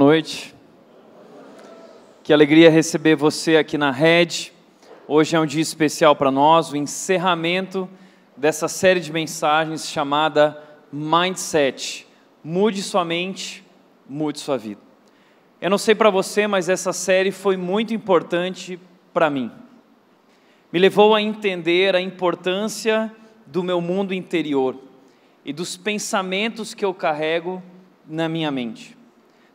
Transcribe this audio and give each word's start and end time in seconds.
Noite. 0.00 0.54
Que 2.22 2.32
alegria 2.32 2.70
receber 2.70 3.14
você 3.14 3.58
aqui 3.58 3.76
na 3.76 3.90
Rede. 3.90 4.50
Hoje 5.06 5.36
é 5.36 5.38
um 5.38 5.44
dia 5.44 5.60
especial 5.60 6.16
para 6.16 6.30
nós, 6.30 6.72
o 6.72 6.76
encerramento 6.78 7.86
dessa 8.34 8.66
série 8.66 8.98
de 8.98 9.12
mensagens 9.12 9.86
chamada 9.86 10.58
Mindset. 10.90 12.06
Mude 12.42 12.82
sua 12.82 13.04
mente, 13.04 13.62
mude 14.08 14.40
sua 14.40 14.56
vida. 14.56 14.80
Eu 15.60 15.68
não 15.68 15.76
sei 15.76 15.94
para 15.94 16.08
você, 16.08 16.46
mas 16.46 16.70
essa 16.70 16.94
série 16.94 17.30
foi 17.30 17.58
muito 17.58 17.92
importante 17.92 18.80
para 19.12 19.28
mim. 19.28 19.52
Me 20.72 20.78
levou 20.78 21.14
a 21.14 21.20
entender 21.20 21.94
a 21.94 22.00
importância 22.00 23.14
do 23.44 23.62
meu 23.62 23.82
mundo 23.82 24.14
interior 24.14 24.78
e 25.44 25.52
dos 25.52 25.76
pensamentos 25.76 26.72
que 26.72 26.86
eu 26.86 26.94
carrego 26.94 27.62
na 28.08 28.30
minha 28.30 28.50
mente. 28.50 28.98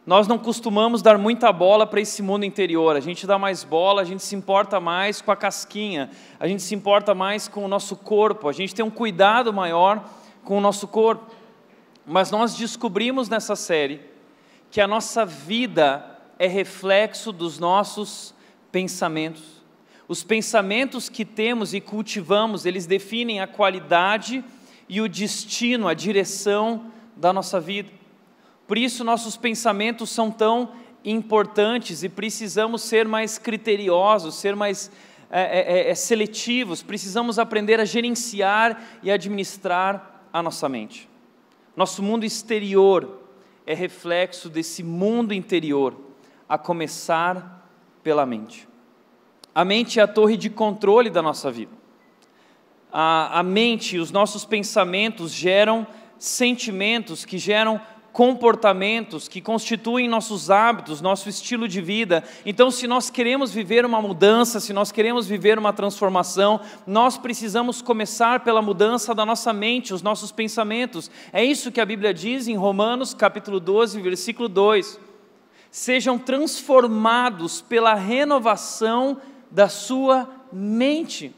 Nós 0.06 0.28
não 0.28 0.38
costumamos 0.38 1.02
dar 1.02 1.18
muita 1.18 1.52
bola 1.52 1.88
para 1.88 2.00
esse 2.00 2.22
mundo 2.22 2.46
interior, 2.46 2.96
a 2.96 3.00
gente 3.00 3.26
dá 3.26 3.40
mais 3.40 3.64
bola, 3.64 4.04
a 4.04 4.06
gente 4.06 4.22
se 4.22 4.36
importa 4.36 4.80
mais 4.80 5.20
com 5.20 5.32
a 5.32 5.36
casquinha, 5.36 6.12
a 6.40 6.48
gente 6.48 6.62
se 6.62 6.76
importa 6.76 7.16
mais 7.16 7.48
com 7.48 7.66
o 7.66 7.68
nosso 7.68 7.96
corpo, 7.96 8.48
a 8.48 8.54
gente 8.54 8.76
tem 8.76 8.86
um 8.86 8.92
cuidado 8.92 9.52
maior 9.52 10.08
com 10.44 10.60
o 10.60 10.62
nosso 10.62 10.88
corpo. 10.88 11.34
Mas 12.06 12.30
nós 12.30 12.56
descobrimos 12.56 13.30
nessa 13.30 13.56
série 13.56 14.00
que 14.70 14.80
a 14.80 14.88
nossa 14.88 15.26
vida 15.26 16.06
é 16.38 16.46
reflexo 16.46 17.32
dos 17.32 17.58
nossos 17.58 18.36
pensamentos. 18.72 19.64
Os 20.08 20.24
pensamentos 20.24 21.10
que 21.10 21.26
temos 21.26 21.74
e 21.74 21.82
cultivamos, 21.82 22.68
eles 22.68 22.86
definem 22.86 23.42
a 23.42 23.48
qualidade 23.48 24.44
e 24.88 25.02
o 25.02 25.10
destino, 25.10 25.88
a 25.88 25.96
direção 25.96 26.92
da 27.16 27.34
nossa 27.34 27.60
vida. 27.60 27.90
Por 28.68 28.78
isso, 28.78 29.04
nossos 29.04 29.38
pensamentos 29.38 30.10
são 30.10 30.32
tão 30.32 30.72
importantes 31.04 32.04
e 32.04 32.10
precisamos 32.10 32.82
ser 32.82 33.08
mais 33.08 33.38
criteriosos, 33.38 34.36
ser 34.36 34.56
mais 34.56 34.92
é, 35.30 35.88
é, 35.88 35.90
é, 35.90 35.96
seletivos, 35.96 36.82
precisamos 36.82 37.38
aprender 37.38 37.80
a 37.80 37.86
gerenciar 37.86 38.82
e 39.04 39.12
administrar 39.12 40.28
a 40.32 40.42
nossa 40.42 40.68
mente. 40.68 41.10
Nosso 41.76 42.02
mundo 42.02 42.26
exterior 42.26 43.22
é 43.66 43.74
reflexo 43.74 44.50
desse 44.50 44.84
mundo 44.84 45.34
interior, 45.34 45.96
a 46.48 46.58
começar 46.58 47.68
pela 48.04 48.26
mente. 48.26 48.68
A 49.54 49.66
mente 49.66 50.00
é 50.00 50.04
a 50.04 50.08
torre 50.08 50.38
de 50.38 50.50
controle 50.50 51.10
da 51.10 51.22
nossa 51.22 51.52
vida. 51.52 51.72
A, 52.92 53.40
a 53.40 53.44
mente, 53.44 53.98
os 53.98 54.12
nossos 54.12 54.46
pensamentos 54.46 55.32
geram 55.32 55.88
sentimentos 56.18 57.26
que 57.26 57.38
geram 57.38 57.82
comportamentos 58.16 59.28
que 59.28 59.42
constituem 59.42 60.08
nossos 60.08 60.50
hábitos, 60.50 61.02
nosso 61.02 61.28
estilo 61.28 61.68
de 61.68 61.82
vida. 61.82 62.24
Então, 62.46 62.72
se 62.72 62.88
nós 62.88 63.10
queremos 63.10 63.52
viver 63.52 63.86
uma 63.86 64.02
mudança, 64.02 64.62
se 64.62 64.72
nós 64.72 64.90
queremos 64.90 65.28
viver 65.28 65.60
uma 65.60 65.74
transformação, 65.74 66.62
nós 66.88 67.18
precisamos 67.18 67.82
começar 67.82 68.40
pela 68.40 68.62
mudança 68.62 69.14
da 69.14 69.26
nossa 69.26 69.52
mente, 69.52 69.94
os 69.94 70.02
nossos 70.02 70.32
pensamentos. 70.32 71.12
É 71.34 71.44
isso 71.44 71.74
que 71.74 71.82
a 71.82 71.86
Bíblia 71.86 72.14
diz 72.14 72.48
em 72.48 72.56
Romanos, 72.56 73.14
capítulo 73.14 73.60
12, 73.60 74.00
versículo 74.00 74.48
2. 74.48 74.98
Sejam 75.70 76.18
transformados 76.18 77.62
pela 77.62 77.96
renovação 77.96 79.18
da 79.52 79.68
sua 79.68 80.30
mente, 80.54 81.36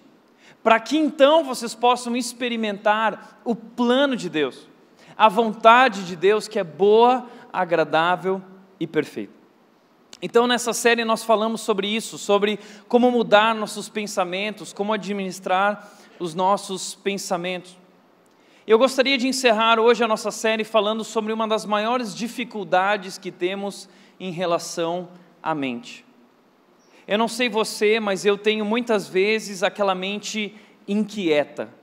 para 0.61 0.79
que 0.79 0.95
então 0.95 1.43
vocês 1.43 1.73
possam 1.73 2.15
experimentar 2.15 3.41
o 3.43 3.55
plano 3.55 4.15
de 4.15 4.29
Deus 4.29 4.76
a 5.17 5.27
vontade 5.27 6.05
de 6.05 6.15
Deus 6.15 6.47
que 6.47 6.59
é 6.59 6.63
boa, 6.63 7.27
agradável 7.51 8.41
e 8.79 8.85
perfeita. 8.85 9.33
Então, 10.21 10.47
nessa 10.47 10.73
série, 10.73 11.03
nós 11.03 11.23
falamos 11.23 11.61
sobre 11.61 11.87
isso, 11.87 12.17
sobre 12.17 12.59
como 12.87 13.11
mudar 13.11 13.53
nossos 13.55 13.89
pensamentos, 13.89 14.73
como 14.73 14.93
administrar 14.93 15.91
os 16.19 16.33
nossos 16.33 16.95
pensamentos. 16.95 17.77
Eu 18.65 18.77
gostaria 18.77 19.17
de 19.17 19.27
encerrar 19.27 19.79
hoje 19.79 20.03
a 20.03 20.07
nossa 20.07 20.31
série 20.31 20.63
falando 20.63 21.03
sobre 21.03 21.31
uma 21.31 21.47
das 21.47 21.65
maiores 21.65 22.15
dificuldades 22.15 23.17
que 23.17 23.31
temos 23.31 23.87
em 24.19 24.31
relação 24.31 25.09
à 25.41 25.55
mente. 25.55 26.05
Eu 27.07 27.17
não 27.17 27.27
sei 27.27 27.47
você, 27.47 27.99
mas 27.99 28.25
eu 28.25 28.37
tenho 28.37 28.65
muitas 28.65 29.07
vezes 29.07 29.63
aquela 29.63 29.95
mente 29.95 30.53
inquieta 30.87 31.76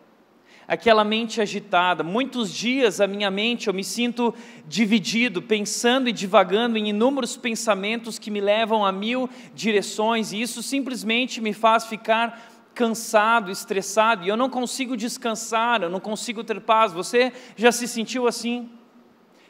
aquela 0.66 1.04
mente 1.04 1.40
agitada. 1.40 2.02
Muitos 2.02 2.52
dias 2.52 3.00
a 3.00 3.06
minha 3.06 3.30
mente 3.30 3.68
eu 3.68 3.74
me 3.74 3.84
sinto 3.84 4.34
dividido, 4.66 5.42
pensando 5.42 6.08
e 6.08 6.12
divagando 6.12 6.78
em 6.78 6.88
inúmeros 6.88 7.36
pensamentos 7.36 8.18
que 8.18 8.30
me 8.30 8.40
levam 8.40 8.84
a 8.84 8.92
mil 8.92 9.28
direções, 9.54 10.32
e 10.32 10.40
isso 10.40 10.62
simplesmente 10.62 11.40
me 11.40 11.52
faz 11.52 11.86
ficar 11.86 12.50
cansado, 12.74 13.50
estressado, 13.50 14.24
e 14.24 14.28
eu 14.28 14.36
não 14.36 14.50
consigo 14.50 14.96
descansar, 14.96 15.82
eu 15.82 15.90
não 15.90 16.00
consigo 16.00 16.42
ter 16.42 16.60
paz. 16.60 16.92
Você 16.92 17.32
já 17.56 17.70
se 17.70 17.86
sentiu 17.86 18.26
assim? 18.26 18.68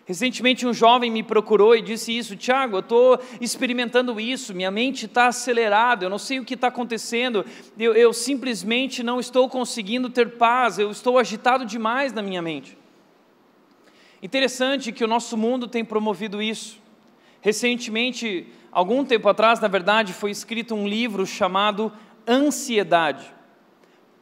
Recentemente 0.07 0.67
um 0.67 0.75
jovem 0.75 1.11
me 1.11 1.23
procurou 1.23 1.75
e 1.75 1.81
disse 1.81 2.17
isso, 2.17 2.37
Tiago, 2.37 2.77
eu 2.77 2.81
estou 2.81 3.19
experimentando 3.41 4.21
isso, 4.21 4.55
minha 4.55 4.71
mente 4.71 5.07
está 5.07 5.29
acelerada, 5.29 6.05
eu 6.05 6.11
não 6.11 6.19
sei 6.19 6.39
o 6.39 6.45
que 6.45 6.55
está 6.55 6.69
acontecendo, 6.69 7.45
eu, 7.79 7.95
eu 7.95 8.13
simplesmente 8.13 9.03
não 9.03 9.19
estou 9.19 9.49
conseguindo 9.49 10.11
ter 10.11 10.37
paz, 10.37 10.79
eu 10.79 10.91
estou 10.91 11.19
agitado 11.19 11.65
demais 11.65 12.13
na 12.13 12.21
minha 12.21 12.43
mente. 12.43 12.77
Interessante 14.23 14.93
que 14.93 15.05
o 15.05 15.09
nosso 15.09 15.39
mundo 15.39 15.67
tem 15.67 15.83
promovido 15.83 16.43
isso. 16.43 16.79
Recentemente, 17.41 18.47
algum 18.71 19.05
tempo 19.07 19.29
atrás, 19.29 19.59
na 19.59 19.69
verdade, 19.69 20.13
foi 20.13 20.31
escrito 20.31 20.75
um 20.75 20.87
livro 20.87 21.27
chamado 21.27 21.91
Ansiedade: 22.27 23.25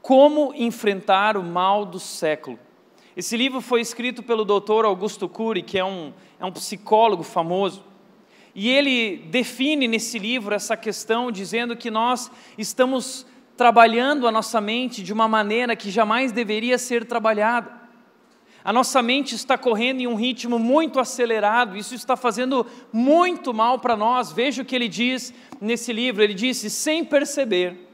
Como 0.00 0.52
enfrentar 0.56 1.36
o 1.36 1.42
mal 1.42 1.84
do 1.84 1.98
século. 2.00 2.58
Esse 3.14 3.36
livro 3.36 3.60
foi 3.60 3.82
escrito 3.82 4.22
pelo 4.22 4.44
Dr. 4.44 4.86
Augusto 4.86 5.28
Cury, 5.28 5.62
que 5.62 5.78
é 5.78 5.84
um, 5.84 6.14
é 6.40 6.46
um 6.46 6.52
psicólogo 6.52 7.22
famoso. 7.22 7.84
E 8.54 8.70
ele 8.70 9.18
define 9.30 9.86
nesse 9.86 10.18
livro 10.18 10.54
essa 10.54 10.76
questão, 10.76 11.30
dizendo 11.30 11.76
que 11.76 11.90
nós 11.90 12.30
estamos 12.56 13.26
trabalhando 13.54 14.26
a 14.26 14.32
nossa 14.32 14.60
mente 14.62 15.02
de 15.02 15.12
uma 15.12 15.28
maneira 15.28 15.76
que 15.76 15.90
jamais 15.90 16.32
deveria 16.32 16.78
ser 16.78 17.04
trabalhada. 17.04 17.82
A 18.64 18.72
nossa 18.72 19.02
mente 19.02 19.34
está 19.34 19.58
correndo 19.58 20.00
em 20.00 20.06
um 20.06 20.14
ritmo 20.14 20.58
muito 20.58 20.98
acelerado, 20.98 21.76
isso 21.76 21.94
está 21.94 22.16
fazendo 22.16 22.66
muito 22.92 23.52
mal 23.52 23.78
para 23.78 23.96
nós. 23.96 24.32
Veja 24.32 24.62
o 24.62 24.64
que 24.64 24.74
ele 24.74 24.88
diz 24.88 25.34
nesse 25.60 25.92
livro: 25.92 26.22
ele 26.22 26.34
disse, 26.34 26.70
sem 26.70 27.04
perceber, 27.04 27.91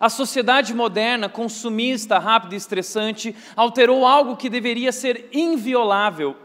a 0.00 0.08
sociedade 0.08 0.74
moderna, 0.74 1.28
consumista, 1.28 2.18
rápida 2.18 2.54
e 2.54 2.58
estressante, 2.58 3.34
alterou 3.54 4.06
algo 4.06 4.36
que 4.36 4.50
deveria 4.50 4.92
ser 4.92 5.28
inviolável: 5.32 6.36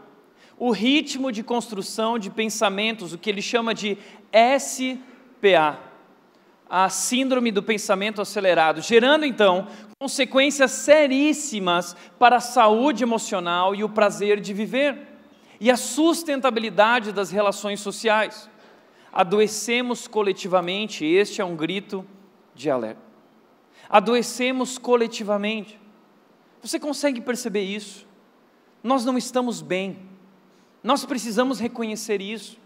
o 0.58 0.70
ritmo 0.70 1.32
de 1.32 1.42
construção 1.42 2.18
de 2.18 2.30
pensamentos, 2.30 3.12
o 3.12 3.18
que 3.18 3.30
ele 3.30 3.42
chama 3.42 3.74
de 3.74 3.98
SPA, 4.58 5.78
a 6.68 6.88
Síndrome 6.88 7.50
do 7.50 7.62
Pensamento 7.62 8.20
Acelerado, 8.20 8.80
gerando 8.80 9.24
então 9.24 9.66
consequências 9.98 10.70
seríssimas 10.70 11.96
para 12.18 12.36
a 12.36 12.40
saúde 12.40 13.02
emocional 13.02 13.74
e 13.74 13.82
o 13.82 13.88
prazer 13.88 14.40
de 14.40 14.54
viver, 14.54 14.96
e 15.58 15.70
a 15.70 15.76
sustentabilidade 15.76 17.12
das 17.12 17.30
relações 17.30 17.80
sociais. 17.80 18.48
Adoecemos 19.12 20.06
coletivamente, 20.06 21.04
este 21.04 21.40
é 21.40 21.44
um 21.44 21.56
grito 21.56 22.06
de 22.54 22.70
alerta 22.70 23.09
adoecemos 23.90 24.78
coletivamente. 24.78 25.78
Você 26.62 26.78
consegue 26.78 27.20
perceber 27.20 27.64
isso? 27.64 28.06
Nós 28.82 29.04
não 29.04 29.18
estamos 29.18 29.60
bem, 29.60 29.98
nós 30.82 31.04
precisamos 31.04 31.58
reconhecer 31.58 32.22
isso. 32.22 32.58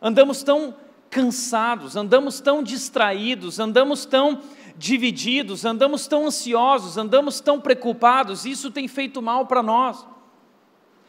Andamos 0.00 0.42
tão 0.42 0.74
cansados, 1.10 1.94
andamos 1.94 2.40
tão 2.40 2.62
distraídos, 2.62 3.60
andamos 3.60 4.04
tão 4.04 4.40
divididos, 4.76 5.64
andamos 5.64 6.08
tão 6.08 6.26
ansiosos, 6.26 6.96
andamos 6.96 7.40
tão 7.40 7.60
preocupados, 7.60 8.44
isso 8.44 8.70
tem 8.70 8.88
feito 8.88 9.22
mal 9.22 9.46
para 9.46 9.62
nós. 9.62 10.04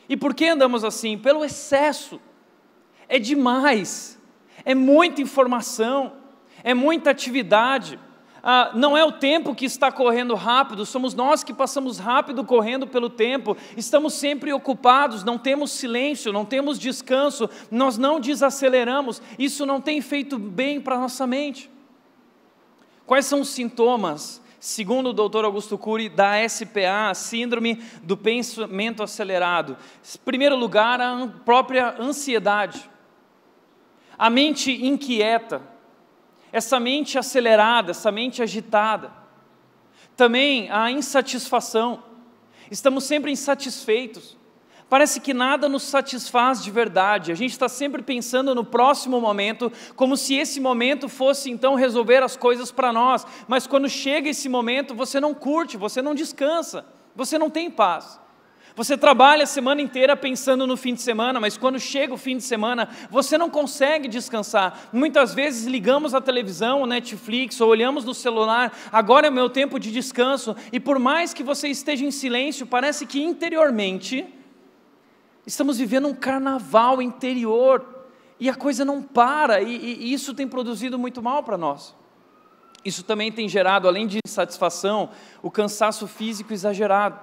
E 0.07 0.15
por 0.15 0.35
que 0.35 0.47
andamos 0.47 0.83
assim? 0.83 1.17
Pelo 1.17 1.43
excesso. 1.43 2.19
É 3.07 3.17
demais, 3.17 4.19
é 4.63 4.75
muita 4.75 5.21
informação, 5.21 6.13
é 6.63 6.73
muita 6.73 7.11
atividade 7.11 7.99
ah, 8.47 8.69
não 8.75 8.95
é 8.95 9.03
o 9.03 9.11
tempo 9.11 9.55
que 9.55 9.65
está 9.65 9.91
correndo 9.91 10.35
rápido, 10.35 10.85
somos 10.85 11.15
nós 11.15 11.43
que 11.43 11.51
passamos 11.51 11.97
rápido 11.97 12.43
correndo 12.43 12.85
pelo 12.85 13.09
tempo, 13.09 13.57
estamos 13.75 14.13
sempre 14.13 14.53
ocupados, 14.53 15.23
não 15.23 15.35
temos 15.35 15.71
silêncio, 15.71 16.31
não 16.31 16.45
temos 16.45 16.77
descanso, 16.77 17.49
nós 17.71 17.97
não 17.97 18.19
desaceleramos, 18.19 19.19
isso 19.39 19.65
não 19.65 19.81
tem 19.81 19.99
feito 19.99 20.37
bem 20.37 20.79
para 20.79 20.95
a 20.95 20.99
nossa 20.99 21.25
mente. 21.25 21.71
Quais 23.03 23.25
são 23.25 23.41
os 23.41 23.49
sintomas, 23.49 24.39
segundo 24.59 25.09
o 25.09 25.13
Dr. 25.13 25.43
Augusto 25.45 25.75
Cury, 25.75 26.07
da 26.07 26.47
SPA, 26.47 27.15
Síndrome 27.15 27.81
do 28.03 28.15
Pensamento 28.15 29.01
Acelerado? 29.01 29.75
Em 30.03 30.19
primeiro 30.23 30.55
lugar, 30.55 31.01
a 31.01 31.27
própria 31.43 31.95
ansiedade. 31.99 32.87
a 34.17 34.29
mente 34.29 34.71
inquieta, 34.85 35.74
essa 36.55 36.79
mente 36.79 37.19
acelerada, 37.19 37.91
essa 37.91 38.09
mente 38.09 38.41
agitada. 38.41 39.11
Também 40.15 40.71
a 40.71 40.89
insatisfação, 40.89 42.01
estamos 42.71 43.03
sempre 43.03 43.29
insatisfeitos. 43.29 44.37
Parece 44.87 45.19
que 45.19 45.33
nada 45.33 45.67
nos 45.67 45.83
satisfaz 45.83 46.63
de 46.63 46.71
verdade. 46.71 47.33
A 47.33 47.35
gente 47.35 47.51
está 47.51 47.67
sempre 47.67 48.01
pensando 48.01 48.55
no 48.55 48.63
próximo 48.63 49.19
momento, 49.19 49.69
como 49.97 50.15
se 50.15 50.35
esse 50.35 50.61
momento 50.61 51.09
fosse 51.09 51.51
então 51.51 51.75
resolver 51.75 52.23
as 52.23 52.37
coisas 52.37 52.71
para 52.71 52.93
nós. 52.93 53.27
Mas 53.49 53.67
quando 53.67 53.89
chega 53.89 54.29
esse 54.29 54.47
momento, 54.47 54.95
você 54.95 55.19
não 55.19 55.33
curte, 55.33 55.75
você 55.75 56.01
não 56.01 56.15
descansa, 56.15 56.85
você 57.13 57.37
não 57.37 57.49
tem 57.49 57.69
paz. 57.69 58.17
Você 58.75 58.97
trabalha 58.97 59.43
a 59.43 59.47
semana 59.47 59.81
inteira 59.81 60.15
pensando 60.17 60.67
no 60.67 60.75
fim 60.75 60.93
de 60.93 61.01
semana, 61.01 61.39
mas 61.39 61.57
quando 61.57 61.79
chega 61.79 62.13
o 62.13 62.17
fim 62.17 62.37
de 62.37 62.43
semana, 62.43 62.89
você 63.09 63.37
não 63.37 63.49
consegue 63.49 64.07
descansar. 64.07 64.89
Muitas 64.91 65.33
vezes 65.33 65.65
ligamos 65.65 66.13
a 66.13 66.19
televisão, 66.19 66.81
o 66.81 66.85
Netflix, 66.85 67.61
ou 67.61 67.69
olhamos 67.69 68.03
no 68.03 68.13
celular, 68.13 68.77
agora 68.91 69.27
é 69.27 69.29
o 69.29 69.33
meu 69.33 69.49
tempo 69.49 69.79
de 69.79 69.91
descanso, 69.91 70.55
e 70.73 70.79
por 70.79 70.99
mais 70.99 71.33
que 71.33 71.43
você 71.43 71.69
esteja 71.69 72.03
em 72.03 72.11
silêncio, 72.11 72.67
parece 72.67 73.05
que 73.05 73.23
interiormente 73.23 74.25
Estamos 75.45 75.77
vivendo 75.77 76.07
um 76.07 76.13
carnaval 76.13 77.01
interior 77.01 77.85
e 78.39 78.49
a 78.49 78.55
coisa 78.55 78.83
não 78.83 79.01
para, 79.01 79.61
e, 79.61 79.75
e 79.75 80.13
isso 80.13 80.33
tem 80.33 80.47
produzido 80.47 80.97
muito 80.97 81.21
mal 81.21 81.43
para 81.43 81.57
nós. 81.57 81.95
Isso 82.83 83.03
também 83.03 83.31
tem 83.31 83.47
gerado, 83.47 83.87
além 83.87 84.07
de 84.07 84.19
insatisfação, 84.25 85.09
o 85.41 85.51
cansaço 85.51 86.07
físico 86.07 86.51
exagerado. 86.51 87.19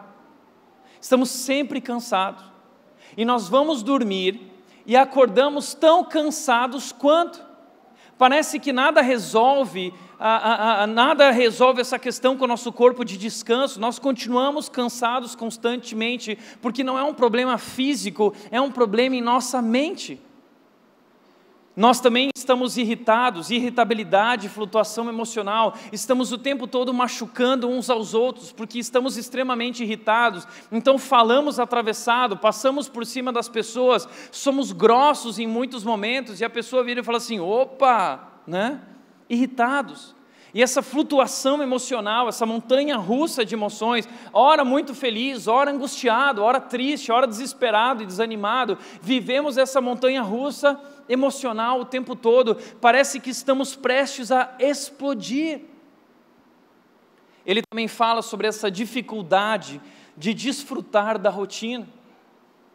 Estamos 1.02 1.30
sempre 1.30 1.80
cansados 1.80 2.44
e 3.16 3.24
nós 3.24 3.48
vamos 3.48 3.82
dormir 3.82 4.40
e 4.86 4.96
acordamos 4.96 5.74
tão 5.74 6.04
cansados 6.04 6.92
quanto. 6.92 7.44
Parece 8.16 8.60
que 8.60 8.72
nada 8.72 9.02
resolve 9.02 9.92
a, 10.16 10.82
a, 10.82 10.86
nada 10.86 11.32
resolve 11.32 11.80
essa 11.80 11.98
questão 11.98 12.36
com 12.36 12.44
o 12.44 12.46
nosso 12.48 12.72
corpo 12.72 13.04
de 13.04 13.18
descanso, 13.18 13.80
nós 13.80 13.98
continuamos 13.98 14.68
cansados 14.68 15.34
constantemente, 15.34 16.38
porque 16.60 16.84
não 16.84 16.96
é 16.96 17.02
um 17.02 17.12
problema 17.12 17.58
físico, 17.58 18.32
é 18.52 18.60
um 18.60 18.70
problema 18.70 19.16
em 19.16 19.20
nossa 19.20 19.60
mente. 19.60 20.20
Nós 21.74 22.00
também 22.00 22.28
estamos 22.36 22.76
irritados, 22.76 23.50
irritabilidade, 23.50 24.48
flutuação 24.48 25.08
emocional, 25.08 25.74
estamos 25.90 26.30
o 26.30 26.36
tempo 26.36 26.66
todo 26.66 26.92
machucando 26.92 27.68
uns 27.68 27.88
aos 27.88 28.12
outros, 28.12 28.52
porque 28.52 28.78
estamos 28.78 29.16
extremamente 29.16 29.82
irritados, 29.82 30.46
então 30.70 30.98
falamos 30.98 31.58
atravessado, 31.58 32.36
passamos 32.36 32.90
por 32.90 33.06
cima 33.06 33.32
das 33.32 33.48
pessoas, 33.48 34.06
somos 34.30 34.70
grossos 34.70 35.38
em 35.38 35.46
muitos 35.46 35.82
momentos, 35.82 36.40
e 36.40 36.44
a 36.44 36.50
pessoa 36.50 36.84
vira 36.84 37.00
e 37.00 37.04
fala 37.04 37.18
assim: 37.18 37.40
opa, 37.40 38.32
né? 38.46 38.82
irritados. 39.32 40.14
E 40.54 40.62
essa 40.62 40.82
flutuação 40.82 41.62
emocional, 41.62 42.28
essa 42.28 42.44
montanha 42.44 42.98
russa 42.98 43.42
de 43.42 43.54
emoções, 43.54 44.06
ora 44.34 44.62
muito 44.62 44.94
feliz, 44.94 45.48
ora 45.48 45.70
angustiado, 45.70 46.42
ora 46.42 46.60
triste, 46.60 47.10
ora 47.10 47.26
desesperado 47.26 48.02
e 48.02 48.06
desanimado, 48.06 48.76
vivemos 49.00 49.56
essa 49.56 49.80
montanha 49.80 50.20
russa 50.20 50.78
emocional 51.12 51.80
o 51.80 51.84
tempo 51.84 52.16
todo, 52.16 52.56
parece 52.80 53.20
que 53.20 53.30
estamos 53.30 53.76
prestes 53.76 54.32
a 54.32 54.54
explodir. 54.58 55.60
Ele 57.44 57.62
também 57.68 57.88
fala 57.88 58.22
sobre 58.22 58.46
essa 58.46 58.70
dificuldade 58.70 59.80
de 60.16 60.32
desfrutar 60.32 61.18
da 61.18 61.30
rotina. 61.30 61.86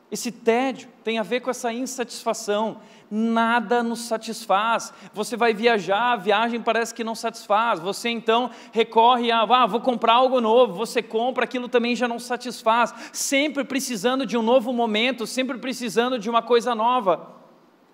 Esse 0.10 0.32
tédio 0.32 0.88
tem 1.04 1.20
a 1.20 1.24
ver 1.24 1.42
com 1.42 1.50
essa 1.50 1.72
insatisfação. 1.74 2.80
Nada 3.12 3.84
nos 3.84 4.02
satisfaz. 4.02 4.94
Você 5.14 5.36
vai 5.36 5.54
viajar, 5.54 6.14
a 6.14 6.16
viagem 6.16 6.62
parece 6.62 6.94
que 6.94 7.04
não 7.04 7.16
satisfaz. 7.16 7.80
Você 7.80 8.10
então 8.10 8.50
recorre 8.72 9.32
a, 9.32 9.42
ah, 9.42 9.66
vou 9.66 9.82
comprar 9.82 10.14
algo 10.14 10.40
novo. 10.40 10.74
Você 10.74 11.02
compra, 11.02 11.44
aquilo 11.44 11.68
também 11.68 11.96
já 11.96 12.08
não 12.08 12.20
satisfaz. 12.20 12.94
Sempre 13.12 13.66
precisando 13.66 14.26
de 14.26 14.38
um 14.38 14.42
novo 14.42 14.72
momento, 14.72 15.28
sempre 15.28 15.58
precisando 15.58 16.18
de 16.18 16.30
uma 16.30 16.42
coisa 16.42 16.74
nova. 16.74 17.37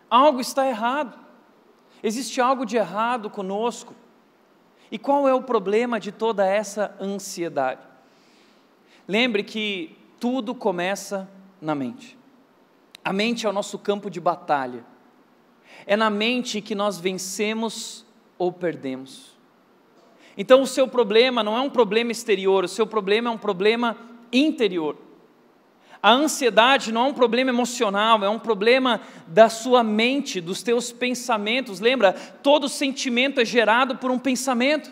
Algo 0.10 0.40
está 0.40 0.68
errado. 0.68 1.18
Existe 2.02 2.42
algo 2.42 2.66
de 2.66 2.78
errado 2.78 3.30
conosco. 3.30 3.96
E 4.92 4.98
qual 4.98 5.28
é 5.28 5.34
o 5.34 5.42
problema 5.42 6.00
de 6.00 6.12
toda 6.12 6.46
essa 6.46 6.96
ansiedade? 7.00 7.82
Lembre 9.08 9.44
que 9.44 9.98
tudo 10.20 10.54
começa 10.54 11.30
na 11.60 11.74
mente. 11.74 12.18
A 13.04 13.12
mente 13.12 13.46
é 13.46 13.50
o 13.50 13.54
nosso 13.54 13.78
campo 13.80 14.10
de 14.10 14.20
batalha. 14.20 14.86
É 15.86 15.98
na 15.98 16.10
mente 16.10 16.62
que 16.62 16.76
nós 16.76 16.98
vencemos 16.98 18.06
ou 18.38 18.52
perdemos. 18.52 19.34
Então, 20.38 20.62
o 20.62 20.68
seu 20.68 20.88
problema 20.88 21.44
não 21.44 21.58
é 21.58 21.62
um 21.62 21.70
problema 21.70 22.12
exterior, 22.12 22.64
o 22.64 22.68
seu 22.68 22.88
problema 22.88 23.30
é 23.30 23.34
um 23.34 23.38
problema 23.38 23.98
interior. 24.32 24.98
A 26.04 26.12
ansiedade 26.12 26.92
não 26.92 27.06
é 27.06 27.10
um 27.12 27.14
problema 27.14 27.50
emocional, 27.50 28.22
é 28.26 28.30
um 28.30 28.38
problema 28.38 29.00
da 29.26 29.48
sua 29.48 29.82
mente, 29.86 30.42
dos 30.42 30.62
teus 30.62 30.92
pensamentos. 30.92 31.80
Lembra? 31.80 32.12
Todo 32.12 32.68
sentimento 32.68 33.40
é 33.40 33.46
gerado 33.46 33.96
por 33.96 34.12
um 34.12 34.20
pensamento. 34.20 34.92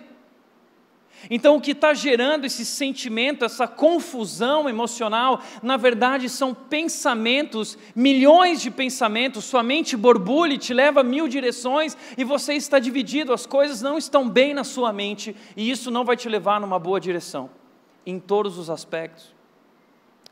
Então, 1.29 1.57
o 1.57 1.61
que 1.61 1.71
está 1.71 1.93
gerando 1.93 2.45
esse 2.45 2.65
sentimento, 2.65 3.43
essa 3.43 3.67
confusão 3.67 4.69
emocional, 4.69 5.41
na 5.61 5.75
verdade 5.75 6.29
são 6.29 6.53
pensamentos, 6.53 7.77
milhões 7.93 8.61
de 8.61 8.71
pensamentos, 8.71 9.43
sua 9.43 9.61
mente 9.61 9.97
borbulha 9.97 10.53
e 10.53 10.57
te 10.57 10.73
leva 10.73 11.01
a 11.01 11.03
mil 11.03 11.27
direções 11.27 11.95
e 12.17 12.23
você 12.23 12.53
está 12.53 12.79
dividido, 12.79 13.33
as 13.33 13.45
coisas 13.45 13.81
não 13.81 13.97
estão 13.97 14.27
bem 14.27 14.53
na 14.53 14.63
sua 14.63 14.93
mente 14.93 15.35
e 15.57 15.69
isso 15.69 15.91
não 15.91 16.05
vai 16.05 16.15
te 16.15 16.29
levar 16.29 16.59
numa 16.59 16.79
boa 16.79 17.01
direção, 17.01 17.49
em 18.05 18.17
todos 18.17 18.57
os 18.57 18.69
aspectos. 18.69 19.40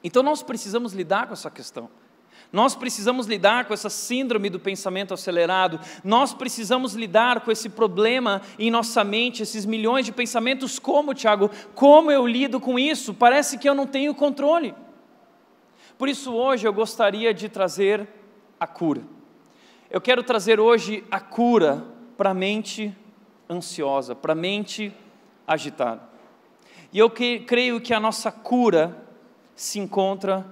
Então, 0.04 0.24
nós 0.24 0.42
precisamos 0.42 0.94
lidar 0.94 1.28
com 1.28 1.34
essa 1.34 1.50
questão. 1.50 1.90
Nós 2.52 2.76
precisamos 2.76 3.28
lidar 3.28 3.66
com 3.66 3.74
essa 3.74 3.90
síndrome 3.90 4.50
do 4.50 4.60
pensamento 4.60 5.14
acelerado, 5.14 5.80
nós 6.04 6.34
precisamos 6.34 6.96
lidar 6.96 7.42
com 7.42 7.52
esse 7.52 7.70
problema 7.70 8.42
em 8.58 8.72
nossa 8.72 9.04
mente, 9.04 9.44
esses 9.44 9.66
milhões 9.66 10.06
de 10.06 10.12
pensamentos. 10.12 10.80
Como, 10.80 11.14
Tiago? 11.14 11.52
Como 11.76 12.10
eu 12.10 12.26
lido 12.26 12.60
com 12.60 12.80
isso? 12.80 13.14
Parece 13.14 13.58
que 13.58 13.70
eu 13.70 13.76
não 13.76 13.86
tenho 13.86 14.16
controle. 14.16 14.74
Por 15.96 16.10
isso, 16.10 16.34
hoje 16.34 16.68
eu 16.68 16.74
gostaria 16.74 17.34
de 17.34 17.50
trazer 17.50 18.08
a 18.60 18.66
cura. 18.66 19.04
Eu 19.92 20.02
quero 20.02 20.24
trazer 20.24 20.60
hoje 20.60 21.04
a 21.12 21.20
cura 21.20 21.86
para 22.18 22.32
a 22.32 22.34
mente 22.34 22.96
ansiosa, 23.50 24.16
para 24.16 24.34
a 24.34 24.36
mente 24.36 24.92
agitada. 25.46 26.02
E 26.92 26.98
eu 26.98 27.10
que, 27.10 27.42
creio 27.42 27.80
que 27.80 27.94
a 27.94 28.00
nossa 28.00 28.32
cura 28.32 29.09
se 29.60 29.78
encontra 29.78 30.46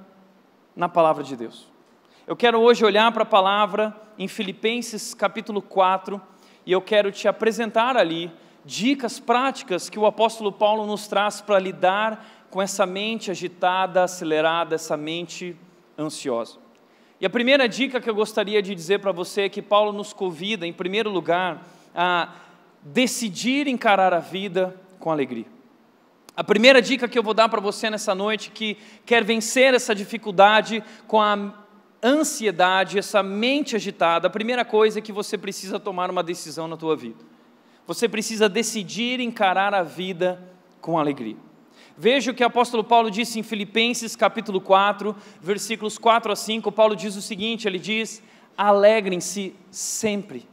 na 0.76 0.90
palavra 0.90 1.24
de 1.24 1.34
Deus. 1.38 1.66
Eu 2.28 2.36
quero 2.36 2.60
hoje 2.60 2.84
olhar 2.84 3.10
para 3.14 3.24
a 3.24 3.26
palavra 3.26 3.96
em 4.20 4.28
Filipenses 4.28 5.14
capítulo 5.14 5.62
4 5.62 6.22
e 6.66 6.74
eu 6.74 6.82
quero 6.82 7.10
te 7.10 7.26
apresentar 7.26 7.96
ali 7.96 8.30
dicas 8.66 9.18
práticas 9.18 9.90
que 9.90 9.98
o 9.98 10.06
apóstolo 10.06 10.52
Paulo 10.52 10.86
nos 10.86 11.08
traz 11.08 11.40
para 11.40 11.58
lidar 11.58 12.48
com 12.50 12.62
essa 12.62 12.86
mente 12.86 13.32
agitada, 13.32 14.04
acelerada, 14.04 14.76
essa 14.76 14.98
mente 14.98 15.56
ansiosa. 15.98 16.58
E 17.22 17.26
a 17.26 17.30
primeira 17.30 17.66
dica 17.66 18.02
que 18.02 18.10
eu 18.10 18.16
gostaria 18.16 18.62
de 18.62 18.76
dizer 18.76 19.00
para 19.00 19.14
você 19.14 19.44
é 19.44 19.50
que 19.50 19.62
Paulo 19.62 19.94
nos 19.94 20.12
convida, 20.12 20.68
em 20.68 20.74
primeiro 20.74 21.10
lugar, 21.10 21.66
a 21.96 22.34
decidir 22.84 23.68
encarar 23.68 24.14
a 24.14 24.20
vida 24.20 24.76
com 25.00 25.10
alegria. 25.10 25.57
A 26.38 26.44
primeira 26.44 26.80
dica 26.80 27.08
que 27.08 27.18
eu 27.18 27.24
vou 27.24 27.34
dar 27.34 27.50
para 27.50 27.60
você 27.60 27.90
nessa 27.90 28.14
noite 28.14 28.52
que 28.52 28.78
quer 29.08 29.24
vencer 29.24 29.74
essa 29.74 29.96
dificuldade 29.96 30.84
com 31.08 31.20
a 31.20 31.52
ansiedade, 32.04 33.00
essa 33.00 33.24
mente 33.24 33.76
agitada, 33.76 34.28
a 34.28 34.30
primeira 34.30 34.64
coisa 34.64 35.00
é 35.00 35.02
que 35.02 35.12
você 35.12 35.36
precisa 35.36 35.80
tomar 35.80 36.12
uma 36.12 36.22
decisão 36.22 36.68
na 36.68 36.78
tua 36.78 36.96
vida. 36.96 37.26
Você 37.88 38.08
precisa 38.08 38.48
decidir 38.48 39.20
encarar 39.20 39.74
a 39.74 39.82
vida 39.82 40.40
com 40.80 41.00
alegria. 41.00 41.38
Veja 41.98 42.30
o 42.30 42.36
que 42.36 42.44
o 42.44 42.48
apóstolo 42.48 42.84
Paulo 42.84 43.10
disse 43.10 43.40
em 43.40 43.44
Filipenses 43.44 44.16
capítulo 44.16 44.62
4, 44.62 45.16
versículos 45.42 45.98
4 45.98 46.32
a 46.32 46.36
5. 46.36 46.72
Paulo 46.72 46.96
diz 46.96 47.16
o 47.16 47.22
seguinte: 47.22 47.68
ele 47.68 47.80
diz: 47.80 48.22
alegrem-se 48.56 49.56
sempre, 49.72 50.48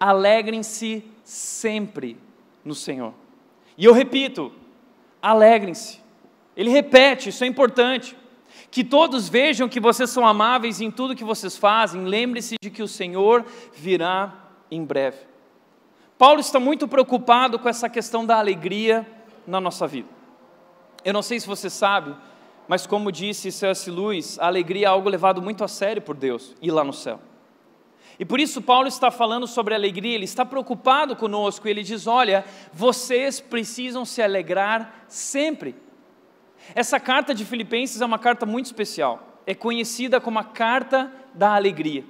alegrem-se 0.00 1.04
sempre 1.22 2.16
no 2.64 2.74
Senhor. 2.74 3.14
E 3.78 3.84
eu 3.84 3.92
repito, 3.92 4.52
alegrem-se. 5.22 6.00
Ele 6.56 6.70
repete, 6.70 7.28
isso 7.28 7.44
é 7.44 7.46
importante. 7.46 8.16
Que 8.70 8.84
todos 8.84 9.28
vejam 9.28 9.68
que 9.68 9.80
vocês 9.80 10.10
são 10.10 10.26
amáveis 10.26 10.80
em 10.80 10.90
tudo 10.90 11.16
que 11.16 11.24
vocês 11.24 11.56
fazem. 11.56 12.04
Lembre-se 12.04 12.56
de 12.60 12.70
que 12.70 12.82
o 12.82 12.88
Senhor 12.88 13.44
virá 13.74 14.32
em 14.70 14.84
breve. 14.84 15.18
Paulo 16.16 16.40
está 16.40 16.60
muito 16.60 16.86
preocupado 16.86 17.58
com 17.58 17.68
essa 17.68 17.88
questão 17.88 18.26
da 18.26 18.38
alegria 18.38 19.06
na 19.46 19.60
nossa 19.60 19.86
vida. 19.86 20.08
Eu 21.04 21.14
não 21.14 21.22
sei 21.22 21.40
se 21.40 21.46
você 21.46 21.70
sabe, 21.70 22.14
mas 22.68 22.86
como 22.86 23.10
disse 23.10 23.50
C.S. 23.50 23.90
Lewis, 23.90 24.38
a 24.38 24.46
alegria 24.46 24.86
é 24.86 24.88
algo 24.88 25.08
levado 25.08 25.40
muito 25.40 25.64
a 25.64 25.68
sério 25.68 26.02
por 26.02 26.14
Deus 26.14 26.54
e 26.60 26.70
lá 26.70 26.84
no 26.84 26.92
céu. 26.92 27.20
E 28.20 28.24
por 28.26 28.38
isso 28.38 28.60
Paulo 28.60 28.86
está 28.86 29.10
falando 29.10 29.46
sobre 29.46 29.74
alegria, 29.74 30.14
ele 30.14 30.26
está 30.26 30.44
preocupado 30.44 31.16
conosco, 31.16 31.66
ele 31.66 31.82
diz: 31.82 32.06
olha, 32.06 32.44
vocês 32.70 33.40
precisam 33.40 34.04
se 34.04 34.20
alegrar 34.20 35.06
sempre. 35.08 35.74
Essa 36.74 37.00
carta 37.00 37.34
de 37.34 37.46
Filipenses 37.46 38.02
é 38.02 38.04
uma 38.04 38.18
carta 38.18 38.44
muito 38.44 38.66
especial, 38.66 39.40
é 39.46 39.54
conhecida 39.54 40.20
como 40.20 40.38
a 40.38 40.44
carta 40.44 41.10
da 41.32 41.54
alegria. 41.54 42.04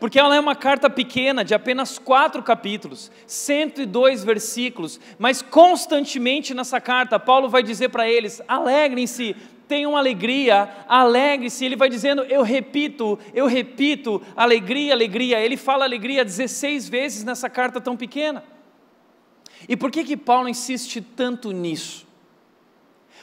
Porque 0.00 0.18
ela 0.18 0.34
é 0.34 0.40
uma 0.40 0.56
carta 0.56 0.90
pequena, 0.90 1.44
de 1.44 1.54
apenas 1.54 1.96
quatro 1.96 2.42
capítulos, 2.42 3.12
102 3.26 4.24
versículos, 4.24 4.98
mas 5.16 5.42
constantemente 5.42 6.54
nessa 6.54 6.80
carta, 6.80 7.20
Paulo 7.20 7.48
vai 7.48 7.62
dizer 7.62 7.90
para 7.90 8.08
eles: 8.08 8.42
alegrem-se, 8.48 9.36
tenham 9.70 9.96
alegria, 9.96 10.68
alegre-se. 10.88 11.64
Ele 11.64 11.76
vai 11.76 11.88
dizendo: 11.88 12.22
eu 12.22 12.42
repito, 12.42 13.16
eu 13.32 13.46
repito, 13.46 14.20
alegria, 14.34 14.92
alegria. 14.92 15.38
Ele 15.38 15.56
fala 15.56 15.84
alegria 15.84 16.24
16 16.24 16.88
vezes 16.88 17.22
nessa 17.22 17.48
carta 17.48 17.80
tão 17.80 17.96
pequena. 17.96 18.42
E 19.68 19.76
por 19.76 19.92
que 19.92 20.02
que 20.02 20.16
Paulo 20.16 20.48
insiste 20.48 21.00
tanto 21.00 21.52
nisso? 21.52 22.04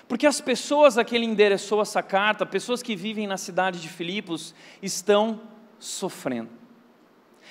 Porque 0.07 0.25
as 0.25 0.39
pessoas 0.39 0.97
a 0.97 1.03
que 1.03 1.15
ele 1.15 1.25
endereçou 1.25 1.81
essa 1.81 2.01
carta, 2.01 2.45
pessoas 2.45 2.81
que 2.81 2.95
vivem 2.95 3.27
na 3.27 3.35
cidade 3.35 3.81
de 3.81 3.89
Filipos, 3.89 4.55
estão 4.81 5.41
sofrendo. 5.77 6.49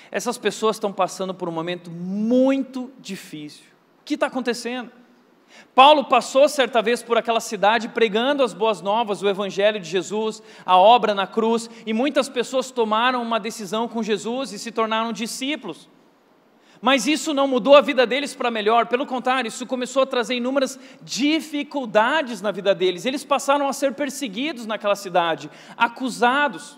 Essas 0.09 0.39
pessoas 0.39 0.77
estão 0.77 0.91
passando 0.91 1.35
por 1.35 1.47
um 1.47 1.51
momento 1.51 1.91
muito 1.91 2.91
difícil. 2.99 3.65
O 4.01 4.05
que 4.05 4.15
está 4.15 4.25
acontecendo? 4.25 4.91
Paulo 5.73 6.05
passou 6.05 6.49
certa 6.49 6.81
vez 6.81 7.03
por 7.03 7.17
aquela 7.17 7.39
cidade 7.39 7.89
pregando 7.89 8.43
as 8.43 8.53
boas 8.53 8.81
novas, 8.81 9.21
o 9.21 9.29
Evangelho 9.29 9.79
de 9.79 9.89
Jesus, 9.89 10.41
a 10.65 10.77
obra 10.77 11.13
na 11.13 11.27
cruz, 11.27 11.69
e 11.85 11.93
muitas 11.93 12.27
pessoas 12.27 12.71
tomaram 12.71 13.21
uma 13.21 13.39
decisão 13.39 13.87
com 13.87 14.01
Jesus 14.01 14.51
e 14.51 14.59
se 14.59 14.71
tornaram 14.71 15.13
discípulos. 15.13 15.87
Mas 16.81 17.07
isso 17.07 17.33
não 17.33 17.47
mudou 17.47 17.75
a 17.75 17.81
vida 17.81 18.05
deles 18.05 18.35
para 18.35 18.51
melhor, 18.51 18.87
pelo 18.87 19.05
contrário, 19.05 19.47
isso 19.47 19.65
começou 19.65 20.03
a 20.03 20.05
trazer 20.05 20.35
inúmeras 20.35 20.79
dificuldades 21.01 22.41
na 22.41 22.51
vida 22.51 22.75
deles. 22.75 23.05
Eles 23.05 23.23
passaram 23.23 23.67
a 23.67 23.73
ser 23.73 23.93
perseguidos 23.93 24.65
naquela 24.65 24.95
cidade, 24.95 25.49
acusados. 25.75 26.77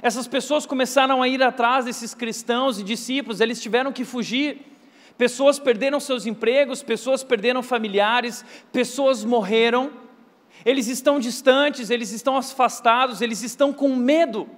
Essas 0.00 0.26
pessoas 0.26 0.66
começaram 0.66 1.22
a 1.22 1.28
ir 1.28 1.42
atrás 1.42 1.84
desses 1.84 2.14
cristãos 2.14 2.80
e 2.80 2.82
discípulos, 2.82 3.40
eles 3.40 3.62
tiveram 3.62 3.92
que 3.92 4.04
fugir. 4.04 4.71
Pessoas 5.16 5.58
perderam 5.58 6.00
seus 6.00 6.26
empregos, 6.26 6.82
pessoas 6.82 7.22
perderam 7.22 7.62
familiares, 7.62 8.44
pessoas 8.72 9.24
morreram. 9.24 9.92
Eles 10.64 10.88
estão 10.88 11.18
distantes, 11.18 11.90
eles 11.90 12.12
estão 12.12 12.36
afastados, 12.36 13.20
eles 13.20 13.42
estão 13.42 13.72
com 13.72 13.94
medo. 13.94 14.48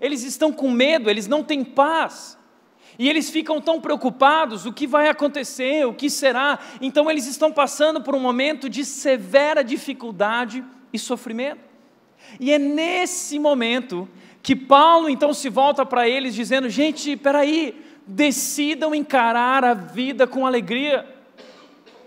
Eles 0.00 0.22
estão 0.22 0.52
com 0.52 0.70
medo, 0.70 1.08
eles 1.10 1.26
não 1.26 1.42
têm 1.42 1.64
paz. 1.64 2.38
E 2.98 3.08
eles 3.08 3.30
ficam 3.30 3.60
tão 3.60 3.80
preocupados: 3.80 4.66
o 4.66 4.72
que 4.72 4.86
vai 4.86 5.08
acontecer, 5.08 5.86
o 5.86 5.94
que 5.94 6.10
será? 6.10 6.58
Então 6.80 7.10
eles 7.10 7.26
estão 7.26 7.52
passando 7.52 8.02
por 8.02 8.14
um 8.14 8.20
momento 8.20 8.68
de 8.68 8.84
severa 8.84 9.64
dificuldade 9.64 10.64
e 10.92 10.98
sofrimento. 10.98 11.60
E 12.38 12.52
é 12.52 12.58
nesse 12.58 13.38
momento 13.38 14.08
que 14.42 14.54
Paulo 14.54 15.08
então 15.08 15.32
se 15.32 15.48
volta 15.48 15.86
para 15.86 16.08
eles 16.08 16.34
dizendo: 16.34 16.68
gente, 16.68 17.16
peraí, 17.16 17.74
decidam 18.10 18.94
encarar 18.94 19.64
a 19.64 19.74
vida 19.74 20.26
com 20.26 20.46
alegria. 20.46 21.06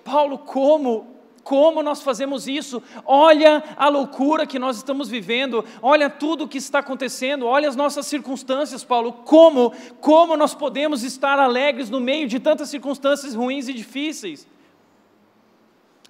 Paulo, 0.04 0.38
como? 0.38 1.14
Como 1.44 1.84
nós 1.84 2.02
fazemos 2.02 2.48
isso? 2.48 2.82
Olha 3.06 3.64
a 3.76 3.90
loucura 3.90 4.46
que 4.46 4.58
nós 4.58 4.78
estamos 4.78 5.10
vivendo, 5.10 5.64
olha 5.82 6.10
tudo 6.10 6.46
o 6.46 6.48
que 6.48 6.58
está 6.58 6.80
acontecendo, 6.80 7.46
olha 7.46 7.68
as 7.68 7.76
nossas 7.76 8.06
circunstâncias, 8.08 8.84
Paulo. 8.84 9.12
Como, 9.12 9.74
como 10.00 10.38
nós 10.38 10.54
podemos 10.54 11.04
estar 11.04 11.38
alegres 11.40 11.90
no 11.90 12.00
meio 12.00 12.28
de 12.28 12.40
tantas 12.40 12.70
circunstâncias 12.70 13.36
ruins 13.36 13.68
e 13.68 13.74
difíceis? 13.74 14.48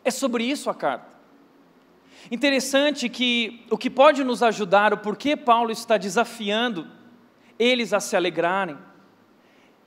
É 0.04 0.12
sobre 0.12 0.44
isso 0.44 0.70
a 0.70 0.76
carta. 0.76 1.14
Interessante 2.30 3.10
que 3.10 3.66
o 3.70 3.78
que 3.78 3.90
pode 3.90 4.24
nos 4.24 4.44
ajudar, 4.44 4.94
o 4.94 4.98
porquê 4.98 5.36
Paulo 5.36 5.72
está 5.72 5.98
desafiando 5.98 6.88
eles 7.58 7.92
a 7.92 8.00
se 8.00 8.16
alegrarem, 8.16 8.78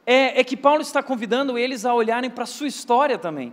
é, 0.07 0.41
é 0.41 0.45
que 0.45 0.57
Paulo 0.57 0.81
está 0.81 1.03
convidando 1.03 1.59
eles 1.59 1.85
a 1.85 1.93
olharem 1.93 2.31
para 2.31 2.45
a 2.45 2.47
sua 2.47 2.69
história 2.69 3.19
também. 3.19 3.53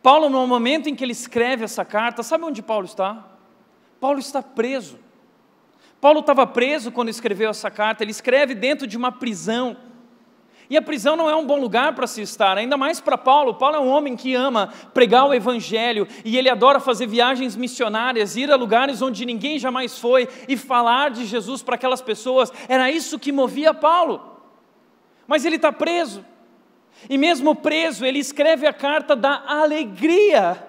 Paulo, 0.00 0.30
no 0.30 0.46
momento 0.46 0.88
em 0.88 0.94
que 0.94 1.04
ele 1.04 1.12
escreve 1.12 1.64
essa 1.64 1.84
carta, 1.84 2.22
sabe 2.22 2.44
onde 2.44 2.62
Paulo 2.62 2.86
está? 2.86 3.26
Paulo 4.00 4.20
está 4.20 4.40
preso. 4.40 4.98
Paulo 6.00 6.20
estava 6.20 6.46
preso 6.46 6.92
quando 6.92 7.08
escreveu 7.08 7.50
essa 7.50 7.68
carta, 7.70 8.04
ele 8.04 8.12
escreve 8.12 8.54
dentro 8.54 8.86
de 8.86 8.96
uma 8.96 9.10
prisão. 9.10 9.76
E 10.70 10.76
a 10.76 10.82
prisão 10.82 11.16
não 11.16 11.28
é 11.28 11.34
um 11.34 11.46
bom 11.46 11.58
lugar 11.58 11.94
para 11.94 12.06
se 12.06 12.20
estar, 12.20 12.56
ainda 12.56 12.76
mais 12.76 13.00
para 13.00 13.18
Paulo. 13.18 13.54
Paulo 13.54 13.74
é 13.76 13.80
um 13.80 13.88
homem 13.88 14.14
que 14.14 14.34
ama 14.34 14.68
pregar 14.94 15.26
o 15.26 15.34
Evangelho 15.34 16.06
e 16.24 16.36
ele 16.36 16.48
adora 16.48 16.78
fazer 16.78 17.06
viagens 17.06 17.56
missionárias, 17.56 18.36
ir 18.36 18.52
a 18.52 18.56
lugares 18.56 19.02
onde 19.02 19.24
ninguém 19.24 19.58
jamais 19.58 19.98
foi 19.98 20.28
e 20.46 20.56
falar 20.56 21.10
de 21.10 21.24
Jesus 21.24 21.62
para 21.62 21.74
aquelas 21.74 22.02
pessoas. 22.02 22.52
Era 22.68 22.90
isso 22.90 23.18
que 23.18 23.32
movia 23.32 23.74
Paulo. 23.74 24.37
Mas 25.28 25.44
ele 25.44 25.56
está 25.56 25.70
preso. 25.70 26.24
E 27.08 27.16
mesmo 27.16 27.54
preso, 27.54 28.04
ele 28.04 28.18
escreve 28.18 28.66
a 28.66 28.72
carta 28.72 29.14
da 29.14 29.44
alegria, 29.46 30.66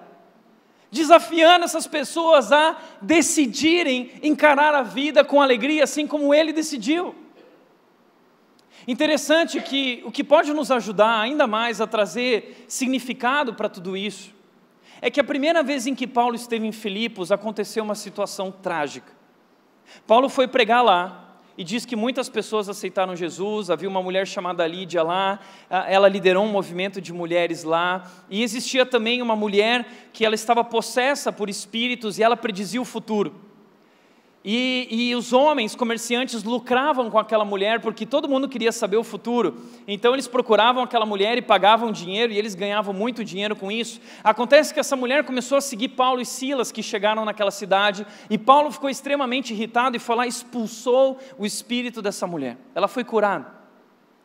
desafiando 0.90 1.64
essas 1.64 1.86
pessoas 1.86 2.52
a 2.52 2.76
decidirem 3.00 4.12
encarar 4.22 4.74
a 4.74 4.82
vida 4.82 5.24
com 5.24 5.40
alegria, 5.40 5.82
assim 5.82 6.06
como 6.06 6.32
ele 6.32 6.52
decidiu. 6.52 7.14
Interessante 8.86 9.60
que 9.60 10.02
o 10.04 10.12
que 10.12 10.22
pode 10.22 10.52
nos 10.52 10.70
ajudar 10.70 11.20
ainda 11.20 11.46
mais 11.46 11.80
a 11.80 11.86
trazer 11.86 12.64
significado 12.68 13.54
para 13.54 13.68
tudo 13.68 13.96
isso 13.96 14.32
é 15.02 15.10
que 15.10 15.20
a 15.20 15.24
primeira 15.24 15.62
vez 15.62 15.86
em 15.86 15.94
que 15.94 16.06
Paulo 16.06 16.34
esteve 16.34 16.66
em 16.66 16.72
Filipos 16.72 17.32
aconteceu 17.32 17.82
uma 17.82 17.94
situação 17.94 18.52
trágica. 18.52 19.12
Paulo 20.06 20.28
foi 20.28 20.46
pregar 20.46 20.84
lá 20.84 21.29
e 21.60 21.64
diz 21.64 21.84
que 21.84 21.94
muitas 21.94 22.26
pessoas 22.26 22.70
aceitaram 22.70 23.14
Jesus. 23.14 23.68
Havia 23.68 23.86
uma 23.86 24.02
mulher 24.02 24.26
chamada 24.26 24.66
Lídia 24.66 25.02
lá, 25.02 25.38
ela 25.68 26.08
liderou 26.08 26.42
um 26.42 26.48
movimento 26.48 27.02
de 27.02 27.12
mulheres 27.12 27.64
lá, 27.64 28.10
e 28.30 28.42
existia 28.42 28.86
também 28.86 29.20
uma 29.20 29.36
mulher 29.36 29.86
que 30.10 30.24
ela 30.24 30.34
estava 30.34 30.64
possessa 30.64 31.30
por 31.30 31.50
espíritos 31.50 32.18
e 32.18 32.22
ela 32.22 32.34
predizia 32.34 32.80
o 32.80 32.84
futuro. 32.86 33.49
E, 34.42 34.88
e, 34.90 35.14
os 35.14 35.34
homens 35.34 35.74
comerciantes 35.74 36.42
lucravam 36.42 37.10
com 37.10 37.18
aquela 37.18 37.44
mulher 37.44 37.80
porque 37.80 38.06
todo 38.06 38.28
mundo 38.28 38.48
queria 38.48 38.72
saber 38.72 38.96
o 38.96 39.04
futuro. 39.04 39.56
Então 39.86 40.14
eles 40.14 40.26
procuravam 40.26 40.82
aquela 40.82 41.04
mulher 41.04 41.36
e 41.36 41.42
pagavam 41.42 41.92
dinheiro 41.92 42.32
e 42.32 42.38
eles 42.38 42.54
ganhavam 42.54 42.94
muito 42.94 43.22
dinheiro 43.22 43.54
com 43.54 43.70
isso. 43.70 44.00
Acontece 44.24 44.72
que 44.72 44.80
essa 44.80 44.96
mulher 44.96 45.24
começou 45.24 45.58
a 45.58 45.60
seguir 45.60 45.88
Paulo 45.88 46.22
e 46.22 46.26
Silas 46.26 46.72
que 46.72 46.82
chegaram 46.82 47.24
naquela 47.26 47.50
cidade 47.50 48.06
e 48.30 48.38
Paulo 48.38 48.70
ficou 48.70 48.88
extremamente 48.88 49.52
irritado 49.52 49.94
e 49.94 50.00
foi 50.00 50.16
lá 50.16 50.26
expulsou 50.26 51.18
o 51.36 51.44
espírito 51.44 52.00
dessa 52.00 52.26
mulher. 52.26 52.56
Ela 52.74 52.88
foi 52.88 53.04
curada 53.04 53.59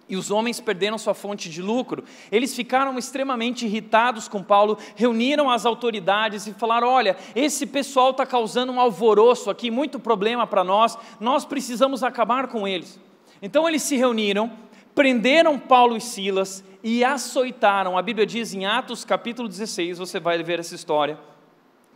e 0.08 0.16
os 0.16 0.30
homens 0.30 0.60
perderam 0.60 0.98
sua 0.98 1.14
fonte 1.14 1.50
de 1.50 1.62
lucro. 1.62 2.04
Eles 2.32 2.56
ficaram 2.56 2.98
extremamente 2.98 3.66
irritados 3.66 4.28
com 4.28 4.44
Paulo, 4.44 4.78
reuniram 4.96 5.50
as 5.50 5.66
autoridades 5.66 6.46
e 6.48 6.54
falaram: 6.54 6.88
Olha, 6.88 7.18
esse 7.36 7.66
pessoal 7.66 8.12
está 8.12 8.26
causando 8.26 8.72
um 8.72 8.80
alvoroço 8.80 9.50
aqui, 9.50 9.72
muito 9.72 10.00
problema 10.00 10.46
para 10.46 10.64
nós, 10.64 10.98
nós 11.20 11.44
precisamos 11.46 12.04
acabar 12.04 12.48
com 12.48 12.68
eles. 12.68 13.00
Então 13.42 13.68
eles 13.68 13.82
se 13.82 13.96
reuniram, 13.96 14.52
prenderam 14.94 15.58
Paulo 15.60 15.98
e 15.98 16.02
Silas 16.02 16.64
e 16.84 17.04
açoitaram. 17.04 17.98
A 17.98 18.02
Bíblia 18.02 18.26
diz 18.26 18.54
em 18.54 18.66
Atos 18.66 19.04
capítulo 19.04 19.48
16, 19.48 19.98
você 19.98 20.20
vai 20.20 20.42
ver 20.44 20.60
essa 20.60 20.76
história. 20.76 21.20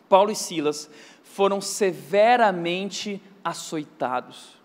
Paulo 0.07 0.31
e 0.31 0.35
Silas 0.35 0.89
foram 1.23 1.61
severamente 1.61 3.21
açoitados. 3.43 4.57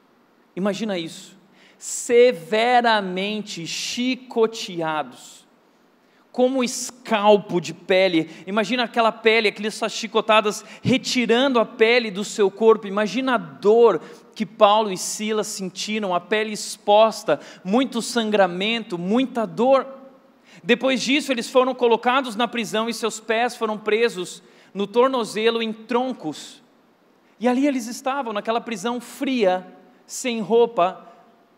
Imagina 0.56 0.96
isso 0.96 1.43
severamente 1.84 3.66
chicoteados, 3.66 5.46
como 6.32 6.64
escalpo 6.64 7.60
de 7.60 7.74
pele. 7.74 8.30
Imagina 8.46 8.84
aquela 8.84 9.12
pele, 9.12 9.48
aquelas 9.48 9.92
chicotadas 9.92 10.64
retirando 10.82 11.60
a 11.60 11.66
pele 11.66 12.10
do 12.10 12.24
seu 12.24 12.50
corpo. 12.50 12.86
Imagina 12.86 13.34
a 13.34 13.36
dor 13.36 14.00
que 14.34 14.46
Paulo 14.46 14.90
e 14.90 14.96
Silas 14.96 15.46
sentiram, 15.48 16.14
a 16.14 16.20
pele 16.20 16.54
exposta, 16.54 17.38
muito 17.62 18.00
sangramento, 18.00 18.96
muita 18.96 19.46
dor. 19.46 19.86
Depois 20.62 21.02
disso, 21.02 21.32
eles 21.32 21.50
foram 21.50 21.74
colocados 21.74 22.34
na 22.34 22.48
prisão 22.48 22.88
e 22.88 22.94
seus 22.94 23.20
pés 23.20 23.56
foram 23.56 23.76
presos 23.76 24.42
no 24.72 24.86
tornozelo 24.86 25.62
em 25.62 25.70
troncos. 25.70 26.62
E 27.38 27.46
ali 27.46 27.66
eles 27.66 27.86
estavam, 27.86 28.32
naquela 28.32 28.62
prisão 28.62 29.02
fria, 29.02 29.66
sem 30.06 30.40
roupa, 30.40 31.12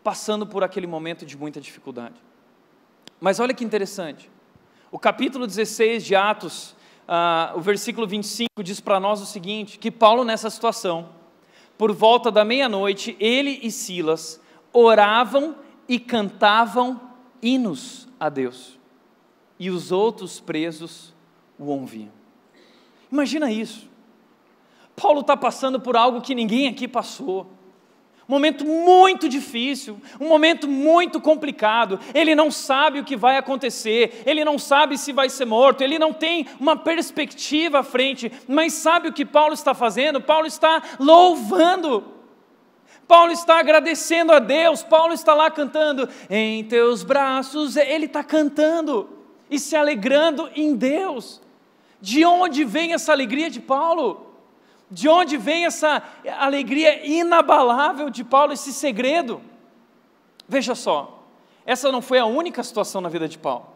passando 0.07 0.47
por 0.47 0.63
aquele 0.63 0.87
momento 0.87 1.25
de 1.25 1.35
muita 1.35 1.59
dificuldade. 1.59 2.15
Mas 3.19 3.41
olha 3.41 3.53
que 3.53 3.65
interessante, 3.65 4.31
o 4.89 4.97
capítulo 4.97 5.45
16 5.45 6.05
de 6.05 6.15
Atos, 6.15 6.71
uh, 7.09 7.57
o 7.57 7.59
versículo 7.59 8.07
25 8.07 8.63
diz 8.63 8.79
para 8.79 9.01
nós 9.01 9.19
o 9.19 9.25
seguinte: 9.25 9.77
que 9.77 9.91
Paulo 9.91 10.23
nessa 10.23 10.49
situação, 10.49 11.09
por 11.77 11.91
volta 11.91 12.31
da 12.31 12.45
meia-noite, 12.45 13.17
ele 13.19 13.59
e 13.61 13.69
Silas 13.69 14.39
oravam 14.71 15.57
e 15.89 15.99
cantavam 15.99 17.01
hinos 17.41 18.07
a 18.17 18.29
Deus, 18.29 18.79
e 19.59 19.69
os 19.69 19.91
outros 19.91 20.39
presos 20.39 21.13
o 21.59 21.65
ouviam. 21.65 22.13
Imagina 23.11 23.51
isso. 23.51 23.89
Paulo 24.95 25.19
está 25.19 25.35
passando 25.35 25.81
por 25.81 25.97
algo 25.97 26.21
que 26.21 26.33
ninguém 26.33 26.69
aqui 26.69 26.87
passou 26.87 27.56
um 28.27 28.33
momento 28.33 28.65
muito 28.65 29.29
difícil, 29.29 30.01
um 30.19 30.27
momento 30.27 30.67
muito 30.67 31.21
complicado. 31.21 31.97
Ele 32.13 32.35
não 32.35 32.51
sabe 32.51 32.99
o 32.99 33.03
que 33.05 33.15
vai 33.15 33.37
acontecer, 33.37 34.21
ele 34.25 34.43
não 34.43 34.59
sabe 34.59 34.97
se 34.97 35.13
vai 35.13 35.29
ser 35.29 35.45
morto, 35.45 35.81
ele 35.81 35.97
não 35.97 36.11
tem 36.11 36.45
uma 36.59 36.75
perspectiva 36.75 37.79
à 37.79 37.83
frente, 37.83 38.29
mas 38.45 38.73
sabe 38.73 39.07
o 39.07 39.13
que 39.13 39.25
Paulo 39.25 39.53
está 39.53 39.73
fazendo? 39.73 40.19
Paulo 40.19 40.45
está 40.45 40.83
louvando. 40.99 42.15
Paulo 43.07 43.31
está 43.31 43.59
agradecendo 43.59 44.33
a 44.33 44.39
Deus, 44.39 44.83
Paulo 44.83 45.13
está 45.13 45.33
lá 45.33 45.49
cantando, 45.49 46.09
em 46.29 46.65
teus 46.65 47.03
braços, 47.03 47.77
ele 47.77 48.05
está 48.05 48.21
cantando 48.21 49.09
e 49.49 49.57
se 49.57 49.77
alegrando 49.77 50.49
em 50.53 50.75
Deus. 50.75 51.41
De 52.01 52.25
onde 52.25 52.65
vem 52.65 52.93
essa 52.93 53.13
alegria 53.13 53.49
de 53.49 53.61
Paulo? 53.61 54.26
De 54.89 55.09
onde 55.09 55.35
vem 55.37 55.65
essa 55.65 56.01
alegria 56.39 57.05
inabalável 57.05 58.09
de 58.09 58.23
Paulo, 58.23 58.53
esse 58.53 58.71
segredo? 58.71 59.41
Veja 60.47 60.75
só, 60.75 61.25
essa 61.65 61.91
não 61.91 62.01
foi 62.01 62.19
a 62.19 62.25
única 62.25 62.63
situação 62.63 63.01
na 63.01 63.09
vida 63.09 63.27
de 63.27 63.37
Paulo. 63.37 63.67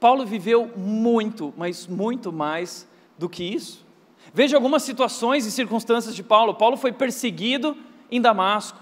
Paulo 0.00 0.26
viveu 0.26 0.70
muito, 0.76 1.54
mas 1.56 1.86
muito 1.86 2.32
mais 2.32 2.86
do 3.16 3.28
que 3.28 3.44
isso. 3.44 3.86
Veja 4.34 4.56
algumas 4.56 4.82
situações 4.82 5.46
e 5.46 5.52
circunstâncias 5.52 6.14
de 6.14 6.22
Paulo. 6.22 6.54
Paulo 6.54 6.76
foi 6.76 6.92
perseguido 6.92 7.76
em 8.10 8.20
Damasco. 8.20 8.78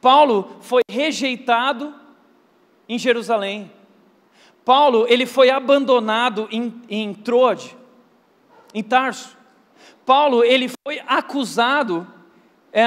Paulo 0.00 0.56
foi 0.60 0.82
rejeitado 0.90 1.94
em 2.88 2.98
Jerusalém. 2.98 3.70
Paulo 4.64 5.06
ele 5.08 5.26
foi 5.26 5.50
abandonado 5.50 6.46
em, 6.50 6.82
em 6.88 7.14
Troade, 7.14 7.76
em 8.74 8.82
Tarso. 8.82 9.37
Paulo 10.08 10.42
ele 10.42 10.70
foi 10.86 11.02
acusado 11.06 12.06
é, 12.72 12.82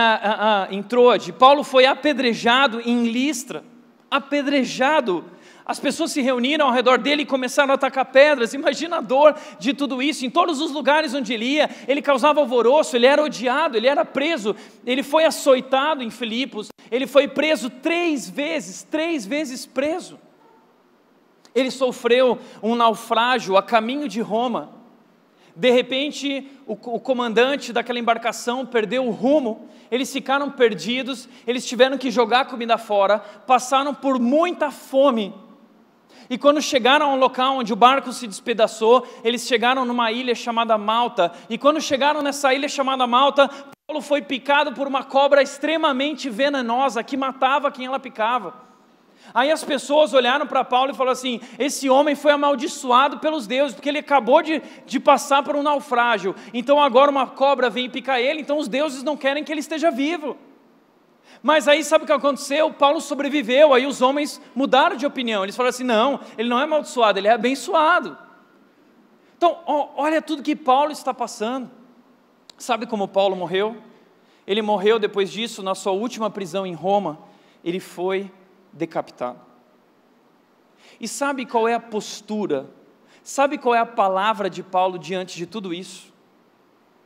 em 0.72 0.82
Troade, 0.82 1.32
Paulo 1.32 1.64
foi 1.64 1.86
apedrejado 1.86 2.82
em 2.84 3.04
Listra, 3.12 3.64
apedrejado. 4.10 5.24
As 5.64 5.80
pessoas 5.80 6.12
se 6.12 6.20
reuniram 6.20 6.66
ao 6.66 6.74
redor 6.74 6.98
dele 6.98 7.22
e 7.22 7.26
começaram 7.28 7.70
a 7.70 7.76
atacar 7.76 8.06
pedras. 8.06 8.56
Imagina 8.56 8.98
a 8.98 9.02
dor 9.02 9.36
de 9.60 9.72
tudo 9.72 10.02
isso. 10.02 10.26
Em 10.26 10.32
todos 10.32 10.60
os 10.60 10.72
lugares 10.72 11.14
onde 11.14 11.32
ele 11.32 11.46
ia, 11.46 11.70
ele 11.88 12.02
causava 12.02 12.40
alvoroço, 12.40 12.96
ele 12.96 13.06
era 13.06 13.24
odiado, 13.24 13.78
ele 13.78 13.88
era 13.88 14.04
preso. 14.04 14.56
Ele 14.84 15.04
foi 15.04 15.24
açoitado 15.24 16.02
em 16.02 16.10
Filipos, 16.10 16.70
ele 16.90 17.06
foi 17.06 17.28
preso 17.28 17.70
três 17.70 18.28
vezes, 18.28 18.82
três 18.82 19.28
vezes 19.28 19.64
preso. 19.68 20.20
Ele 21.54 21.70
sofreu 21.70 22.40
um 22.64 22.74
naufrágio 22.74 23.56
a 23.58 23.62
caminho 23.62 24.10
de 24.10 24.22
Roma. 24.22 24.81
De 25.56 25.70
repente, 25.70 26.50
o, 26.66 26.74
o, 26.74 27.00
comandante 27.00 27.74
daquela 27.74 28.00
embarcação 28.00 28.66
perdeu 28.66 29.06
o 29.06 29.12
rumo, 29.12 29.70
eles 29.90 30.12
ficaram 30.12 30.50
perdidos, 30.50 31.28
eles 31.46 31.66
tiveram 31.66 31.98
que 31.98 32.10
jogar 32.10 32.46
comida 32.46 32.78
fora, 32.78 33.20
passaram 33.20 33.94
por 33.94 34.20
muita 34.20 34.72
fome. 34.72 35.34
E 36.30 36.38
quando 36.38 36.62
chegaram 36.62 37.12
ao 37.12 37.18
local 37.18 37.58
onde 37.58 37.74
o 37.74 37.76
barco 37.76 38.14
se 38.14 38.26
despedaçou, 38.26 39.06
eles 39.24 39.46
chegaram 39.46 39.84
numa 39.84 40.12
ilha 40.12 40.34
chamada 40.34 40.78
Malta. 40.78 41.32
E 41.50 41.58
quando 41.58 41.82
chegaram 41.82 42.22
nessa 42.22 42.54
ilha 42.54 42.70
chamada 42.70 43.06
Malta, 43.06 43.50
Paulo 43.86 44.02
foi 44.02 44.22
picado 44.22 44.72
por 44.72 44.88
uma 44.88 45.04
cobra 45.04 45.42
extremamente 45.42 46.30
venenosa 46.30 47.04
que 47.04 47.18
matava 47.18 47.70
quem 47.70 47.86
ela 47.86 48.00
picava. 48.00 48.71
Aí 49.34 49.52
as 49.52 49.64
pessoas 49.64 50.14
olharam 50.14 50.46
para 50.46 50.64
Paulo 50.64 50.92
e 50.92 50.94
falaram 50.94 51.14
assim: 51.14 51.40
esse 51.58 51.90
homem 51.90 52.16
foi 52.16 52.32
amaldiçoado 52.32 53.20
pelos 53.20 53.48
deuses, 53.48 53.74
porque 53.74 53.90
ele 53.90 54.00
acabou 54.00 54.42
de, 54.42 54.62
de 54.86 55.00
passar 55.00 55.44
por 55.44 55.56
um 55.56 55.64
naufrágio. 55.64 56.36
Então 56.54 56.82
agora 56.82 57.12
uma 57.12 57.28
cobra 57.28 57.70
vem 57.70 57.90
picar 57.90 58.20
ele, 58.20 58.42
então 58.42 58.58
os 58.58 58.68
deuses 58.68 59.04
não 59.04 59.16
querem 59.16 59.44
que 59.44 59.52
ele 59.52 59.62
esteja 59.62 59.90
vivo. 59.92 60.38
Mas 61.42 61.68
aí 61.68 61.84
sabe 61.84 62.04
o 62.04 62.08
que 62.08 62.14
aconteceu? 62.14 62.72
Paulo 62.74 63.00
sobreviveu, 63.00 63.74
aí 63.74 63.88
os 63.88 64.02
homens 64.02 64.42
mudaram 64.54 64.96
de 64.96 65.06
opinião. 65.06 65.44
Eles 65.44 65.56
falaram 65.56 65.70
assim: 65.70 65.84
não, 65.84 66.20
ele 66.38 66.50
não 66.50 66.60
é 66.60 66.64
amaldiçoado, 66.64 67.18
ele 67.18 67.28
é 67.28 67.32
abençoado. 67.32 68.18
Então, 69.38 69.58
olha 69.66 70.22
tudo 70.22 70.44
que 70.44 70.56
Paulo 70.56 70.92
está 70.92 71.14
passando. 71.14 71.70
Sabe 72.58 72.86
como 72.86 73.08
Paulo 73.08 73.36
morreu? 73.36 73.76
Ele 74.46 74.62
morreu 74.62 75.00
depois 75.00 75.32
disso, 75.32 75.64
na 75.64 75.74
sua 75.74 75.94
última 75.94 76.30
prisão 76.30 76.66
em 76.66 76.74
Roma. 76.74 77.18
Ele 77.64 77.80
foi 77.80 78.32
decapitado. 78.74 79.40
E 81.00 81.08
sabe 81.08 81.46
qual 81.46 81.68
é 81.68 81.74
a 81.74 81.80
postura? 81.80 82.70
Sabe 83.24 83.58
qual 83.58 83.76
é 83.76 83.80
a 83.80 83.86
palavra 83.86 84.50
de 84.50 84.64
Paulo 84.64 84.98
diante 84.98 85.38
de 85.38 85.46
tudo 85.46 85.74
isso? 85.74 86.12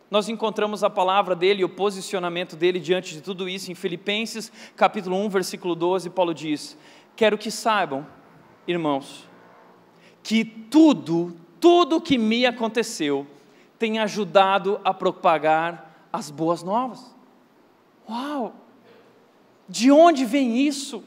Nós 0.10 0.30
encontramos 0.30 0.84
a 0.84 0.90
palavra 0.90 1.36
dele, 1.36 1.64
o 1.64 1.70
posicionamento 1.70 2.56
dele 2.56 2.80
diante 2.80 3.14
de 3.14 3.22
tudo 3.22 3.50
isso 3.50 3.72
em 3.72 3.76
Filipenses, 3.76 4.52
capítulo 4.76 5.18
1, 5.18 5.30
versículo 5.30 5.76
12, 5.76 6.10
Paulo 6.10 6.34
diz: 6.34 6.78
"Quero 7.16 7.38
que 7.38 7.50
saibam, 7.50 8.06
irmãos, 8.68 9.28
que 10.22 10.46
tudo, 10.46 11.36
tudo 11.60 12.00
que 12.00 12.18
me 12.18 12.46
aconteceu 12.46 13.26
tem 13.80 14.00
ajudado 14.00 14.80
a 14.84 14.94
propagar 14.94 16.08
as 16.14 16.30
boas 16.30 16.62
novas." 16.62 17.16
Uau! 18.08 18.54
De 19.68 19.92
onde 19.92 20.24
vem 20.24 20.60
isso? 20.60 21.04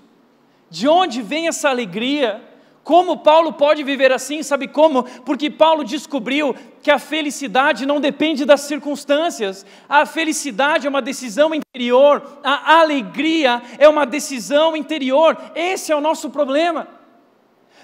De 0.70 0.88
onde 0.88 1.22
vem 1.22 1.48
essa 1.48 1.68
alegria? 1.68 2.42
Como 2.88 3.18
Paulo 3.18 3.52
pode 3.52 3.82
viver 3.82 4.12
assim? 4.12 4.42
Sabe 4.42 4.66
como? 4.66 5.02
Porque 5.02 5.50
Paulo 5.50 5.84
descobriu 5.84 6.56
que 6.82 6.90
a 6.90 6.98
felicidade 6.98 7.84
não 7.84 8.00
depende 8.00 8.46
das 8.46 8.62
circunstâncias. 8.62 9.66
A 9.86 10.06
felicidade 10.06 10.86
é 10.86 10.90
uma 10.90 11.02
decisão 11.02 11.54
interior, 11.54 12.40
a 12.42 12.80
alegria 12.80 13.60
é 13.78 13.86
uma 13.86 14.06
decisão 14.06 14.74
interior. 14.74 15.36
Esse 15.54 15.92
é 15.92 15.96
o 15.96 16.00
nosso 16.00 16.30
problema. 16.30 16.88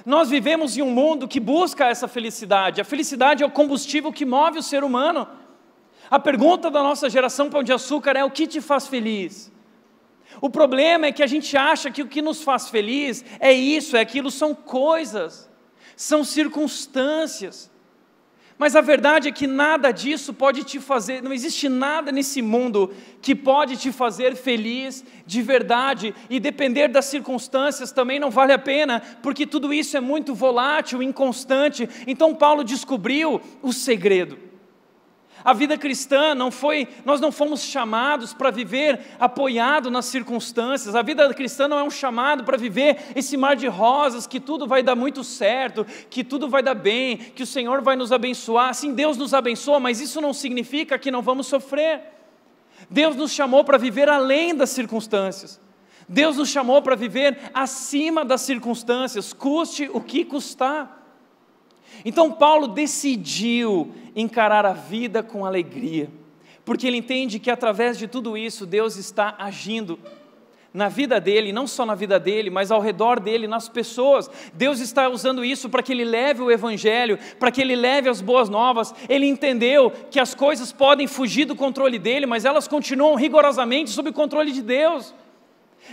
Nós 0.06 0.30
vivemos 0.30 0.76
em 0.76 0.82
um 0.82 0.90
mundo 0.90 1.28
que 1.28 1.38
busca 1.38 1.86
essa 1.86 2.08
felicidade. 2.08 2.80
A 2.80 2.84
felicidade 2.84 3.42
é 3.42 3.46
o 3.46 3.50
combustível 3.50 4.12
que 4.12 4.24
move 4.24 4.58
o 4.58 4.62
ser 4.62 4.84
humano. 4.84 5.28
A 6.10 6.18
pergunta 6.18 6.70
da 6.70 6.82
nossa 6.82 7.10
geração 7.10 7.50
Pão 7.50 7.62
de 7.62 7.74
Açúcar 7.74 8.12
é: 8.16 8.24
o 8.24 8.30
que 8.30 8.46
te 8.46 8.60
faz 8.60 8.86
feliz? 8.86 9.52
O 10.40 10.50
problema 10.50 11.06
é 11.06 11.12
que 11.12 11.22
a 11.22 11.26
gente 11.26 11.56
acha 11.56 11.90
que 11.90 12.02
o 12.02 12.08
que 12.08 12.22
nos 12.22 12.42
faz 12.42 12.68
feliz 12.68 13.24
é 13.40 13.52
isso, 13.52 13.96
é 13.96 14.00
aquilo, 14.00 14.30
são 14.30 14.54
coisas, 14.54 15.50
são 15.96 16.24
circunstâncias. 16.24 17.70
Mas 18.56 18.76
a 18.76 18.80
verdade 18.80 19.28
é 19.28 19.32
que 19.32 19.48
nada 19.48 19.90
disso 19.90 20.32
pode 20.32 20.62
te 20.62 20.78
fazer, 20.78 21.20
não 21.22 21.32
existe 21.32 21.68
nada 21.68 22.12
nesse 22.12 22.40
mundo 22.40 22.94
que 23.20 23.34
pode 23.34 23.76
te 23.76 23.90
fazer 23.90 24.36
feliz 24.36 25.04
de 25.26 25.42
verdade, 25.42 26.14
e 26.30 26.38
depender 26.38 26.88
das 26.88 27.06
circunstâncias 27.06 27.90
também 27.90 28.20
não 28.20 28.30
vale 28.30 28.52
a 28.52 28.58
pena, 28.58 29.02
porque 29.22 29.46
tudo 29.46 29.74
isso 29.74 29.96
é 29.96 30.00
muito 30.00 30.34
volátil, 30.34 31.02
inconstante. 31.02 31.88
Então 32.06 32.34
Paulo 32.34 32.62
descobriu 32.62 33.40
o 33.60 33.72
segredo. 33.72 34.53
A 35.44 35.52
vida 35.52 35.76
cristã 35.76 36.34
não 36.34 36.50
foi, 36.50 36.88
nós 37.04 37.20
não 37.20 37.30
fomos 37.30 37.62
chamados 37.62 38.32
para 38.32 38.50
viver 38.50 38.98
apoiado 39.20 39.90
nas 39.90 40.06
circunstâncias. 40.06 40.94
A 40.94 41.02
vida 41.02 41.32
cristã 41.34 41.68
não 41.68 41.78
é 41.78 41.82
um 41.82 41.90
chamado 41.90 42.44
para 42.44 42.56
viver 42.56 43.12
esse 43.14 43.36
mar 43.36 43.54
de 43.54 43.66
rosas, 43.66 44.26
que 44.26 44.40
tudo 44.40 44.66
vai 44.66 44.82
dar 44.82 44.96
muito 44.96 45.22
certo, 45.22 45.86
que 46.08 46.24
tudo 46.24 46.48
vai 46.48 46.62
dar 46.62 46.74
bem, 46.74 47.18
que 47.18 47.42
o 47.42 47.46
Senhor 47.46 47.82
vai 47.82 47.94
nos 47.94 48.10
abençoar. 48.10 48.72
Sim, 48.72 48.94
Deus 48.94 49.18
nos 49.18 49.34
abençoa, 49.34 49.78
mas 49.78 50.00
isso 50.00 50.18
não 50.18 50.32
significa 50.32 50.98
que 50.98 51.10
não 51.10 51.20
vamos 51.20 51.46
sofrer. 51.46 52.00
Deus 52.88 53.14
nos 53.14 53.30
chamou 53.30 53.64
para 53.64 53.76
viver 53.76 54.08
além 54.08 54.54
das 54.54 54.70
circunstâncias. 54.70 55.60
Deus 56.08 56.38
nos 56.38 56.48
chamou 56.48 56.80
para 56.80 56.96
viver 56.96 57.38
acima 57.52 58.24
das 58.24 58.40
circunstâncias, 58.40 59.34
custe 59.34 59.90
o 59.92 60.00
que 60.00 60.24
custar. 60.24 61.03
Então 62.04 62.30
Paulo 62.30 62.68
decidiu 62.68 63.92
encarar 64.14 64.66
a 64.66 64.72
vida 64.72 65.22
com 65.22 65.44
alegria, 65.44 66.10
porque 66.64 66.86
ele 66.86 66.98
entende 66.98 67.38
que 67.38 67.50
através 67.50 67.98
de 67.98 68.06
tudo 68.06 68.36
isso 68.36 68.66
Deus 68.66 68.96
está 68.96 69.34
agindo 69.38 69.98
na 70.74 70.88
vida 70.88 71.20
dele, 71.20 71.52
não 71.52 71.68
só 71.68 71.86
na 71.86 71.94
vida 71.94 72.18
dele, 72.18 72.50
mas 72.50 72.72
ao 72.72 72.80
redor 72.80 73.20
dele, 73.20 73.46
nas 73.46 73.68
pessoas. 73.68 74.28
Deus 74.52 74.80
está 74.80 75.08
usando 75.08 75.44
isso 75.44 75.68
para 75.68 75.84
que 75.84 75.92
ele 75.92 76.04
leve 76.04 76.42
o 76.42 76.50
evangelho, 76.50 77.16
para 77.38 77.52
que 77.52 77.60
ele 77.60 77.76
leve 77.76 78.08
as 78.08 78.20
boas 78.20 78.48
novas. 78.48 78.92
Ele 79.08 79.24
entendeu 79.24 79.92
que 80.10 80.18
as 80.18 80.34
coisas 80.34 80.72
podem 80.72 81.06
fugir 81.06 81.44
do 81.44 81.54
controle 81.54 81.96
dele, 81.96 82.26
mas 82.26 82.44
elas 82.44 82.66
continuam 82.66 83.14
rigorosamente 83.14 83.90
sob 83.90 84.10
o 84.10 84.12
controle 84.12 84.50
de 84.50 84.62
Deus. 84.62 85.14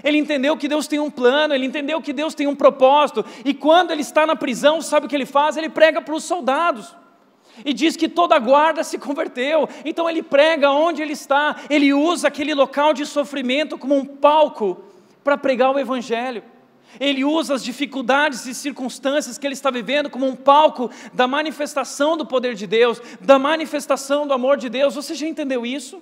Ele 0.03 0.17
entendeu 0.17 0.55
que 0.57 0.67
Deus 0.67 0.87
tem 0.87 0.99
um 0.99 1.11
plano, 1.11 1.53
ele 1.53 1.65
entendeu 1.65 2.01
que 2.01 2.13
Deus 2.13 2.33
tem 2.33 2.47
um 2.47 2.55
propósito, 2.55 3.25
e 3.43 3.53
quando 3.53 3.91
ele 3.91 4.01
está 4.01 4.25
na 4.25 4.35
prisão, 4.35 4.81
sabe 4.81 5.05
o 5.05 5.09
que 5.09 5.15
ele 5.15 5.25
faz? 5.25 5.57
Ele 5.57 5.69
prega 5.69 6.01
para 6.01 6.15
os 6.15 6.23
soldados. 6.23 6.95
E 7.65 7.73
diz 7.73 7.97
que 7.97 8.07
toda 8.07 8.35
a 8.35 8.39
guarda 8.39 8.83
se 8.83 8.97
converteu. 8.97 9.67
Então 9.83 10.09
ele 10.09 10.23
prega 10.23 10.71
onde 10.71 11.01
ele 11.01 11.13
está, 11.13 11.57
ele 11.69 11.93
usa 11.93 12.29
aquele 12.29 12.53
local 12.53 12.93
de 12.93 13.05
sofrimento 13.05 13.77
como 13.77 13.95
um 13.95 14.05
palco 14.05 14.83
para 15.23 15.37
pregar 15.37 15.75
o 15.75 15.79
Evangelho. 15.79 16.43
Ele 16.99 17.23
usa 17.23 17.53
as 17.55 17.63
dificuldades 17.63 18.45
e 18.45 18.53
circunstâncias 18.53 19.37
que 19.37 19.47
ele 19.47 19.53
está 19.53 19.69
vivendo 19.69 20.09
como 20.09 20.27
um 20.27 20.35
palco 20.35 20.89
da 21.13 21.27
manifestação 21.27 22.17
do 22.17 22.25
poder 22.25 22.53
de 22.53 22.67
Deus, 22.67 23.01
da 23.21 23.39
manifestação 23.39 24.27
do 24.27 24.33
amor 24.33 24.57
de 24.57 24.69
Deus. 24.69 24.95
Você 24.95 25.15
já 25.15 25.27
entendeu 25.27 25.65
isso? 25.65 26.01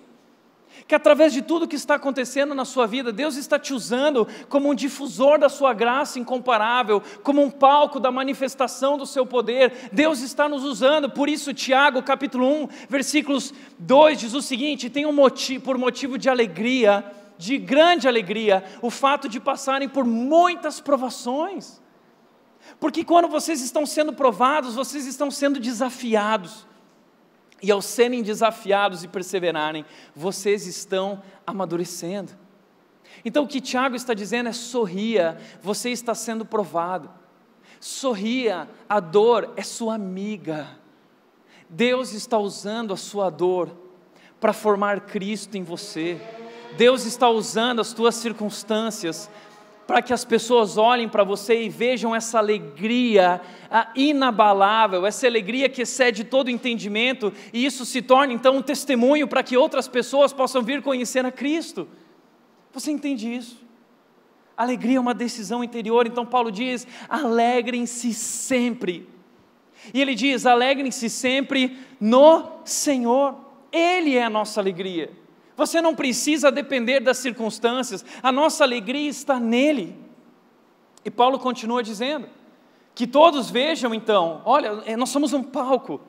Que 0.90 0.96
através 0.96 1.32
de 1.32 1.44
tudo 1.44 1.68
que 1.68 1.76
está 1.76 1.94
acontecendo 1.94 2.56
na 2.56 2.66
sua 2.66 2.88
vida, 2.88 3.14
Deus 3.14 3.36
está 3.36 3.60
te 3.60 3.76
usando 3.76 4.28
como 4.50 4.72
um 4.72 4.74
difusor 4.74 5.38
da 5.38 5.48
sua 5.48 5.72
graça 5.72 6.18
incomparável, 6.18 7.00
como 7.22 7.44
um 7.44 7.52
palco 7.52 8.00
da 8.00 8.12
manifestação 8.12 8.98
do 8.98 9.06
seu 9.06 9.24
poder. 9.24 9.92
Deus 9.94 10.22
está 10.22 10.50
nos 10.50 10.64
usando, 10.64 11.08
por 11.08 11.30
isso, 11.30 11.54
Tiago, 11.54 12.02
capítulo 12.02 12.64
1, 12.64 12.70
versículos 12.90 13.54
2, 13.78 14.18
diz 14.18 14.34
o 14.34 14.42
seguinte: 14.42 14.90
tem 14.90 15.06
um 15.06 15.14
motivo, 15.14 15.64
por 15.64 15.78
motivo 15.78 16.18
de 16.18 16.28
alegria 16.28 17.06
de 17.38 17.60
grande 17.60 18.08
alegria 18.08 18.64
o 18.82 18.90
fato 18.90 19.30
de 19.30 19.40
passarem 19.40 19.88
por 19.88 20.04
muitas 20.04 20.82
provações. 20.82 21.80
Porque 22.80 23.04
quando 23.04 23.28
vocês 23.28 23.62
estão 23.62 23.86
sendo 23.86 24.12
provados, 24.12 24.74
vocês 24.74 25.06
estão 25.06 25.30
sendo 25.30 25.60
desafiados. 25.60 26.68
E 27.62 27.72
ao 27.72 27.82
serem 27.82 28.24
desafiados 28.24 29.04
e 29.04 29.08
perseverarem, 29.08 29.86
vocês 30.16 30.66
estão 30.66 31.22
amadurecendo. 31.46 32.32
Então 33.24 33.44
o 33.44 33.48
que 33.48 33.60
Tiago 33.60 33.96
está 33.96 34.14
dizendo 34.14 34.50
é: 34.50 34.54
sorria, 34.54 35.38
você 35.62 35.90
está 35.90 36.16
sendo 36.16 36.46
provado. 36.46 37.10
Sorria, 37.80 38.68
a 38.88 39.00
dor 39.00 39.54
é 39.56 39.64
sua 39.64 39.96
amiga. 39.96 40.68
Deus 41.70 42.14
está 42.14 42.38
usando 42.38 42.94
a 42.94 42.98
sua 42.98 43.30
dor 43.30 43.70
para 44.40 44.54
formar 44.54 45.02
Cristo 45.02 45.56
em 45.56 45.64
você. 45.64 46.20
Deus 46.78 47.06
está 47.06 47.30
usando 47.30 47.80
as 47.80 47.94
tuas 47.94 48.16
circunstâncias 48.16 49.30
para 49.90 50.04
que 50.04 50.14
as 50.14 50.24
pessoas 50.24 50.78
olhem 50.78 51.10
para 51.10 51.24
você 51.24 51.64
e 51.64 51.68
vejam 51.68 52.16
essa 52.16 52.38
alegria 52.38 53.42
inabalável, 53.96 55.04
essa 55.04 55.26
alegria 55.26 55.68
que 55.68 55.82
excede 55.82 56.24
todo 56.24 56.48
entendimento, 56.48 57.34
e 57.52 57.66
isso 57.66 57.84
se 57.84 58.00
torna 58.00 58.32
então 58.32 58.58
um 58.58 58.62
testemunho 58.62 59.28
para 59.28 59.42
que 59.42 59.58
outras 59.58 59.88
pessoas 59.88 60.32
possam 60.32 60.62
vir 60.62 60.84
conhecer 60.84 61.26
a 61.26 61.32
Cristo. 61.32 61.88
Você 62.72 62.92
entende 62.92 63.34
isso? 63.34 63.66
Alegria 64.56 64.98
é 64.98 65.00
uma 65.00 65.16
decisão 65.16 65.64
interior, 65.64 66.06
então 66.06 66.24
Paulo 66.24 66.52
diz: 66.52 66.86
alegrem-se 67.10 68.14
sempre. 68.14 69.10
E 69.92 70.00
ele 70.00 70.14
diz: 70.14 70.46
alegrem-se 70.46 71.10
sempre 71.10 71.80
no 72.00 72.60
Senhor, 72.64 73.36
Ele 73.72 74.16
é 74.16 74.24
a 74.24 74.30
nossa 74.30 74.62
alegria. 74.62 75.19
Você 75.60 75.82
não 75.82 75.94
precisa 75.94 76.50
depender 76.50 77.02
das 77.02 77.18
circunstâncias, 77.18 78.06
a 78.24 78.32
nossa 78.32 78.64
alegria 78.64 79.10
está 79.10 79.38
nele. 79.38 79.94
E 81.04 81.12
Paulo 81.12 81.38
continua 81.38 81.84
dizendo: 81.84 82.30
que 82.96 83.06
todos 83.06 83.50
vejam 83.50 83.94
então, 83.94 84.42
olha, 84.46 84.82
é, 84.86 84.96
nós 84.96 85.10
somos 85.10 85.34
um 85.34 85.44
palco, 85.44 86.00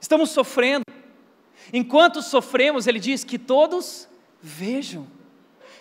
estamos 0.00 0.30
sofrendo. 0.30 0.82
Enquanto 1.72 2.20
sofremos, 2.22 2.88
ele 2.88 2.98
diz 2.98 3.22
que 3.22 3.38
todos 3.38 4.08
vejam 4.42 5.06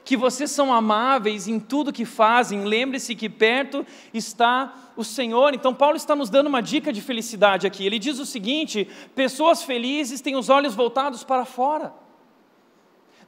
que 0.05 0.15
vocês 0.15 0.51
são 0.51 0.71
amáveis 0.71 1.47
em 1.47 1.59
tudo 1.59 1.91
que 1.91 2.05
fazem, 2.05 2.65
lembre-se 2.65 3.15
que 3.15 3.29
perto 3.29 3.83
está 4.13 4.91
o 4.95 5.03
Senhor. 5.03 5.55
Então, 5.55 5.73
Paulo 5.73 5.97
está 5.97 6.15
nos 6.15 6.29
dando 6.29 6.47
uma 6.47 6.61
dica 6.61 6.93
de 6.93 7.01
felicidade 7.01 7.65
aqui. 7.65 7.83
Ele 7.83 7.97
diz 7.97 8.19
o 8.19 8.27
seguinte: 8.27 8.87
pessoas 9.15 9.63
felizes 9.63 10.21
têm 10.21 10.35
os 10.35 10.49
olhos 10.49 10.75
voltados 10.75 11.23
para 11.23 11.45
fora. 11.45 11.93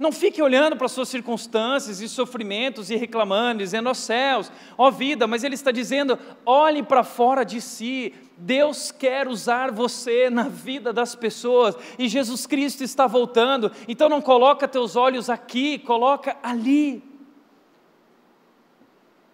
Não 0.01 0.11
fique 0.11 0.41
olhando 0.41 0.75
para 0.75 0.87
as 0.87 0.93
suas 0.93 1.09
circunstâncias 1.09 2.01
e 2.01 2.09
sofrimentos 2.09 2.89
e 2.89 2.95
reclamando, 2.95 3.59
dizendo, 3.59 3.87
ó 3.87 3.93
céus, 3.93 4.51
ó 4.75 4.89
vida, 4.89 5.27
mas 5.27 5.43
ele 5.43 5.53
está 5.53 5.69
dizendo, 5.69 6.17
olhe 6.43 6.81
para 6.81 7.03
fora 7.03 7.43
de 7.43 7.61
si. 7.61 8.11
Deus 8.35 8.91
quer 8.91 9.27
usar 9.27 9.71
você 9.71 10.27
na 10.27 10.49
vida 10.49 10.91
das 10.91 11.13
pessoas 11.13 11.75
e 11.99 12.07
Jesus 12.07 12.47
Cristo 12.47 12.83
está 12.83 13.05
voltando. 13.05 13.71
Então 13.87 14.09
não 14.09 14.23
coloca 14.23 14.67
teus 14.67 14.95
olhos 14.95 15.29
aqui, 15.29 15.77
coloca 15.77 16.35
ali. 16.41 17.03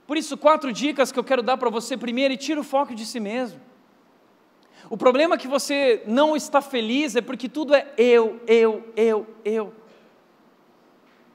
Por 0.05 0.17
isso, 0.17 0.35
quatro 0.35 0.73
dicas 0.73 1.13
que 1.13 1.19
eu 1.19 1.23
quero 1.23 1.41
dar 1.41 1.55
para 1.55 1.69
você. 1.69 1.95
Primeiro, 1.95 2.33
e 2.33 2.37
tira 2.37 2.59
o 2.59 2.63
foco 2.65 2.93
de 2.93 3.05
si 3.05 3.21
mesmo. 3.21 3.61
O 4.89 4.97
problema 4.97 5.35
é 5.35 5.37
que 5.37 5.47
você 5.47 6.03
não 6.05 6.35
está 6.35 6.61
feliz 6.61 7.15
é 7.15 7.21
porque 7.21 7.47
tudo 7.47 7.73
é 7.73 7.87
eu, 7.97 8.41
eu, 8.45 8.83
eu, 8.97 9.25
eu. 9.45 9.86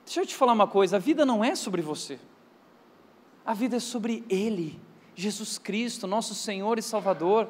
Deixa 0.05 0.21
eu 0.21 0.27
te 0.27 0.35
falar 0.35 0.53
uma 0.53 0.67
coisa: 0.67 0.97
a 0.97 0.99
vida 0.99 1.25
não 1.25 1.45
é 1.45 1.55
sobre 1.55 1.83
você, 1.83 2.19
a 3.45 3.55
vida 3.55 3.77
é 3.77 3.81
sobre 3.81 4.25
Ele, 4.29 4.81
Jesus 5.15 5.59
Cristo, 5.59 6.07
nosso 6.07 6.35
Senhor 6.35 6.79
e 6.79 6.83
Salvador. 6.83 7.49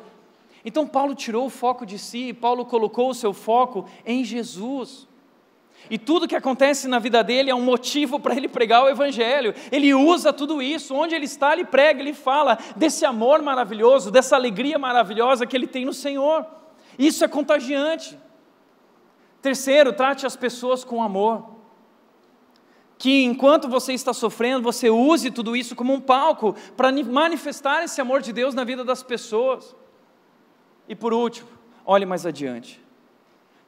Então, 0.64 0.86
Paulo 0.86 1.14
tirou 1.14 1.46
o 1.46 1.50
foco 1.50 1.84
de 1.84 1.98
si, 1.98 2.32
Paulo 2.32 2.64
colocou 2.64 3.10
o 3.10 3.14
seu 3.14 3.32
foco 3.32 3.88
em 4.06 4.24
Jesus. 4.24 5.08
E 5.90 5.98
tudo 5.98 6.28
que 6.28 6.36
acontece 6.36 6.86
na 6.86 7.00
vida 7.00 7.24
dele 7.24 7.50
é 7.50 7.54
um 7.54 7.60
motivo 7.60 8.20
para 8.20 8.36
ele 8.36 8.46
pregar 8.46 8.84
o 8.84 8.88
Evangelho. 8.88 9.52
Ele 9.72 9.92
usa 9.92 10.32
tudo 10.32 10.62
isso, 10.62 10.94
onde 10.94 11.12
ele 11.12 11.24
está, 11.24 11.52
ele 11.52 11.64
prega, 11.64 12.00
ele 12.00 12.14
fala 12.14 12.56
desse 12.76 13.04
amor 13.04 13.42
maravilhoso, 13.42 14.08
dessa 14.08 14.36
alegria 14.36 14.78
maravilhosa 14.78 15.44
que 15.44 15.56
ele 15.56 15.66
tem 15.66 15.84
no 15.84 15.92
Senhor. 15.92 16.46
Isso 16.96 17.24
é 17.24 17.28
contagiante. 17.28 18.16
Terceiro, 19.40 19.92
trate 19.92 20.24
as 20.24 20.36
pessoas 20.36 20.84
com 20.84 21.02
amor 21.02 21.61
que 23.02 23.24
enquanto 23.24 23.68
você 23.68 23.92
está 23.92 24.14
sofrendo, 24.14 24.62
você 24.62 24.88
use 24.88 25.28
tudo 25.28 25.56
isso 25.56 25.74
como 25.74 25.92
um 25.92 26.00
palco 26.00 26.54
para 26.76 26.92
manifestar 27.02 27.82
esse 27.82 28.00
amor 28.00 28.22
de 28.22 28.32
Deus 28.32 28.54
na 28.54 28.62
vida 28.62 28.84
das 28.84 29.02
pessoas. 29.02 29.74
E 30.88 30.94
por 30.94 31.12
último, 31.12 31.48
olhe 31.84 32.06
mais 32.06 32.24
adiante. 32.24 32.80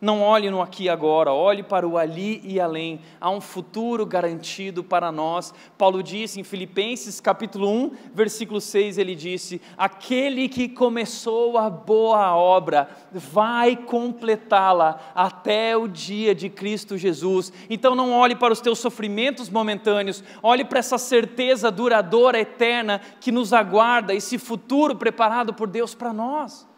Não 0.05 0.21
olhe 0.21 0.51
no 0.51 0.61
aqui 0.61 0.85
e 0.85 0.89
agora, 0.91 1.33
olhe 1.33 1.63
para 1.63 1.89
o 1.89 1.97
ali 1.97 2.39
e 2.45 2.61
além. 2.61 3.01
Há 3.19 3.31
um 3.31 3.41
futuro 3.41 4.05
garantido 4.05 4.85
para 4.85 5.11
nós. 5.11 5.55
Paulo 5.79 6.03
disse 6.03 6.39
em 6.39 6.45
Filipenses 6.45 7.23
capítulo 7.23 7.71
1, 7.71 7.93
versículo 8.13 8.61
6, 8.61 8.99
ele 8.99 9.15
disse: 9.15 9.63
Aquele 9.79 10.47
que 10.47 10.69
começou 10.69 11.57
a 11.57 11.71
boa 11.71 12.37
obra 12.37 12.87
vai 13.11 13.77
completá-la 13.77 15.01
até 15.15 15.75
o 15.75 15.89
dia 15.89 16.35
de 16.35 16.51
Cristo 16.51 16.99
Jesus. 16.99 17.51
Então 17.71 17.95
não 17.95 18.13
olhe 18.13 18.37
para 18.37 18.53
os 18.53 18.61
teus 18.61 18.81
sofrimentos 18.81 19.49
momentâneos, 19.49 20.23
olhe 20.43 20.67
para 20.67 20.81
essa 20.81 20.99
certeza 20.99 21.71
duradoura, 21.71 22.39
eterna 22.39 23.01
que 23.23 23.33
nos 23.33 23.55
aguarda, 23.55 24.13
esse 24.15 24.37
futuro 24.37 24.97
preparado 24.97 25.55
por 25.55 25.67
Deus 25.67 25.95
para 25.95 26.13
nós. 26.13 26.69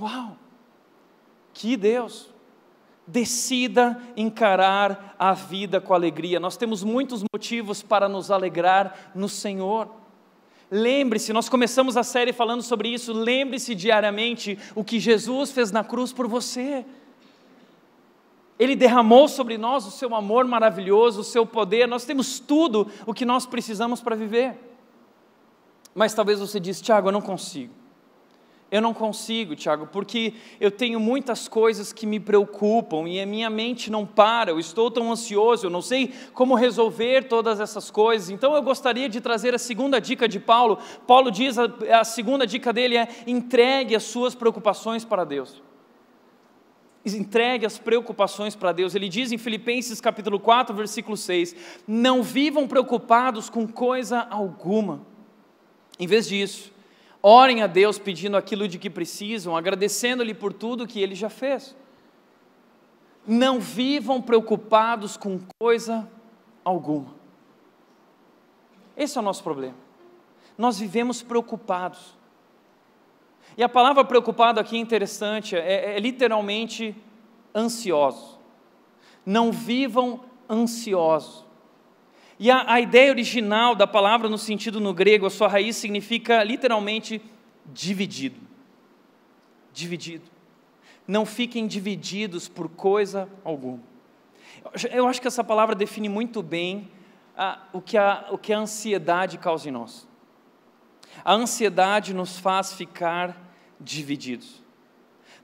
Uau! 0.00 0.36
Que 1.54 1.76
Deus! 1.76 2.36
Decida 3.10 3.98
encarar 4.14 5.16
a 5.18 5.32
vida 5.32 5.80
com 5.80 5.94
alegria. 5.94 6.38
Nós 6.38 6.58
temos 6.58 6.84
muitos 6.84 7.24
motivos 7.32 7.82
para 7.82 8.06
nos 8.06 8.30
alegrar 8.30 9.10
no 9.14 9.30
Senhor. 9.30 9.88
Lembre-se, 10.70 11.32
nós 11.32 11.48
começamos 11.48 11.96
a 11.96 12.02
série 12.02 12.34
falando 12.34 12.62
sobre 12.62 12.90
isso. 12.90 13.14
Lembre-se 13.14 13.74
diariamente 13.74 14.58
o 14.74 14.84
que 14.84 15.00
Jesus 15.00 15.50
fez 15.50 15.72
na 15.72 15.82
cruz 15.82 16.12
por 16.12 16.28
você. 16.28 16.84
Ele 18.58 18.76
derramou 18.76 19.26
sobre 19.26 19.56
nós 19.56 19.86
o 19.86 19.90
seu 19.90 20.14
amor 20.14 20.44
maravilhoso, 20.44 21.22
o 21.22 21.24
seu 21.24 21.46
poder. 21.46 21.88
Nós 21.88 22.04
temos 22.04 22.38
tudo 22.38 22.88
o 23.06 23.14
que 23.14 23.24
nós 23.24 23.46
precisamos 23.46 24.02
para 24.02 24.14
viver. 24.14 24.54
Mas 25.94 26.12
talvez 26.12 26.40
você 26.40 26.60
diz, 26.60 26.78
Tiago, 26.82 27.08
eu 27.08 27.12
não 27.12 27.22
consigo. 27.22 27.72
Eu 28.70 28.82
não 28.82 28.92
consigo, 28.92 29.56
Tiago, 29.56 29.86
porque 29.86 30.34
eu 30.60 30.70
tenho 30.70 31.00
muitas 31.00 31.48
coisas 31.48 31.90
que 31.90 32.06
me 32.06 32.20
preocupam 32.20 33.08
e 33.08 33.18
a 33.18 33.24
minha 33.24 33.48
mente 33.48 33.90
não 33.90 34.04
para, 34.04 34.50
eu 34.50 34.60
estou 34.60 34.90
tão 34.90 35.10
ansioso, 35.10 35.64
eu 35.64 35.70
não 35.70 35.80
sei 35.80 36.12
como 36.34 36.54
resolver 36.54 37.28
todas 37.28 37.60
essas 37.60 37.90
coisas. 37.90 38.28
Então 38.28 38.54
eu 38.54 38.62
gostaria 38.62 39.08
de 39.08 39.22
trazer 39.22 39.54
a 39.54 39.58
segunda 39.58 39.98
dica 39.98 40.28
de 40.28 40.38
Paulo. 40.38 40.78
Paulo 41.06 41.30
diz, 41.30 41.56
a, 41.58 41.66
a 41.98 42.04
segunda 42.04 42.46
dica 42.46 42.70
dele 42.70 42.98
é: 42.98 43.08
entregue 43.26 43.96
as 43.96 44.02
suas 44.02 44.34
preocupações 44.34 45.02
para 45.02 45.24
Deus. 45.24 45.62
Entregue 47.06 47.64
as 47.64 47.78
preocupações 47.78 48.54
para 48.54 48.70
Deus. 48.72 48.94
Ele 48.94 49.08
diz 49.08 49.32
em 49.32 49.38
Filipenses 49.38 49.98
capítulo 49.98 50.38
4, 50.38 50.76
versículo 50.76 51.16
6: 51.16 51.56
Não 51.86 52.22
vivam 52.22 52.68
preocupados 52.68 53.48
com 53.48 53.66
coisa 53.66 54.26
alguma. 54.28 55.00
Em 55.98 56.06
vez 56.06 56.28
disso, 56.28 56.70
Orem 57.22 57.62
a 57.62 57.66
Deus 57.66 57.98
pedindo 57.98 58.36
aquilo 58.36 58.68
de 58.68 58.78
que 58.78 58.88
precisam, 58.88 59.56
agradecendo-lhe 59.56 60.34
por 60.34 60.52
tudo 60.52 60.86
que 60.86 61.00
ele 61.00 61.14
já 61.14 61.28
fez. 61.28 61.76
Não 63.26 63.58
vivam 63.60 64.22
preocupados 64.22 65.16
com 65.16 65.40
coisa 65.58 66.08
alguma. 66.64 67.14
Esse 68.96 69.18
é 69.18 69.20
o 69.20 69.24
nosso 69.24 69.42
problema. 69.42 69.76
Nós 70.56 70.78
vivemos 70.78 71.22
preocupados. 71.22 72.16
E 73.56 73.62
a 73.62 73.68
palavra 73.68 74.04
preocupado 74.04 74.60
aqui 74.60 74.76
é 74.76 74.80
interessante, 74.80 75.56
é, 75.56 75.96
é 75.96 75.98
literalmente 75.98 76.94
ansiosos. 77.54 78.38
Não 79.26 79.50
vivam 79.50 80.20
ansiosos. 80.48 81.47
E 82.38 82.50
a, 82.50 82.72
a 82.72 82.80
ideia 82.80 83.10
original 83.10 83.74
da 83.74 83.86
palavra, 83.86 84.28
no 84.28 84.38
sentido 84.38 84.80
no 84.80 84.94
grego, 84.94 85.26
a 85.26 85.30
sua 85.30 85.48
raiz 85.48 85.76
significa 85.76 86.42
literalmente 86.44 87.20
dividido. 87.66 88.40
Dividido. 89.72 90.30
Não 91.06 91.26
fiquem 91.26 91.66
divididos 91.66 92.48
por 92.48 92.68
coisa 92.68 93.28
alguma. 93.44 93.82
Eu 94.90 95.06
acho 95.06 95.20
que 95.20 95.26
essa 95.26 95.42
palavra 95.42 95.74
define 95.74 96.08
muito 96.08 96.42
bem 96.42 96.90
ah, 97.36 97.62
o, 97.72 97.80
que 97.80 97.96
a, 97.96 98.26
o 98.30 98.38
que 98.38 98.52
a 98.52 98.58
ansiedade 98.58 99.38
causa 99.38 99.68
em 99.68 99.72
nós. 99.72 100.06
A 101.24 101.34
ansiedade 101.34 102.14
nos 102.14 102.38
faz 102.38 102.72
ficar 102.72 103.36
divididos. 103.80 104.62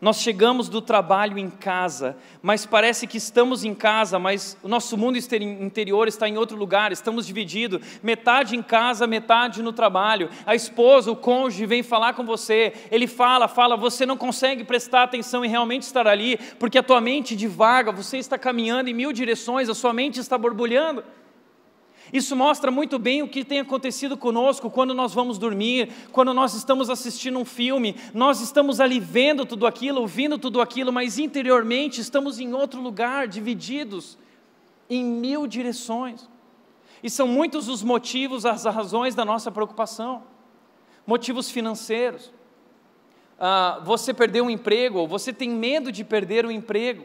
Nós 0.05 0.21
chegamos 0.21 0.69
do 0.69 0.83
trabalho 0.83 1.39
em 1.39 1.49
casa, 1.49 2.15
mas 2.43 2.67
parece 2.67 3.07
que 3.07 3.17
estamos 3.17 3.65
em 3.65 3.75
casa, 3.75 4.19
mas 4.19 4.55
o 4.63 4.69
nosso 4.69 4.99
mundo 4.99 5.17
interior 5.17 6.07
está 6.09 6.29
em 6.29 6.37
outro 6.37 6.59
lugar, 6.59 6.93
estamos 6.93 7.27
divididos, 7.27 7.81
metade 8.03 8.55
em 8.55 8.63
casa, 8.63 9.07
metade 9.07 9.63
no 9.63 9.73
trabalho. 9.73 10.29
A 10.45 10.55
esposa, 10.55 11.11
o 11.11 11.17
cônjuge 11.17 11.65
vem 11.65 11.83
falar 11.83 12.13
com 12.13 12.23
você, 12.23 12.75
ele 12.91 13.07
fala, 13.07 13.49
fala, 13.49 13.79
você 13.79 14.05
não 14.05 14.19
consegue 14.19 14.63
prestar 14.63 15.05
atenção 15.05 15.43
e 15.43 15.49
realmente 15.49 15.85
estar 15.85 16.07
ali, 16.07 16.37
porque 16.59 16.77
a 16.77 16.83
tua 16.83 17.01
mente 17.01 17.35
divaga, 17.35 17.91
você 17.91 18.19
está 18.19 18.37
caminhando 18.37 18.91
em 18.91 18.95
mil 18.95 19.11
direções, 19.11 19.71
a 19.71 19.75
sua 19.75 19.95
mente 19.95 20.21
está 20.21 20.37
borbulhando. 20.37 21.03
Isso 22.15 22.37
mostra 22.37 22.71
muito 22.71 22.97
bem 22.97 23.23
o 23.23 23.29
que 23.29 23.45
tem 23.45 23.59
acontecido 23.59 24.17
conosco 24.17 24.71
quando 24.71 24.95
nós 24.95 25.13
vamos 25.13 25.37
dormir, 25.37 25.91
quando 26.13 26.33
nós 26.33 26.55
estamos 26.55 26.89
assistindo 26.89 27.41
um 27.41 27.45
filme, 27.45 27.97
nós 28.15 28.41
estamos 28.41 28.81
ali 28.81 29.01
vendo 29.01 29.45
tudo 29.45 29.67
aquilo, 29.67 30.01
ouvindo 30.01 30.39
tudo 30.39 30.61
aquilo, 30.61 30.93
mas 30.93 31.19
interiormente 31.19 32.01
estamos 32.01 32.39
em 32.39 32.55
outro 32.55 32.81
lugar, 32.81 33.27
divididos 33.27 34.17
em 34.89 35.05
mil 35.05 35.45
direções. 35.49 36.31
E 37.03 37.11
são 37.11 37.27
muitos 37.27 37.69
os 37.69 37.83
motivos, 37.83 38.47
as 38.47 38.65
razões 38.65 39.17
da 39.17 39.25
nossa 39.25 39.51
preocupação. 39.51 40.23
Motivos 41.05 41.51
financeiros. 41.51 42.33
Ah, 43.41 43.81
você 43.85 44.15
perdeu 44.15 44.45
um 44.45 44.51
emprego, 44.51 45.01
ou 45.01 45.09
você 45.09 45.33
tem 45.33 45.51
medo 45.51 45.91
de 45.91 46.05
perder 46.05 46.47
o 46.47 46.53
emprego. 46.53 47.05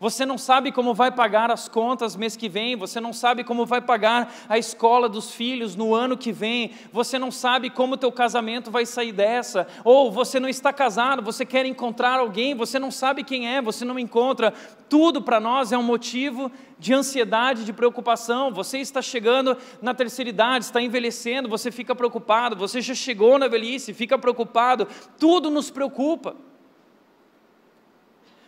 Você 0.00 0.24
não 0.24 0.38
sabe 0.38 0.72
como 0.72 0.94
vai 0.94 1.12
pagar 1.12 1.50
as 1.50 1.68
contas 1.68 2.16
mês 2.16 2.34
que 2.34 2.48
vem, 2.48 2.74
você 2.74 2.98
não 2.98 3.12
sabe 3.12 3.44
como 3.44 3.66
vai 3.66 3.82
pagar 3.82 4.32
a 4.48 4.56
escola 4.56 5.10
dos 5.10 5.34
filhos 5.34 5.76
no 5.76 5.94
ano 5.94 6.16
que 6.16 6.32
vem, 6.32 6.70
você 6.90 7.18
não 7.18 7.30
sabe 7.30 7.68
como 7.68 7.92
o 7.92 7.96
teu 7.98 8.10
casamento 8.10 8.70
vai 8.70 8.86
sair 8.86 9.12
dessa, 9.12 9.66
ou 9.84 10.10
você 10.10 10.40
não 10.40 10.48
está 10.48 10.72
casado, 10.72 11.20
você 11.22 11.44
quer 11.44 11.66
encontrar 11.66 12.18
alguém, 12.18 12.54
você 12.54 12.78
não 12.78 12.90
sabe 12.90 13.22
quem 13.22 13.46
é, 13.46 13.60
você 13.60 13.84
não 13.84 13.98
encontra. 13.98 14.54
Tudo 14.88 15.20
para 15.20 15.38
nós 15.38 15.70
é 15.70 15.76
um 15.76 15.82
motivo 15.82 16.50
de 16.78 16.94
ansiedade, 16.94 17.66
de 17.66 17.72
preocupação. 17.72 18.50
Você 18.54 18.78
está 18.78 19.02
chegando 19.02 19.54
na 19.82 19.92
terceira 19.92 20.30
idade, 20.30 20.64
está 20.64 20.80
envelhecendo, 20.80 21.46
você 21.46 21.70
fica 21.70 21.94
preocupado, 21.94 22.56
você 22.56 22.80
já 22.80 22.94
chegou 22.94 23.38
na 23.38 23.48
velhice, 23.48 23.92
fica 23.92 24.18
preocupado. 24.18 24.88
Tudo 25.18 25.50
nos 25.50 25.70
preocupa. 25.70 26.34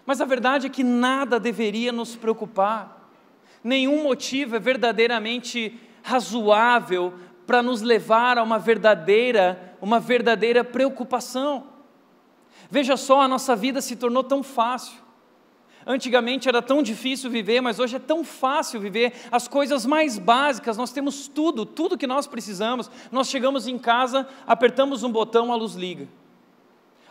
Mas 0.05 0.21
a 0.21 0.25
verdade 0.25 0.67
é 0.67 0.71
que 0.71 0.83
nada 0.83 1.39
deveria 1.39 1.93
nos 1.93 2.17
preocupar, 2.17 3.09
nenhum 3.63 4.03
motivo 4.03 4.57
é 4.57 4.59
verdadeiramente 4.59 5.79
razoável 6.03 7.15
para 7.47 7.63
nos 7.63 7.83
levar 7.83 8.39
a 8.39 8.43
uma 8.43 8.59
verdadeira, 8.59 9.77
uma 9.81 10.01
verdadeira 10.01 10.65
preocupação. 10.65 11.67
Veja 12.71 12.97
só, 12.97 13.21
a 13.21 13.29
nossa 13.29 13.55
vida 13.55 13.81
se 13.81 13.97
tornou 13.97 14.25
tão 14.25 14.43
fácil. 14.43 15.03
Antigamente 15.85 16.49
era 16.49 16.63
tão 16.63 16.83
difícil 16.83 17.29
viver, 17.29 17.61
mas 17.61 17.79
hoje 17.79 17.97
é 17.97 17.99
tão 17.99 18.23
fácil 18.23 18.81
viver. 18.81 19.13
As 19.31 19.49
coisas 19.49 19.85
mais 19.85 20.19
básicas, 20.19 20.77
nós 20.77 20.93
temos 20.93 21.27
tudo, 21.27 21.67
tudo 21.67 21.99
que 21.99 22.07
nós 22.07 22.27
precisamos. 22.27 22.91
Nós 23.11 23.29
chegamos 23.29 23.67
em 23.67 23.79
casa, 23.79 24.29
apertamos 24.47 25.03
um 25.03 25.11
botão, 25.11 25.53
a 25.53 25.57
luz 25.57 25.75
liga. 25.75 26.09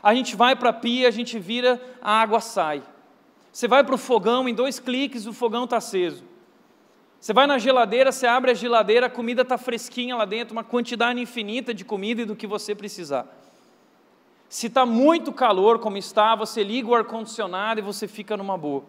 A 0.01 0.13
gente 0.15 0.35
vai 0.35 0.55
para 0.55 0.69
a 0.69 0.73
pia, 0.73 1.07
a 1.07 1.11
gente 1.11 1.37
vira, 1.37 1.79
a 2.01 2.21
água 2.21 2.39
sai. 2.39 2.81
Você 3.51 3.67
vai 3.67 3.83
para 3.83 3.95
o 3.95 3.97
fogão, 3.97 4.47
em 4.47 4.53
dois 4.53 4.79
cliques 4.79 5.27
o 5.27 5.33
fogão 5.33 5.65
está 5.65 5.77
aceso. 5.77 6.23
Você 7.19 7.33
vai 7.33 7.45
na 7.45 7.59
geladeira, 7.59 8.11
você 8.11 8.25
abre 8.25 8.49
a 8.49 8.53
geladeira, 8.53 9.05
a 9.05 9.09
comida 9.09 9.43
está 9.43 9.57
fresquinha 9.57 10.15
lá 10.15 10.25
dentro, 10.25 10.53
uma 10.53 10.63
quantidade 10.63 11.19
infinita 11.19 11.71
de 11.73 11.85
comida 11.85 12.23
e 12.23 12.25
do 12.25 12.35
que 12.35 12.47
você 12.47 12.73
precisar. 12.73 13.27
Se 14.49 14.67
está 14.67 14.85
muito 14.85 15.31
calor, 15.31 15.79
como 15.79 15.97
está, 15.97 16.35
você 16.35 16.63
liga 16.63 16.87
o 16.87 16.95
ar-condicionado 16.95 17.79
e 17.79 17.83
você 17.83 18.07
fica 18.07 18.35
numa 18.35 18.57
boa. 18.57 18.83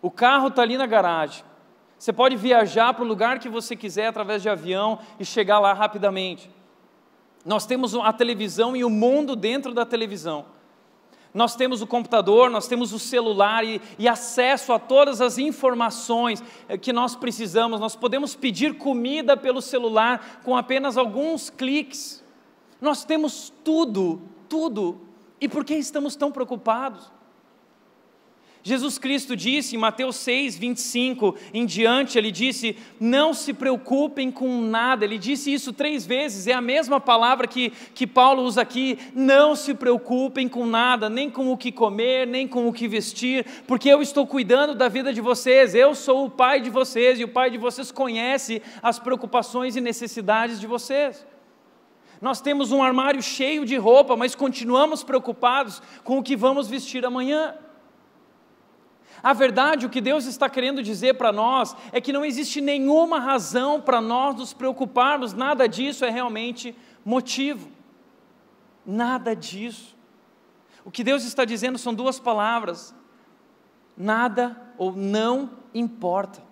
O 0.00 0.10
carro 0.10 0.48
está 0.48 0.62
ali 0.62 0.78
na 0.78 0.86
garagem. 0.86 1.44
Você 1.98 2.12
pode 2.12 2.36
viajar 2.36 2.94
para 2.94 3.04
o 3.04 3.08
lugar 3.08 3.40
que 3.40 3.48
você 3.48 3.74
quiser 3.74 4.06
através 4.06 4.40
de 4.40 4.48
avião 4.48 5.00
e 5.18 5.24
chegar 5.24 5.58
lá 5.58 5.72
rapidamente. 5.72 6.48
Nós 7.48 7.64
temos 7.64 7.94
a 7.94 8.12
televisão 8.12 8.76
e 8.76 8.84
o 8.84 8.90
mundo 8.90 9.34
dentro 9.34 9.72
da 9.72 9.86
televisão. 9.86 10.44
Nós 11.32 11.56
temos 11.56 11.80
o 11.80 11.86
computador, 11.86 12.50
nós 12.50 12.68
temos 12.68 12.92
o 12.92 12.98
celular 12.98 13.64
e, 13.64 13.80
e, 13.98 14.06
acesso 14.06 14.70
a 14.70 14.78
todas 14.78 15.22
as 15.22 15.38
informações 15.38 16.44
eh, 16.68 16.76
que 16.76 16.92
nós 16.92 17.16
precisamos. 17.16 17.80
Nós 17.80 17.96
podemos 17.96 18.36
pedir 18.36 18.76
comida 18.76 19.34
pelo 19.34 19.62
celular 19.62 20.42
com 20.44 20.58
apenas 20.58 20.98
alguns 20.98 21.48
cliques. 21.48 22.22
Nós 22.82 23.02
temos 23.02 23.50
tudo, 23.64 24.20
tudo. 24.46 25.00
E 25.40 25.48
por 25.48 25.64
que 25.64 25.74
estamos 25.74 26.16
tão 26.16 26.30
preocupados? 26.30 27.10
Jesus 28.62 28.98
Cristo 28.98 29.36
disse 29.36 29.76
em 29.76 29.78
Mateus 29.78 30.16
6, 30.16 30.58
25 30.58 31.36
em 31.54 31.64
diante, 31.64 32.18
ele 32.18 32.30
disse: 32.30 32.76
Não 32.98 33.32
se 33.32 33.54
preocupem 33.54 34.30
com 34.30 34.60
nada. 34.60 35.04
Ele 35.04 35.16
disse 35.16 35.52
isso 35.52 35.72
três 35.72 36.04
vezes, 36.04 36.46
é 36.46 36.52
a 36.52 36.60
mesma 36.60 37.00
palavra 37.00 37.46
que, 37.46 37.70
que 37.94 38.06
Paulo 38.06 38.42
usa 38.42 38.62
aqui: 38.62 38.98
Não 39.14 39.54
se 39.54 39.74
preocupem 39.74 40.48
com 40.48 40.66
nada, 40.66 41.08
nem 41.08 41.30
com 41.30 41.52
o 41.52 41.56
que 41.56 41.70
comer, 41.70 42.26
nem 42.26 42.48
com 42.48 42.66
o 42.66 42.72
que 42.72 42.88
vestir, 42.88 43.46
porque 43.66 43.88
eu 43.88 44.02
estou 44.02 44.26
cuidando 44.26 44.74
da 44.74 44.88
vida 44.88 45.12
de 45.12 45.20
vocês. 45.20 45.74
Eu 45.74 45.94
sou 45.94 46.26
o 46.26 46.30
pai 46.30 46.60
de 46.60 46.68
vocês 46.68 47.20
e 47.20 47.24
o 47.24 47.28
pai 47.28 47.50
de 47.50 47.58
vocês 47.58 47.92
conhece 47.92 48.60
as 48.82 48.98
preocupações 48.98 49.76
e 49.76 49.80
necessidades 49.80 50.60
de 50.60 50.66
vocês. 50.66 51.24
Nós 52.20 52.40
temos 52.40 52.72
um 52.72 52.82
armário 52.82 53.22
cheio 53.22 53.64
de 53.64 53.76
roupa, 53.76 54.16
mas 54.16 54.34
continuamos 54.34 55.04
preocupados 55.04 55.80
com 56.02 56.18
o 56.18 56.22
que 56.22 56.34
vamos 56.34 56.66
vestir 56.66 57.06
amanhã. 57.06 57.54
A 59.22 59.32
verdade, 59.32 59.86
o 59.86 59.90
que 59.90 60.00
Deus 60.00 60.26
está 60.26 60.48
querendo 60.48 60.82
dizer 60.82 61.14
para 61.14 61.32
nós 61.32 61.74
é 61.92 62.00
que 62.00 62.12
não 62.12 62.24
existe 62.24 62.60
nenhuma 62.60 63.18
razão 63.18 63.80
para 63.80 64.00
nós 64.00 64.36
nos 64.36 64.52
preocuparmos, 64.52 65.32
nada 65.32 65.68
disso 65.68 66.04
é 66.04 66.10
realmente 66.10 66.74
motivo. 67.04 67.68
Nada 68.86 69.34
disso. 69.34 69.96
O 70.84 70.90
que 70.90 71.04
Deus 71.04 71.24
está 71.24 71.44
dizendo 71.44 71.76
são 71.76 71.92
duas 71.92 72.18
palavras: 72.18 72.94
nada 73.96 74.56
ou 74.78 74.92
não 74.92 75.50
importa. 75.74 76.42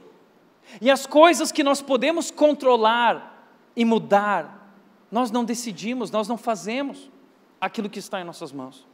E 0.80 0.90
as 0.90 1.06
coisas 1.06 1.52
que 1.52 1.64
nós 1.64 1.82
podemos 1.82 2.32
controlar 2.32 3.52
e 3.76 3.84
mudar, 3.84 4.72
nós 5.12 5.30
não 5.30 5.44
decidimos, 5.44 6.12
nós 6.12 6.30
não 6.30 6.38
fazemos 6.38 7.12
aquilo 7.60 7.90
que 7.90 8.00
está 8.00 8.22
em 8.22 8.24
nossas 8.24 8.54
mãos. 8.54 8.87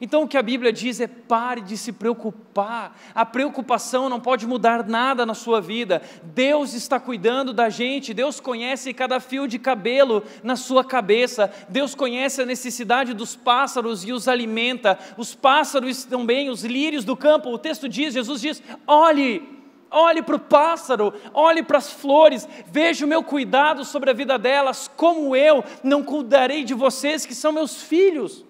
Então 0.00 0.22
o 0.22 0.28
que 0.28 0.36
a 0.36 0.42
Bíblia 0.42 0.72
diz 0.72 1.00
é 1.00 1.06
pare 1.06 1.60
de 1.60 1.76
se 1.76 1.92
preocupar. 1.92 2.98
A 3.14 3.24
preocupação 3.24 4.08
não 4.08 4.20
pode 4.20 4.46
mudar 4.46 4.86
nada 4.86 5.24
na 5.24 5.34
sua 5.34 5.60
vida. 5.60 6.02
Deus 6.22 6.74
está 6.74 7.00
cuidando 7.00 7.52
da 7.52 7.68
gente, 7.68 8.12
Deus 8.12 8.40
conhece 8.40 8.92
cada 8.92 9.20
fio 9.20 9.46
de 9.46 9.58
cabelo 9.58 10.22
na 10.42 10.56
sua 10.56 10.84
cabeça. 10.84 11.50
Deus 11.68 11.94
conhece 11.94 12.42
a 12.42 12.46
necessidade 12.46 13.14
dos 13.14 13.34
pássaros 13.34 14.04
e 14.04 14.12
os 14.12 14.28
alimenta. 14.28 14.98
Os 15.16 15.34
pássaros 15.34 16.04
também, 16.04 16.50
os 16.50 16.64
lírios 16.64 17.04
do 17.04 17.16
campo. 17.16 17.50
O 17.50 17.58
texto 17.58 17.88
diz, 17.88 18.12
Jesus 18.14 18.40
diz: 18.40 18.62
"Olhe, 18.86 19.56
Olhe 19.88 20.20
para 20.20 20.34
o 20.34 20.40
pássaro, 20.40 21.14
olhe 21.32 21.62
para 21.62 21.78
as 21.78 21.92
flores, 21.92 22.46
veja 22.66 23.06
o 23.06 23.08
meu 23.08 23.22
cuidado 23.22 23.84
sobre 23.84 24.10
a 24.10 24.12
vida 24.12 24.36
delas, 24.36 24.90
como 24.96 25.34
eu 25.36 25.64
não 25.82 26.02
cuidarei 26.02 26.64
de 26.64 26.74
vocês 26.74 27.24
que 27.24 27.34
são 27.34 27.52
meus 27.52 27.82
filhos. 27.82 28.44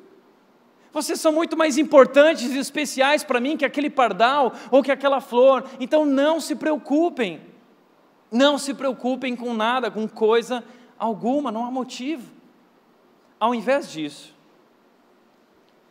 Vocês 0.96 1.20
são 1.20 1.30
muito 1.30 1.58
mais 1.58 1.76
importantes 1.76 2.54
e 2.54 2.58
especiais 2.58 3.22
para 3.22 3.38
mim 3.38 3.54
que 3.54 3.66
aquele 3.66 3.90
pardal 3.90 4.54
ou 4.70 4.82
que 4.82 4.90
aquela 4.90 5.20
flor. 5.20 5.62
Então 5.78 6.06
não 6.06 6.40
se 6.40 6.56
preocupem. 6.56 7.42
Não 8.32 8.56
se 8.56 8.72
preocupem 8.72 9.36
com 9.36 9.52
nada, 9.52 9.90
com 9.90 10.08
coisa 10.08 10.64
alguma, 10.98 11.52
não 11.52 11.66
há 11.66 11.70
motivo. 11.70 12.32
Ao 13.38 13.54
invés 13.54 13.92
disso, 13.92 14.34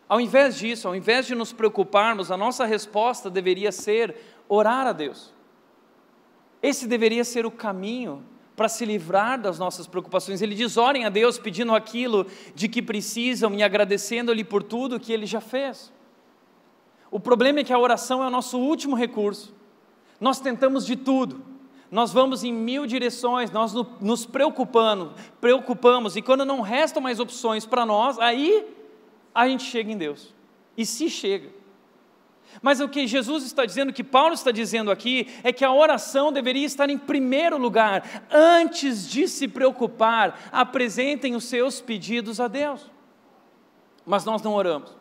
ao 0.10 0.20
invés 0.20 0.58
disso, 0.58 0.88
ao 0.88 0.96
invés 0.96 1.28
de 1.28 1.36
nos 1.36 1.54
preocuparmos, 1.54 2.32
a 2.32 2.36
nossa 2.36 2.66
resposta 2.66 3.30
deveria 3.30 3.72
ser 3.72 4.16
orar 4.50 4.88
a 4.88 4.92
Deus. 4.92 5.32
Esse 6.64 6.88
deveria 6.88 7.24
ser 7.24 7.46
o 7.46 7.52
caminho 7.52 8.26
para 8.56 8.70
se 8.70 8.86
livrar 8.86 9.40
das 9.40 9.60
nossas 9.60 9.88
preocupações. 9.88 10.42
Ele 10.42 10.56
diz: 10.56 10.78
orem 10.78 11.06
a 11.06 11.10
Deus 11.10 11.38
pedindo 11.38 11.76
aquilo 11.76 12.26
de 12.54 12.68
que 12.68 12.82
precisam 12.82 13.54
e 13.54 13.62
agradecendo-lhe 13.62 14.44
por 14.44 14.64
tudo 14.64 15.00
que 15.00 15.12
ele 15.12 15.26
já 15.26 15.42
fez. 15.42 15.94
O 17.12 17.20
problema 17.20 17.60
é 17.60 17.64
que 17.64 17.74
a 17.74 17.80
oração 17.80 18.24
é 18.24 18.28
o 18.28 18.30
nosso 18.30 18.58
último 18.58 18.96
recurso. 18.96 19.54
Nós 20.20 20.40
tentamos 20.40 20.86
de 20.86 20.96
tudo, 20.96 21.44
nós 21.92 22.12
vamos 22.12 22.44
em 22.44 22.54
mil 22.54 22.86
direções, 22.86 23.52
nós 23.52 23.74
nos 24.02 24.26
preocupando, 24.26 25.14
preocupamos, 25.40 26.16
e 26.16 26.22
quando 26.22 26.46
não 26.46 26.62
restam 26.62 27.02
mais 27.02 27.20
opções 27.20 27.66
para 27.66 27.86
nós, 27.86 28.18
aí 28.20 28.66
a 29.34 29.48
gente 29.48 29.64
chega 29.64 29.92
em 29.92 29.98
Deus. 29.98 30.34
E 30.78 30.86
se 30.86 31.10
chega. 31.10 31.50
Mas 32.62 32.80
o 32.80 32.90
que 32.90 33.08
Jesus 33.08 33.44
está 33.44 33.66
dizendo, 33.66 33.90
o 33.90 33.94
que 33.94 34.04
Paulo 34.04 34.34
está 34.34 34.52
dizendo 34.52 34.92
aqui, 34.92 35.28
é 35.44 35.52
que 35.52 35.66
a 35.66 35.72
oração 35.72 36.32
deveria 36.32 36.66
estar 36.66 36.90
em 36.90 36.98
primeiro 36.98 37.58
lugar. 37.58 38.26
Antes 38.32 39.10
de 39.10 39.28
se 39.28 39.48
preocupar, 39.48 40.50
apresentem 40.52 41.36
os 41.36 41.46
seus 41.46 41.82
pedidos 41.82 42.40
a 42.40 42.48
Deus. 42.48 42.90
Mas 44.06 44.26
nós 44.26 44.42
não 44.42 44.54
oramos. 44.54 44.96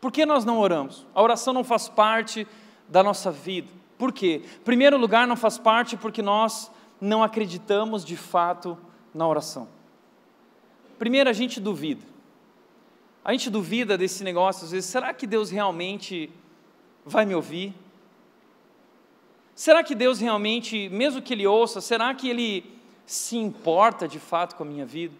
Por 0.00 0.10
que 0.10 0.24
nós 0.24 0.44
não 0.44 0.58
oramos? 0.58 1.06
A 1.14 1.22
oração 1.22 1.52
não 1.52 1.62
faz 1.62 1.88
parte 1.88 2.46
da 2.88 3.02
nossa 3.02 3.30
vida. 3.30 3.68
Por 3.98 4.12
quê? 4.12 4.42
Primeiro 4.64 4.96
lugar, 4.96 5.26
não 5.26 5.36
faz 5.36 5.58
parte 5.58 5.96
porque 5.96 6.22
nós 6.22 6.70
não 7.00 7.22
acreditamos 7.22 8.04
de 8.04 8.16
fato 8.16 8.76
na 9.14 9.26
oração. 9.26 9.68
Primeiro, 10.98 11.28
a 11.30 11.32
gente 11.32 11.60
duvida. 11.60 12.04
A 13.24 13.32
gente 13.32 13.50
duvida 13.50 13.98
desse 13.98 14.24
negócio, 14.24 14.64
às 14.64 14.70
vezes, 14.70 14.88
será 14.88 15.12
que 15.12 15.26
Deus 15.26 15.50
realmente 15.50 16.30
vai 17.10 17.26
me 17.26 17.34
ouvir? 17.34 17.74
Será 19.54 19.84
que 19.84 19.94
Deus 19.94 20.20
realmente, 20.20 20.88
mesmo 20.88 21.20
que 21.20 21.34
Ele 21.34 21.46
ouça, 21.46 21.82
será 21.82 22.14
que 22.14 22.30
Ele 22.30 22.64
se 23.04 23.36
importa 23.36 24.08
de 24.08 24.18
fato 24.18 24.56
com 24.56 24.62
a 24.62 24.66
minha 24.66 24.86
vida? 24.86 25.14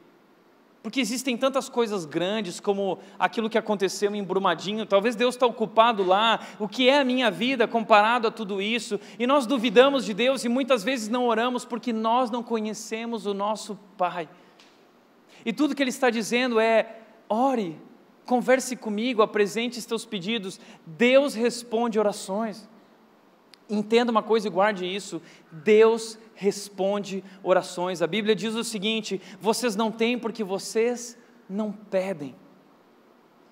Porque 0.83 0.99
existem 0.99 1.37
tantas 1.37 1.69
coisas 1.69 2.07
grandes 2.07 2.59
como 2.59 2.99
aquilo 3.19 3.51
que 3.51 3.59
aconteceu 3.59 4.15
em 4.15 4.25
Brumadinho, 4.25 4.87
talvez 4.87 5.15
Deus 5.15 5.35
está 5.35 5.45
ocupado 5.45 6.03
lá, 6.03 6.41
o 6.59 6.67
que 6.67 6.89
é 6.89 7.01
a 7.01 7.05
minha 7.05 7.31
vida 7.31 7.69
comparado 7.69 8.29
a 8.29 8.31
tudo 8.31 8.63
isso, 8.63 8.99
e 9.19 9.27
nós 9.27 9.45
duvidamos 9.45 10.07
de 10.07 10.15
Deus 10.15 10.43
e 10.43 10.49
muitas 10.49 10.83
vezes 10.83 11.11
não 11.11 11.27
oramos 11.27 11.67
porque 11.67 11.93
nós 11.93 12.31
não 12.31 12.43
conhecemos 12.43 13.27
o 13.27 13.35
nosso 13.35 13.79
Pai. 13.99 14.27
E 15.45 15.53
tudo 15.53 15.75
que 15.75 15.83
Ele 15.83 15.91
está 15.91 16.09
dizendo 16.09 16.59
é: 16.59 17.01
ore, 17.29 17.79
converse 18.25 18.77
comigo, 18.77 19.23
apresente 19.23 19.79
os 19.79 19.87
teus 19.87 20.05
pedidos. 20.05 20.61
Deus 20.87 21.35
responde 21.35 21.99
orações. 21.99 22.69
Entenda 23.69 24.11
uma 24.11 24.23
coisa 24.23 24.49
e 24.49 24.51
guarde 24.51 24.85
isso: 24.85 25.23
Deus 25.51 26.19
responde 26.35 27.23
orações. 27.43 28.03
A 28.03 28.07
Bíblia 28.07 28.35
diz 28.35 28.55
o 28.55 28.65
seguinte: 28.65 29.21
vocês 29.41 29.77
não 29.77 29.93
têm 29.93 30.19
porque 30.19 30.43
vocês 30.43 31.17
não 31.49 31.71
pedem. 31.71 32.35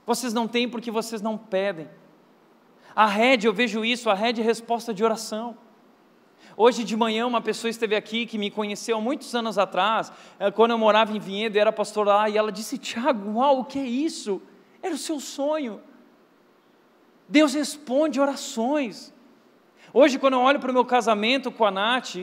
Vocês 0.06 0.32
não 0.32 0.48
têm 0.48 0.68
porque 0.68 0.90
vocês 0.90 1.20
não 1.20 1.36
pedem. 1.36 1.88
A 2.96 3.06
rede, 3.06 3.46
eu 3.46 3.52
vejo 3.52 3.84
isso, 3.84 4.10
a 4.10 4.14
rede 4.14 4.40
é 4.40 4.44
resposta 4.44 4.92
de 4.92 5.04
oração. 5.04 5.56
Hoje 6.56 6.82
de 6.82 6.96
manhã, 6.96 7.26
uma 7.26 7.40
pessoa 7.40 7.70
esteve 7.70 7.94
aqui 7.94 8.26
que 8.26 8.36
me 8.36 8.50
conheceu 8.50 8.96
há 8.96 9.00
muitos 9.00 9.32
anos 9.34 9.58
atrás, 9.58 10.10
eh, 10.40 10.50
quando 10.50 10.72
eu 10.72 10.78
morava 10.78 11.16
em 11.16 11.20
Vinhedo 11.20 11.54
e 11.54 11.60
era 11.60 11.70
pastor 11.70 12.06
lá, 12.06 12.28
e 12.28 12.36
ela 12.36 12.50
disse: 12.50 12.76
Tiago, 12.76 13.38
uau, 13.38 13.60
o 13.60 13.64
que 13.64 13.78
é 13.78 13.86
isso? 13.86 14.42
Era 14.82 14.94
o 14.94 14.98
seu 14.98 15.20
sonho. 15.20 15.80
Deus 17.28 17.54
responde 17.54 18.20
orações. 18.20 19.12
Hoje, 19.92 20.18
quando 20.18 20.34
eu 20.34 20.40
olho 20.40 20.60
para 20.60 20.70
o 20.70 20.74
meu 20.74 20.84
casamento 20.84 21.50
com 21.50 21.64
a 21.64 21.70
Nath, 21.70 22.16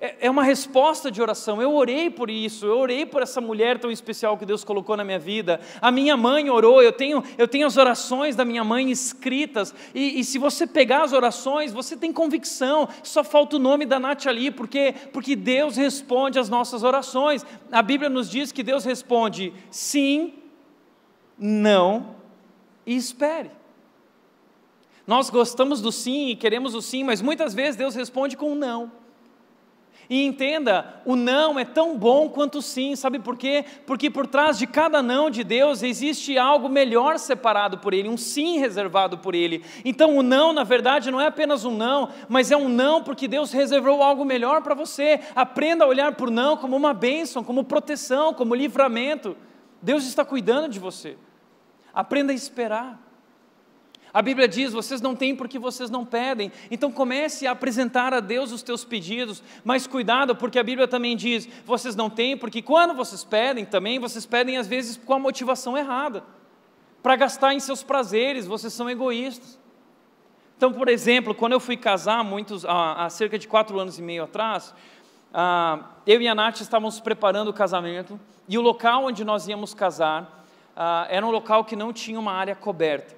é, 0.00 0.26
é 0.26 0.30
uma 0.30 0.42
resposta 0.42 1.10
de 1.10 1.22
oração. 1.22 1.62
Eu 1.62 1.74
orei 1.74 2.10
por 2.10 2.28
isso, 2.28 2.66
eu 2.66 2.78
orei 2.78 3.06
por 3.06 3.22
essa 3.22 3.40
mulher 3.40 3.78
tão 3.78 3.90
especial 3.90 4.36
que 4.36 4.44
Deus 4.44 4.62
colocou 4.62 4.96
na 4.96 5.04
minha 5.04 5.18
vida. 5.18 5.60
A 5.80 5.90
minha 5.90 6.16
mãe 6.16 6.50
orou, 6.50 6.82
eu 6.82 6.92
tenho, 6.92 7.22
eu 7.38 7.48
tenho 7.48 7.66
as 7.66 7.76
orações 7.76 8.36
da 8.36 8.44
minha 8.44 8.62
mãe 8.62 8.90
escritas. 8.90 9.74
E, 9.94 10.20
e 10.20 10.24
se 10.24 10.36
você 10.36 10.66
pegar 10.66 11.04
as 11.04 11.12
orações, 11.12 11.72
você 11.72 11.96
tem 11.96 12.12
convicção. 12.12 12.88
Só 13.02 13.24
falta 13.24 13.56
o 13.56 13.58
nome 13.58 13.86
da 13.86 13.98
Nath 13.98 14.26
ali, 14.26 14.50
porque, 14.50 14.94
porque 15.12 15.34
Deus 15.34 15.76
responde 15.76 16.38
às 16.38 16.48
nossas 16.48 16.82
orações. 16.82 17.46
A 17.72 17.80
Bíblia 17.80 18.10
nos 18.10 18.28
diz 18.28 18.52
que 18.52 18.62
Deus 18.62 18.84
responde 18.84 19.52
sim 19.70 20.43
não 21.38 22.16
e 22.86 22.96
espere. 22.96 23.50
Nós 25.06 25.28
gostamos 25.28 25.80
do 25.80 25.92
sim 25.92 26.28
e 26.28 26.36
queremos 26.36 26.74
o 26.74 26.80
sim, 26.80 27.04
mas 27.04 27.20
muitas 27.20 27.54
vezes 27.54 27.76
Deus 27.76 27.94
responde 27.94 28.36
com 28.36 28.52
um 28.52 28.54
não. 28.54 28.90
E 30.08 30.22
entenda, 30.24 31.00
o 31.06 31.16
não 31.16 31.58
é 31.58 31.64
tão 31.64 31.96
bom 31.96 32.28
quanto 32.28 32.58
o 32.58 32.62
sim, 32.62 32.94
sabe 32.94 33.18
por 33.18 33.38
quê? 33.38 33.64
Porque 33.86 34.10
por 34.10 34.26
trás 34.26 34.58
de 34.58 34.66
cada 34.66 35.02
não 35.02 35.30
de 35.30 35.42
Deus 35.42 35.82
existe 35.82 36.36
algo 36.36 36.68
melhor 36.68 37.18
separado 37.18 37.78
por 37.78 37.94
Ele, 37.94 38.08
um 38.08 38.16
sim 38.16 38.58
reservado 38.58 39.16
por 39.18 39.34
Ele. 39.34 39.64
Então 39.82 40.16
o 40.16 40.22
não, 40.22 40.52
na 40.52 40.62
verdade, 40.62 41.10
não 41.10 41.20
é 41.20 41.28
apenas 41.28 41.64
um 41.64 41.74
não, 41.74 42.10
mas 42.28 42.50
é 42.50 42.56
um 42.56 42.68
não 42.68 43.02
porque 43.02 43.26
Deus 43.26 43.50
reservou 43.50 44.02
algo 44.02 44.24
melhor 44.24 44.62
para 44.62 44.74
você. 44.74 45.20
Aprenda 45.34 45.84
a 45.84 45.88
olhar 45.88 46.14
por 46.14 46.30
não 46.30 46.56
como 46.56 46.76
uma 46.76 46.92
bênção, 46.92 47.42
como 47.42 47.64
proteção, 47.64 48.34
como 48.34 48.54
livramento. 48.54 49.34
Deus 49.80 50.04
está 50.04 50.24
cuidando 50.24 50.68
de 50.68 50.78
você. 50.78 51.16
Aprenda 51.94 52.32
a 52.32 52.34
esperar. 52.34 52.98
A 54.14 54.22
Bíblia 54.22 54.46
diz: 54.46 54.72
vocês 54.72 55.00
não 55.00 55.16
têm 55.16 55.34
porque 55.34 55.58
vocês 55.58 55.90
não 55.90 56.04
pedem. 56.04 56.52
Então 56.70 56.92
comece 56.92 57.48
a 57.48 57.50
apresentar 57.50 58.14
a 58.14 58.20
Deus 58.20 58.52
os 58.52 58.62
teus 58.62 58.84
pedidos, 58.84 59.42
mas 59.64 59.88
cuidado, 59.88 60.36
porque 60.36 60.56
a 60.56 60.62
Bíblia 60.62 60.86
também 60.86 61.16
diz: 61.16 61.48
vocês 61.66 61.96
não 61.96 62.08
têm 62.08 62.36
porque 62.36 62.62
quando 62.62 62.94
vocês 62.94 63.24
pedem 63.24 63.64
também, 63.64 63.98
vocês 63.98 64.24
pedem 64.24 64.56
às 64.56 64.68
vezes 64.68 64.96
com 64.96 65.14
a 65.14 65.18
motivação 65.18 65.76
errada, 65.76 66.22
para 67.02 67.16
gastar 67.16 67.54
em 67.54 67.60
seus 67.60 67.82
prazeres, 67.82 68.46
vocês 68.46 68.72
são 68.72 68.88
egoístas. 68.88 69.58
Então, 70.56 70.72
por 70.72 70.88
exemplo, 70.88 71.34
quando 71.34 71.52
eu 71.52 71.60
fui 71.60 71.76
casar, 71.76 72.22
muitos, 72.22 72.64
há, 72.64 73.04
há 73.04 73.10
cerca 73.10 73.36
de 73.36 73.48
quatro 73.48 73.80
anos 73.80 73.98
e 73.98 74.02
meio 74.02 74.22
atrás, 74.22 74.72
ah, 75.32 75.90
eu 76.06 76.22
e 76.22 76.28
a 76.28 76.34
Nath 76.34 76.60
estávamos 76.60 77.00
preparando 77.00 77.48
o 77.48 77.52
casamento 77.52 78.20
e 78.48 78.56
o 78.56 78.60
local 78.60 79.06
onde 79.06 79.24
nós 79.24 79.48
íamos 79.48 79.74
casar 79.74 80.43
ah, 80.76 81.06
era 81.08 81.24
um 81.24 81.30
local 81.30 81.64
que 81.64 81.76
não 81.76 81.92
tinha 81.92 82.18
uma 82.18 82.32
área 82.32 82.54
coberta. 82.54 83.16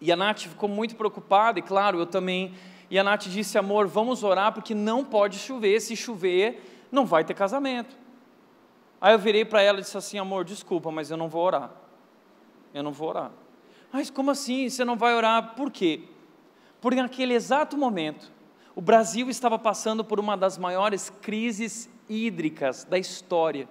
E 0.00 0.10
a 0.12 0.16
Nath 0.16 0.40
ficou 0.40 0.68
muito 0.68 0.96
preocupada, 0.96 1.58
e 1.58 1.62
claro, 1.62 1.98
eu 1.98 2.06
também. 2.06 2.54
E 2.90 2.98
a 2.98 3.04
Nath 3.04 3.24
disse: 3.24 3.56
amor, 3.58 3.86
vamos 3.86 4.22
orar 4.22 4.52
porque 4.52 4.74
não 4.74 5.04
pode 5.04 5.38
chover. 5.38 5.80
Se 5.80 5.96
chover, 5.96 6.86
não 6.90 7.06
vai 7.06 7.24
ter 7.24 7.34
casamento. 7.34 7.96
Aí 9.00 9.12
eu 9.12 9.18
virei 9.18 9.44
para 9.44 9.62
ela 9.62 9.78
e 9.78 9.82
disse 9.82 9.96
assim: 9.96 10.18
amor, 10.18 10.44
desculpa, 10.44 10.90
mas 10.90 11.10
eu 11.10 11.16
não 11.16 11.28
vou 11.28 11.44
orar. 11.44 11.70
Eu 12.72 12.82
não 12.82 12.92
vou 12.92 13.08
orar. 13.08 13.30
Mas 13.92 14.10
como 14.10 14.30
assim? 14.30 14.68
Você 14.68 14.84
não 14.84 14.96
vai 14.96 15.14
orar? 15.14 15.54
Por 15.54 15.70
quê? 15.70 16.02
Porque 16.80 17.00
naquele 17.00 17.34
exato 17.34 17.78
momento, 17.78 18.30
o 18.74 18.80
Brasil 18.80 19.30
estava 19.30 19.58
passando 19.58 20.04
por 20.04 20.18
uma 20.18 20.36
das 20.36 20.58
maiores 20.58 21.10
crises 21.22 21.88
hídricas 22.08 22.84
da 22.84 22.98
história. 22.98 23.68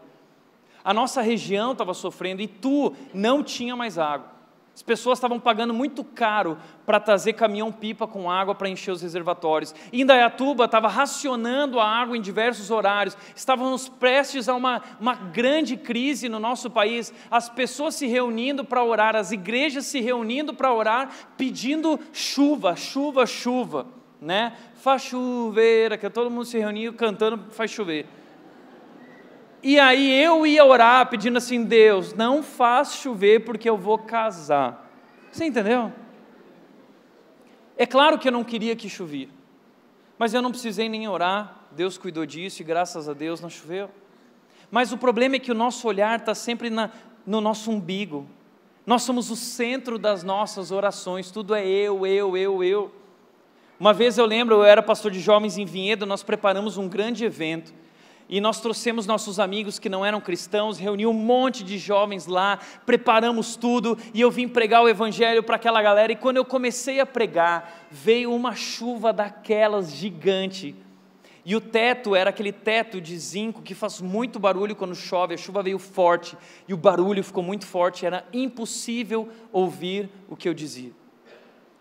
A 0.84 0.93
nossa 0.93 1.21
região 1.21 1.71
estava 1.71 1.93
sofrendo 1.93 2.41
e 2.41 2.47
tu 2.47 2.93
não 3.13 3.43
tinha 3.43 3.75
mais 3.75 3.97
água. 3.97 4.34
As 4.75 4.81
pessoas 4.81 5.19
estavam 5.19 5.39
pagando 5.39 5.71
muito 5.71 6.03
caro 6.03 6.57
para 6.84 6.99
trazer 6.99 7.34
caminhão-pipa 7.34 8.07
com 8.07 8.29
água 8.29 8.55
para 8.55 8.67
encher 8.67 8.91
os 8.91 9.03
reservatórios. 9.03 9.73
Indaiatuba 9.93 10.65
estava 10.65 10.88
racionando 10.88 11.79
a 11.79 11.88
água 11.88 12.17
em 12.17 12.21
diversos 12.21 12.71
horários. 12.71 13.15
Estávamos 13.36 13.88
prestes 13.88 14.49
a 14.49 14.55
uma, 14.55 14.81
uma 14.99 15.13
grande 15.13 15.77
crise 15.77 16.27
no 16.27 16.39
nosso 16.39 16.71
país. 16.71 17.13
As 17.29 17.49
pessoas 17.49 17.93
se 17.93 18.07
reunindo 18.07 18.65
para 18.65 18.84
orar, 18.84 19.15
as 19.15 19.31
igrejas 19.31 19.86
se 19.86 20.01
reunindo 20.01 20.55
para 20.55 20.73
orar, 20.73 21.09
pedindo 21.38 21.99
chuva, 22.11 22.75
chuva, 22.75 23.27
chuva 23.27 23.86
né? 24.23 24.53
Faz 24.75 25.03
chover, 25.03 25.97
que 25.99 26.09
todo 26.09 26.31
mundo 26.31 26.45
se 26.45 26.57
reuniu 26.57 26.93
cantando 26.93 27.51
faz 27.51 27.69
chover. 27.69 28.07
E 29.64 29.80
aí 29.80 30.11
eu 30.22 30.45
ia 30.45 30.66
orar 30.66 31.09
pedindo 31.09 31.38
assim, 31.38 31.64
Deus, 31.64 32.14
não 32.14 32.43
faz 32.43 32.95
chover 32.95 33.45
porque 33.45 33.70
eu 33.70 33.78
vou 33.78 33.97
casar. 33.97 34.91
Você 35.32 35.45
entendeu? 35.45 35.91
É 37.78 37.86
claro 37.86 38.20
que 38.20 38.28
eu 38.28 38.32
não 38.32 38.43
queria 38.43 38.76
que 38.76 38.89
chovia, 38.89 39.30
mas 40.20 40.34
eu 40.34 40.41
não 40.41 40.51
precisei 40.51 40.89
nem 40.89 41.07
orar, 41.07 41.61
Deus 41.72 41.97
cuidou 41.97 42.26
disso 42.26 42.61
e 42.61 42.66
graças 42.66 43.07
a 43.07 43.14
Deus 43.14 43.39
não 43.39 43.49
choveu. 43.49 43.89
Mas 44.70 44.91
o 44.91 44.97
problema 44.97 45.38
é 45.38 45.39
que 45.39 45.51
o 45.51 45.55
nosso 45.55 45.88
olhar 45.88 46.20
está 46.20 46.36
sempre 46.36 46.70
na, 46.70 46.91
no 47.26 47.39
nosso 47.39 47.72
umbigo. 47.72 48.28
Nós 48.86 49.03
somos 49.03 49.32
o 49.32 49.36
centro 49.36 49.97
das 49.97 50.24
nossas 50.24 50.72
orações, 50.72 51.32
tudo 51.32 51.55
é 51.55 51.66
eu, 51.66 52.05
eu, 52.05 52.36
eu, 52.36 52.64
eu. 52.64 52.91
Uma 53.80 53.93
vez 53.93 54.18
eu 54.18 54.26
lembro, 54.26 54.55
eu 54.55 54.64
era 54.66 54.84
pastor 54.84 55.09
de 55.09 55.22
jovens 55.22 55.57
em 55.57 55.66
Vinhedo, 55.66 56.05
nós 56.05 56.22
preparamos 56.22 56.78
um 56.78 56.89
grande 56.89 57.24
evento. 57.24 57.74
E 58.30 58.39
nós 58.39 58.61
trouxemos 58.61 59.05
nossos 59.05 59.39
amigos 59.39 59.78
que 59.78 59.89
não 59.89 60.05
eram 60.05 60.21
cristãos, 60.21 60.78
reuni 60.78 61.05
um 61.05 61.13
monte 61.13 61.63
de 61.63 61.78
jovens 61.78 62.26
lá, 62.26 62.59
preparamos 62.86 63.55
tudo 63.55 63.97
e 64.13 64.21
eu 64.21 64.32
vim 64.32 64.47
pregar 64.47 64.84
o 64.84 64.89
evangelho 64.89 65.43
para 65.43 65.57
aquela 65.57 65.82
galera. 65.82 66.11
E 66.11 66.15
quando 66.15 66.38
eu 66.38 66.45
comecei 66.45 66.99
a 66.99 67.05
pregar, 67.05 67.88
veio 67.91 68.34
uma 68.34 68.55
chuva 68.55 69.11
daquelas 69.11 69.91
gigante. 69.91 70.76
E 71.45 71.55
o 71.55 71.61
teto 71.61 72.15
era 72.15 72.30
aquele 72.30 72.53
teto 72.53 73.01
de 73.01 73.17
zinco 73.17 73.61
que 73.61 73.76
faz 73.76 73.99
muito 73.99 74.39
barulho 74.39 74.76
quando 74.76 74.95
chove, 74.95 75.34
a 75.34 75.38
chuva 75.38 75.61
veio 75.61 75.78
forte 75.78 76.38
e 76.67 76.74
o 76.74 76.78
barulho 76.78 77.24
ficou 77.24 77.43
muito 77.43 77.65
forte, 77.65 78.05
era 78.05 78.26
impossível 78.32 79.30
ouvir 79.51 80.09
o 80.30 80.38
que 80.38 80.47
eu 80.47 80.53
dizia. 80.53 81.03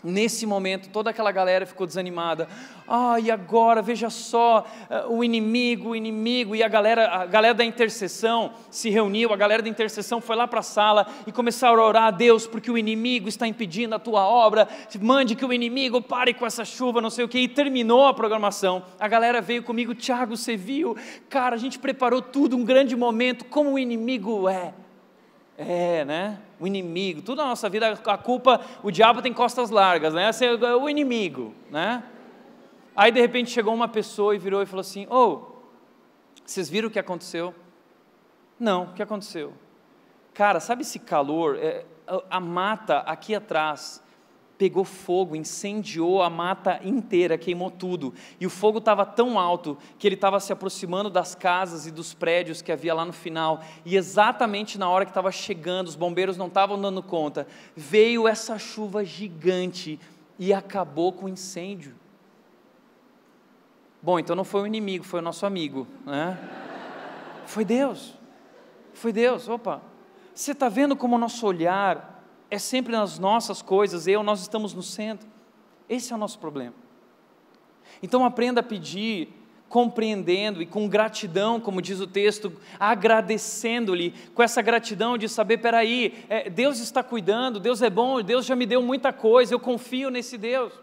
Nesse 0.05 0.47
momento, 0.47 0.89
toda 0.89 1.11
aquela 1.11 1.31
galera 1.31 1.65
ficou 1.65 1.87
desanimada. 1.87 2.49
Ah, 2.89 3.21
e 3.21 3.31
agora, 3.31 3.81
veja 3.81 4.11
só, 4.11 4.67
eh, 4.91 5.05
o 5.09 5.23
inimigo, 5.23 5.91
o 5.91 5.97
inimigo. 5.97 6.57
E 6.57 6.63
a 6.63 6.69
galera, 6.69 7.09
a 7.09 7.25
galera 7.25 7.55
da 7.55 7.65
intercessão 7.65 8.53
se 8.69 8.91
reuniu, 8.91 9.33
a 9.33 9.37
galera 9.37 9.63
da 9.63 9.69
intercessão 9.69 10.21
foi 10.21 10.35
lá 10.35 10.49
para 10.49 10.59
a 10.59 10.63
sala 10.63 11.07
e 11.25 11.31
começaram 11.31 11.81
a 11.81 11.87
orar 11.87 12.03
a 12.05 12.11
Deus, 12.11 12.49
porque 12.49 12.69
o 12.71 12.77
inimigo 12.77 13.29
está 13.29 13.47
impedindo 13.47 13.95
a 13.95 13.99
tua 13.99 14.27
obra. 14.27 14.69
Mande 15.01 15.37
que 15.37 15.45
o 15.45 15.53
inimigo 15.53 16.03
pare 16.03 16.35
com 16.35 16.45
essa 16.45 16.65
chuva, 16.65 17.01
não 17.01 17.11
sei 17.11 17.25
o 17.25 17.29
que. 17.29 17.39
E 17.39 17.47
terminou 17.47 18.07
a 18.07 18.13
programação. 18.13 18.83
A 18.99 19.07
galera 19.07 19.41
veio 19.41 19.63
comigo, 19.63 19.95
Tiago, 19.95 20.37
você 20.37 20.57
viu? 20.57 20.97
Cara, 21.29 21.55
a 21.55 21.59
gente 21.59 21.79
preparou 21.79 22.21
tudo, 22.21 22.57
um 22.57 22.65
grande 22.65 22.97
momento, 22.97 23.45
como 23.45 23.75
o 23.75 23.79
inimigo 23.79 24.49
é. 24.49 24.75
É, 25.69 26.05
né? 26.05 26.39
O 26.59 26.67
inimigo, 26.67 27.23
tudo 27.23 27.39
na 27.39 27.49
nossa 27.49 27.69
vida, 27.69 27.99
a 28.05 28.19
culpa, 28.19 28.61
o 28.83 28.91
diabo 28.91 29.21
tem 29.23 29.33
costas 29.33 29.71
largas, 29.71 30.15
né? 30.15 30.31
É 30.31 30.75
o 30.75 30.89
inimigo, 30.89 31.55
né? 31.71 32.03
Aí 32.95 33.11
de 33.11 33.21
repente 33.21 33.51
chegou 33.51 33.75
uma 33.75 33.89
pessoa 33.89 34.35
e 34.35 34.39
virou 34.39 34.63
e 34.63 34.67
falou 34.67 34.81
assim: 34.81 35.07
Ô, 35.09 35.15
oh, 35.15 35.53
vocês 36.45 36.69
viram 36.69 36.89
o 36.89 36.91
que 36.91 36.99
aconteceu? 36.99 37.55
Não, 38.59 38.85
o 38.85 38.93
que 38.93 39.03
aconteceu? 39.03 39.55
Cara, 40.35 40.61
sabe 40.61 40.83
esse 40.83 40.99
calor? 40.99 41.59
É, 41.59 41.85
a 42.31 42.41
mata 42.41 42.99
aqui 42.99 43.35
atrás 43.35 44.03
pegou 44.63 44.85
fogo, 44.85 45.35
incendiou 45.35 46.23
a 46.23 46.31
mata 46.31 46.79
inteira, 46.85 47.37
queimou 47.37 47.69
tudo. 47.69 48.15
E 48.39 48.47
o 48.47 48.51
fogo 48.51 48.79
estava 48.79 49.05
tão 49.05 49.37
alto 49.37 49.77
que 49.99 50.07
ele 50.07 50.15
estava 50.15 50.39
se 50.39 50.53
aproximando 50.53 51.11
das 51.11 51.35
casas 51.35 51.85
e 51.85 51.91
dos 51.91 52.15
prédios 52.15 52.63
que 52.63 52.71
havia 52.71 52.95
lá 52.95 53.05
no 53.05 53.13
final. 53.13 53.61
E 53.85 53.97
exatamente 53.97 54.79
na 54.79 54.89
hora 54.89 55.05
que 55.05 55.11
estava 55.11 55.33
chegando, 55.33 55.89
os 55.89 55.97
bombeiros 55.97 56.37
não 56.37 56.47
estavam 56.47 56.81
dando 56.81 57.03
conta, 57.03 57.45
veio 57.75 58.29
essa 58.29 58.57
chuva 58.57 59.05
gigante 59.05 59.99
e 60.39 60.55
acabou 60.55 61.13
com 61.13 61.27
o 61.27 61.29
incêndio. 61.29 61.97
Bom, 64.01 64.17
então 64.17 64.37
não 64.37 64.45
foi 64.45 64.63
o 64.63 64.67
inimigo, 64.69 65.03
foi 65.03 65.19
o 65.19 65.25
nosso 65.25 65.45
amigo, 65.45 65.89
né? 66.07 66.39
Foi 67.47 67.65
Deus. 67.65 68.15
Foi 68.95 69.13
Deus. 69.13 69.49
Opa. 69.49 69.83
Você 70.33 70.53
está 70.53 70.69
vendo 70.69 70.95
como 70.95 71.17
o 71.17 71.19
nosso 71.19 71.45
olhar 71.49 72.12
é 72.53 72.59
sempre 72.59 72.93
nas 72.93 73.19
nossas 73.19 73.63
coisas, 73.63 74.07
eu, 74.07 74.23
nós 74.23 74.43
estamos 74.43 74.75
no 74.75 74.83
centro. 74.83 75.27
Esse 75.89 76.13
é 76.13 76.15
o 76.15 76.19
nosso 76.19 76.39
problema. 76.39 76.75
Então 78.03 78.27
aprenda 78.27 78.61
a 78.61 78.63
pedir, 78.63 79.31
compreendendo 79.71 80.61
e 80.61 80.67
com 80.67 80.87
gratidão, 80.87 81.59
como 81.59 81.81
diz 81.81 81.99
o 81.99 82.07
texto, 82.07 82.53
agradecendo-lhe, 82.79 84.13
com 84.35 84.43
essa 84.43 84.61
gratidão 84.61 85.17
de 85.17 85.31
saber: 85.31 85.59
peraí, 85.59 86.27
é, 86.29 86.51
Deus 86.51 86.79
está 86.79 87.03
cuidando, 87.03 87.59
Deus 87.59 87.81
é 87.81 87.89
bom, 87.89 88.21
Deus 88.21 88.45
já 88.45 88.55
me 88.55 88.67
deu 88.67 88.83
muita 88.83 89.15
coisa, 89.15 89.55
eu 89.55 89.59
confio 89.59 90.11
nesse 90.11 90.37
Deus. 90.37 90.75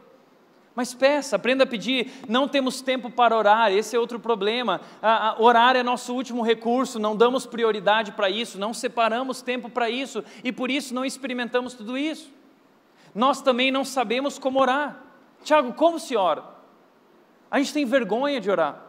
Mas 0.76 0.94
peça, 0.94 1.36
aprenda 1.36 1.64
a 1.64 1.68
pedir. 1.68 2.12
Não 2.28 2.48
temos 2.48 2.82
tempo 2.82 3.10
para 3.10 3.36
orar, 3.36 3.72
esse 3.72 3.96
é 3.96 4.00
outro 4.00 4.20
problema. 4.20 4.80
A, 5.02 5.30
a, 5.30 5.42
orar 5.42 5.76
é 5.76 5.84
nosso 5.84 6.14
último 6.14 6.42
recurso, 6.42 7.00
não 7.00 7.16
damos 7.16 7.46
prioridade 7.46 8.12
para 8.12 8.30
isso, 8.30 8.60
não 8.60 8.74
separamos 8.74 9.42
tempo 9.42 9.70
para 9.70 9.90
isso 9.90 10.24
e 10.44 10.52
por 10.52 10.72
isso 10.72 10.94
não 10.94 11.04
experimentamos 11.04 11.74
tudo 11.74 11.98
isso. 11.98 12.32
Nós 13.14 13.42
também 13.42 13.72
não 13.72 13.84
sabemos 13.84 14.38
como 14.38 14.60
orar. 14.60 15.04
Tiago, 15.44 15.74
como 15.74 16.00
se 16.00 16.16
ora? 16.16 16.44
A 17.50 17.58
gente 17.58 17.74
tem 17.74 17.86
vergonha 17.86 18.40
de 18.40 18.50
orar, 18.50 18.82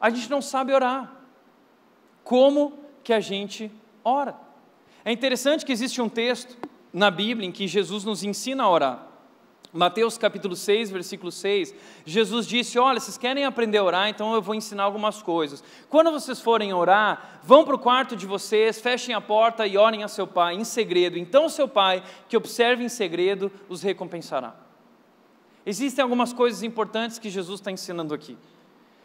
a 0.00 0.10
gente 0.10 0.30
não 0.30 0.40
sabe 0.40 0.72
orar. 0.72 1.12
Como 2.22 2.78
que 3.02 3.12
a 3.12 3.18
gente 3.18 3.70
ora? 4.04 4.36
É 5.04 5.10
interessante 5.10 5.66
que 5.66 5.72
existe 5.72 6.00
um 6.00 6.08
texto 6.08 6.56
na 6.92 7.10
Bíblia 7.10 7.48
em 7.48 7.52
que 7.52 7.66
Jesus 7.66 8.04
nos 8.04 8.22
ensina 8.22 8.62
a 8.64 8.70
orar. 8.70 9.09
Mateus 9.72 10.18
capítulo 10.18 10.56
6, 10.56 10.90
versículo 10.90 11.30
6, 11.30 11.72
Jesus 12.04 12.44
disse: 12.44 12.76
Olha, 12.76 12.98
vocês 12.98 13.16
querem 13.16 13.44
aprender 13.44 13.78
a 13.78 13.84
orar, 13.84 14.08
então 14.08 14.34
eu 14.34 14.42
vou 14.42 14.54
ensinar 14.54 14.82
algumas 14.82 15.22
coisas. 15.22 15.62
Quando 15.88 16.10
vocês 16.10 16.40
forem 16.40 16.72
orar, 16.72 17.40
vão 17.44 17.64
para 17.64 17.76
o 17.76 17.78
quarto 17.78 18.16
de 18.16 18.26
vocês, 18.26 18.80
fechem 18.80 19.14
a 19.14 19.20
porta 19.20 19.64
e 19.66 19.78
orem 19.78 20.02
a 20.02 20.08
seu 20.08 20.26
pai 20.26 20.56
em 20.56 20.64
segredo. 20.64 21.16
Então, 21.16 21.48
seu 21.48 21.68
pai, 21.68 22.02
que 22.28 22.36
observe 22.36 22.82
em 22.82 22.88
segredo, 22.88 23.50
os 23.68 23.80
recompensará. 23.80 24.56
Existem 25.64 26.02
algumas 26.02 26.32
coisas 26.32 26.64
importantes 26.64 27.20
que 27.20 27.30
Jesus 27.30 27.60
está 27.60 27.70
ensinando 27.70 28.12
aqui. 28.12 28.36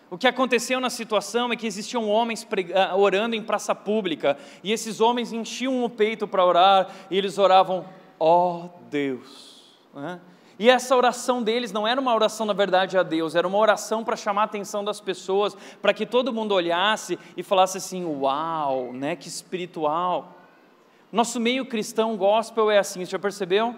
O 0.09 0.17
que 0.17 0.27
aconteceu 0.27 0.79
na 0.79 0.89
situação 0.89 1.51
é 1.51 1.55
que 1.55 1.67
existiam 1.67 2.09
homens 2.09 2.47
ah, 2.73 2.95
orando 2.95 3.35
em 3.35 3.43
praça 3.43 3.75
pública, 3.75 4.35
e 4.63 4.71
esses 4.71 4.99
homens 4.99 5.31
enchiam 5.31 5.83
o 5.83 5.89
peito 5.89 6.27
para 6.27 6.43
orar, 6.43 6.89
e 7.11 7.17
eles 7.17 7.37
oravam, 7.37 7.85
ó 8.19 8.65
oh, 8.65 8.69
Deus. 8.89 9.63
Né? 9.93 10.19
E 10.57 10.69
essa 10.69 10.95
oração 10.95 11.43
deles 11.43 11.71
não 11.71 11.87
era 11.87 11.99
uma 11.99 12.13
oração, 12.13 12.45
na 12.45 12.53
verdade, 12.53 12.97
a 12.97 13.03
Deus, 13.03 13.35
era 13.35 13.47
uma 13.47 13.57
oração 13.57 14.03
para 14.03 14.15
chamar 14.15 14.43
a 14.43 14.45
atenção 14.45 14.83
das 14.83 15.01
pessoas, 15.01 15.55
para 15.81 15.93
que 15.93 16.05
todo 16.05 16.31
mundo 16.31 16.53
olhasse 16.53 17.19
e 17.35 17.43
falasse 17.43 17.77
assim: 17.77 18.05
Uau, 18.05 18.93
né, 18.93 19.15
que 19.15 19.27
espiritual. 19.27 20.33
Nosso 21.11 21.39
meio 21.39 21.65
cristão 21.65 22.15
gospel 22.15 22.71
é 22.71 22.77
assim, 22.77 23.05
você 23.05 23.11
já 23.11 23.19
percebeu? 23.19 23.75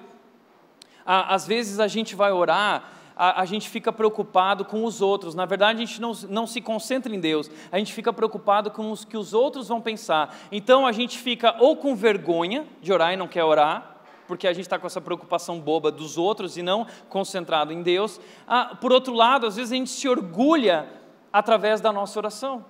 Às 1.06 1.48
vezes 1.48 1.80
a 1.80 1.88
gente 1.88 2.16
vai 2.16 2.32
orar, 2.32 2.92
a, 3.16 3.42
a, 3.42 3.46
gente 3.46 3.70
fica 3.70 3.92
preocupado 3.94 4.66
com 4.66 4.84
os 4.84 5.02
outros. 5.02 5.34
Na 5.34 5.46
verdade, 5.46 5.82
a 5.82 5.86
gente 5.86 6.02
não, 6.02 6.12
não 6.30 6.46
se 6.46 6.62
concentra 6.62 7.14
em 7.14 7.20
Deus, 7.20 7.50
a 7.72 7.78
gente 7.78 7.94
fica 7.94 8.12
preocupado 8.12 8.70
com 8.72 8.92
o 8.92 8.98
que 8.98 9.18
os 9.18 9.34
outros 9.34 9.68
vão 9.68 9.80
pensar. 9.80 10.36
Então 10.52 10.86
a 10.86 10.92
gente 10.92 11.18
fica 11.18 11.56
ou 11.60 11.78
com 11.78 11.96
vergonha 11.96 12.68
de 12.82 12.92
orar 12.92 13.14
e 13.14 13.18
não 13.18 13.28
quer 13.28 13.44
orar, 13.44 13.97
porque 14.28 14.48
a 14.48 14.54
gente 14.54 14.66
está 14.66 14.78
com 14.78 14.86
essa 14.86 15.02
preocupação 15.02 15.60
boba 15.60 15.92
dos 15.92 16.18
outros 16.18 16.58
e 16.58 16.62
não 16.62 16.86
concentrado 17.10 17.72
em 17.72 17.82
Deus. 17.82 18.20
Ah, 18.48 18.78
por 18.80 18.92
outro 18.92 19.14
lado, 19.14 19.48
às 19.48 19.56
vezes 19.56 19.72
a 19.72 19.76
gente 19.76 19.90
se 19.90 20.08
orgulha 20.08 20.88
através 21.32 21.82
da 21.82 21.92
nossa 21.92 22.20
oração. 22.20 22.66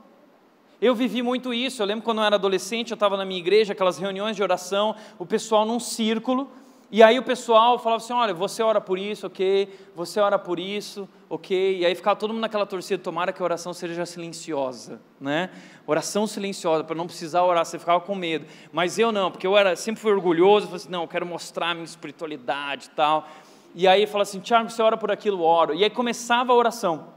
Eu 0.80 0.94
vivi 0.94 1.22
muito 1.22 1.54
isso. 1.54 1.82
Eu 1.82 1.88
lembro 1.88 2.06
quando 2.06 2.20
eu 2.20 2.24
era 2.24 2.36
adolescente, 2.36 2.92
eu 2.92 2.96
estava 2.96 3.18
na 3.18 3.26
minha 3.26 3.40
igreja, 3.40 3.74
aquelas 3.74 3.98
reuniões 3.98 4.36
de 4.36 4.44
oração, 4.44 4.96
o 5.18 5.26
pessoal 5.26 5.66
num 5.66 5.80
círculo, 5.80 6.50
e 6.90 7.04
aí 7.04 7.20
o 7.20 7.24
pessoal 7.24 7.78
falava 7.78 8.02
assim: 8.02 8.14
olha, 8.14 8.34
você 8.34 8.64
ora 8.64 8.80
por 8.80 8.98
isso, 8.98 9.28
ok, 9.28 9.68
você 9.94 10.20
ora 10.22 10.40
por 10.40 10.58
isso, 10.58 11.08
ok. 11.30 11.80
E 11.80 11.86
aí 11.86 11.94
ficava 11.94 12.16
todo 12.16 12.32
mundo 12.32 12.42
naquela 12.42 12.66
torcida, 12.66 13.02
tomara 13.02 13.34
que 13.34 13.42
a 13.42 13.46
oração 13.46 13.74
seja 13.74 14.06
silenciosa, 14.06 15.02
né? 15.20 15.50
Oração 15.86 16.26
silenciosa, 16.26 16.86
para 16.86 16.96
não 16.96 17.06
precisar 17.06 17.44
orar, 17.44 17.66
você 17.66 17.78
ficava 17.78 18.00
com 18.00 18.16
medo. 18.16 18.46
Mas 18.72 18.98
eu 18.98 19.12
não, 19.12 19.30
porque 19.30 19.46
eu 19.46 19.58
era, 19.58 19.76
sempre 19.76 20.02
fui 20.02 20.12
orgulhoso, 20.12 20.68
falei 20.68 20.78
assim, 20.78 20.90
não, 20.90 21.02
eu 21.02 21.08
quero 21.08 21.26
mostrar 21.26 21.72
a 21.72 21.74
minha 21.74 21.86
espiritualidade 21.86 22.86
e 22.86 22.90
tal. 22.92 23.28
E 23.76 23.86
aí 23.86 24.08
fala 24.08 24.24
assim, 24.24 24.40
Tiago, 24.40 24.70
você 24.70 24.82
ora 24.82 24.96
por 24.96 25.12
aquilo, 25.12 25.44
oro. 25.44 25.74
E 25.74 25.84
aí 25.84 25.90
começava 25.90 26.54
a 26.54 26.56
oração. 26.56 27.08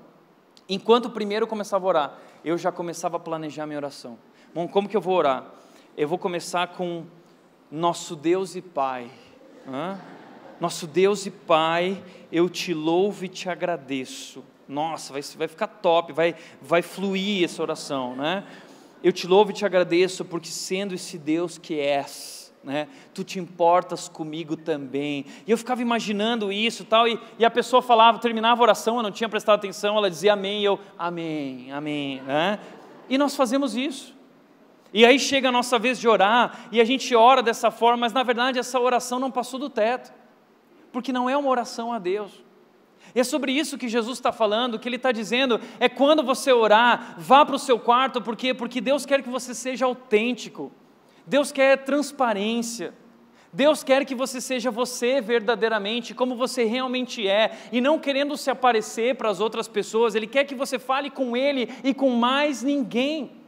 Enquanto 0.69 1.07
o 1.07 1.11
primeiro 1.11 1.47
começava 1.47 1.87
a 1.87 1.89
orar, 1.89 2.19
eu 2.45 2.59
já 2.59 2.73
começava 2.73 3.17
a 3.17 3.21
planejar 3.21 3.67
minha 3.67 3.79
oração. 3.79 4.19
Bom, 4.53 4.67
como 4.67 4.89
que 4.89 4.97
eu 4.97 5.01
vou 5.01 5.17
orar? 5.17 5.45
Eu 5.97 6.09
vou 6.09 6.19
começar 6.19 6.69
com 6.69 7.05
nosso 7.71 8.17
Deus 8.17 8.57
e 8.57 8.63
Pai? 8.63 9.11
Nosso 10.61 10.87
Deus 10.87 11.25
e 11.25 11.31
Pai, 11.31 12.03
eu 12.31 12.49
te 12.49 12.75
louvo 12.75 13.25
e 13.25 13.29
te 13.29 13.49
agradeço. 13.49 14.45
Nossa, 14.69 15.13
vai, 15.13 15.23
vai 15.23 15.49
ficar 15.49 15.67
top, 15.67 16.13
vai, 16.13 16.35
vai 16.61 16.83
fluir 16.83 17.45
essa 17.45 17.63
oração, 17.63 18.15
né? 18.15 18.45
Eu 19.03 19.13
te 19.13 19.27
louvo 19.27 19.51
e 19.51 19.55
te 19.55 19.65
agradeço 19.65 20.25
porque 20.25 20.49
sendo 20.49 20.95
esse 20.95 21.17
Deus 21.17 21.57
que 21.57 21.81
és, 21.81 22.53
né? 22.63 22.87
Tu 23.15 23.25
te 23.25 23.39
importas 23.39 24.07
comigo 24.07 24.57
também. 24.57 25.25
E 25.47 25.51
eu 25.51 25.57
ficava 25.57 25.81
imaginando 25.81 26.53
isso, 26.53 26.85
tal, 26.85 27.09
e, 27.09 27.19
e 27.39 27.45
a 27.45 27.51
pessoa 27.51 27.81
falava, 27.81 28.19
terminava 28.19 28.61
a 28.61 28.65
oração, 28.65 28.99
eu 28.99 29.03
não 29.03 29.11
tinha 29.11 29.29
prestado 29.29 29.57
atenção, 29.57 29.97
ela 29.97 30.11
dizia 30.11 30.35
amém, 30.35 30.61
e 30.61 30.65
eu 30.67 30.79
amém, 30.99 31.73
amém, 31.73 32.21
né? 32.23 32.61
E 33.09 33.17
nós 33.17 33.35
fazemos 33.35 33.75
isso. 33.75 34.20
E 34.93 35.05
aí 35.05 35.19
chega 35.19 35.49
a 35.49 35.53
nossa 35.53 35.79
vez 35.79 35.99
de 35.99 36.09
orar, 36.09 36.69
e 36.73 36.81
a 36.81 36.85
gente 36.85 37.15
ora 37.15 37.43
dessa 37.43 37.71
forma, 37.71 37.99
mas 37.99 38.13
na 38.13 38.23
verdade 38.23 38.59
essa 38.59 38.79
oração 38.79 39.19
não 39.19 39.31
passou 39.31 39.59
do 39.59 39.71
teto, 39.71 40.13
porque 40.93 41.13
não 41.13 41.31
é 41.31 41.37
uma 41.37 41.49
oração 41.49 41.93
a 41.93 41.99
Deus. 41.99 42.45
É 43.15 43.25
sobre 43.25 43.53
isso 43.53 43.79
que 43.79 43.89
Jesus 43.89 44.19
está 44.19 44.33
falando, 44.33 44.79
que 44.79 44.89
Ele 44.89 44.97
está 44.97 45.13
dizendo, 45.13 45.61
é 45.79 45.89
quando 45.89 46.23
você 46.23 46.53
orar, 46.53 47.15
vá 47.19 47.45
para 47.45 47.57
o 47.57 47.59
seu 47.59 47.79
quarto, 47.79 48.21
por 48.21 48.37
quê? 48.37 48.55
Porque 48.55 48.81
Deus 48.81 49.05
quer 49.05 49.23
que 49.23 49.29
você 49.29 49.55
seja 49.55 49.85
autêntico, 49.85 50.73
Deus 51.27 51.51
quer 51.51 51.79
transparência, 51.79 52.95
Deus 53.53 53.83
quer 53.83 54.05
que 54.05 54.15
você 54.15 54.41
seja 54.41 54.71
você 54.71 55.21
verdadeiramente, 55.21 56.15
como 56.15 56.37
você 56.37 56.65
realmente 56.65 57.27
é, 57.27 57.59
e 57.73 57.81
não 57.81 57.99
querendo 57.99 58.37
se 58.37 58.49
aparecer 58.49 59.17
para 59.17 59.29
as 59.29 59.41
outras 59.41 59.67
pessoas, 59.67 60.15
Ele 60.15 60.27
quer 60.27 60.45
que 60.45 60.55
você 60.55 60.79
fale 60.79 61.11
com 61.11 61.37
Ele 61.37 61.69
e 61.83 61.93
com 61.93 62.11
mais 62.11 62.63
ninguém. 62.63 63.40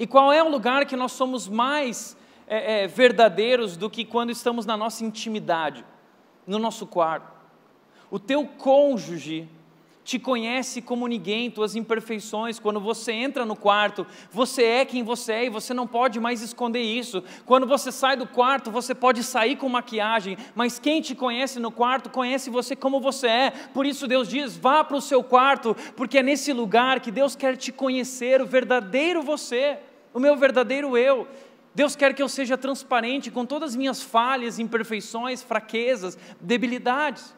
E 0.00 0.06
qual 0.06 0.32
é 0.32 0.42
o 0.42 0.48
lugar 0.48 0.86
que 0.86 0.96
nós 0.96 1.12
somos 1.12 1.46
mais 1.46 2.16
é, 2.48 2.84
é, 2.84 2.86
verdadeiros 2.86 3.76
do 3.76 3.90
que 3.90 4.02
quando 4.02 4.30
estamos 4.30 4.64
na 4.64 4.74
nossa 4.74 5.04
intimidade, 5.04 5.84
no 6.46 6.58
nosso 6.58 6.86
quarto? 6.86 7.30
O 8.10 8.18
teu 8.18 8.46
cônjuge 8.46 9.46
te 10.02 10.18
conhece 10.18 10.80
como 10.80 11.06
ninguém, 11.06 11.50
tuas 11.50 11.76
imperfeições. 11.76 12.58
Quando 12.58 12.80
você 12.80 13.12
entra 13.12 13.44
no 13.44 13.54
quarto, 13.54 14.06
você 14.32 14.62
é 14.62 14.84
quem 14.86 15.02
você 15.02 15.32
é 15.34 15.44
e 15.44 15.50
você 15.50 15.74
não 15.74 15.86
pode 15.86 16.18
mais 16.18 16.40
esconder 16.40 16.80
isso. 16.80 17.22
Quando 17.44 17.66
você 17.66 17.92
sai 17.92 18.16
do 18.16 18.26
quarto, 18.26 18.70
você 18.70 18.94
pode 18.94 19.22
sair 19.22 19.56
com 19.56 19.68
maquiagem, 19.68 20.38
mas 20.54 20.78
quem 20.78 21.02
te 21.02 21.14
conhece 21.14 21.60
no 21.60 21.70
quarto 21.70 22.08
conhece 22.08 22.48
você 22.48 22.74
como 22.74 23.02
você 23.02 23.26
é. 23.26 23.50
Por 23.50 23.84
isso 23.84 24.08
Deus 24.08 24.28
diz: 24.28 24.56
vá 24.56 24.82
para 24.82 24.96
o 24.96 25.02
seu 25.02 25.22
quarto, 25.22 25.76
porque 25.94 26.16
é 26.16 26.22
nesse 26.22 26.54
lugar 26.54 27.00
que 27.00 27.10
Deus 27.10 27.36
quer 27.36 27.54
te 27.54 27.70
conhecer, 27.70 28.40
o 28.40 28.46
verdadeiro 28.46 29.22
você, 29.22 29.78
o 30.12 30.20
meu 30.20 30.36
verdadeiro 30.36 30.96
eu. 30.96 31.26
Deus 31.74 31.94
quer 31.94 32.14
que 32.14 32.22
eu 32.22 32.28
seja 32.28 32.58
transparente 32.58 33.30
com 33.30 33.46
todas 33.46 33.70
as 33.70 33.76
minhas 33.76 34.02
falhas, 34.02 34.58
imperfeições, 34.58 35.42
fraquezas, 35.42 36.18
debilidades. 36.40 37.34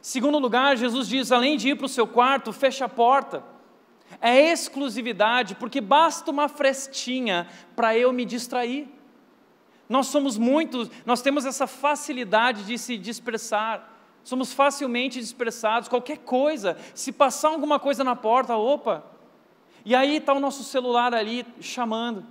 Segundo 0.00 0.38
lugar, 0.38 0.76
Jesus 0.76 1.08
diz: 1.08 1.32
além 1.32 1.56
de 1.56 1.70
ir 1.70 1.76
para 1.76 1.86
o 1.86 1.88
seu 1.88 2.06
quarto, 2.06 2.52
feche 2.52 2.84
a 2.84 2.88
porta. 2.88 3.42
É 4.20 4.50
exclusividade, 4.50 5.54
porque 5.54 5.80
basta 5.80 6.30
uma 6.30 6.48
frestinha 6.48 7.46
para 7.76 7.96
eu 7.96 8.12
me 8.12 8.24
distrair. 8.24 8.88
Nós 9.88 10.08
somos 10.08 10.36
muitos, 10.36 10.90
nós 11.06 11.22
temos 11.22 11.46
essa 11.46 11.66
facilidade 11.66 12.64
de 12.64 12.78
se 12.78 12.98
dispersar. 12.98 13.96
Somos 14.22 14.52
facilmente 14.52 15.18
dispersados, 15.20 15.88
qualquer 15.88 16.18
coisa, 16.18 16.76
se 16.94 17.10
passar 17.10 17.48
alguma 17.48 17.78
coisa 17.78 18.04
na 18.04 18.14
porta, 18.14 18.54
opa, 18.56 19.04
e 19.84 19.94
aí 19.94 20.16
está 20.16 20.32
o 20.32 20.40
nosso 20.40 20.62
celular 20.64 21.14
ali 21.14 21.46
chamando. 21.60 22.24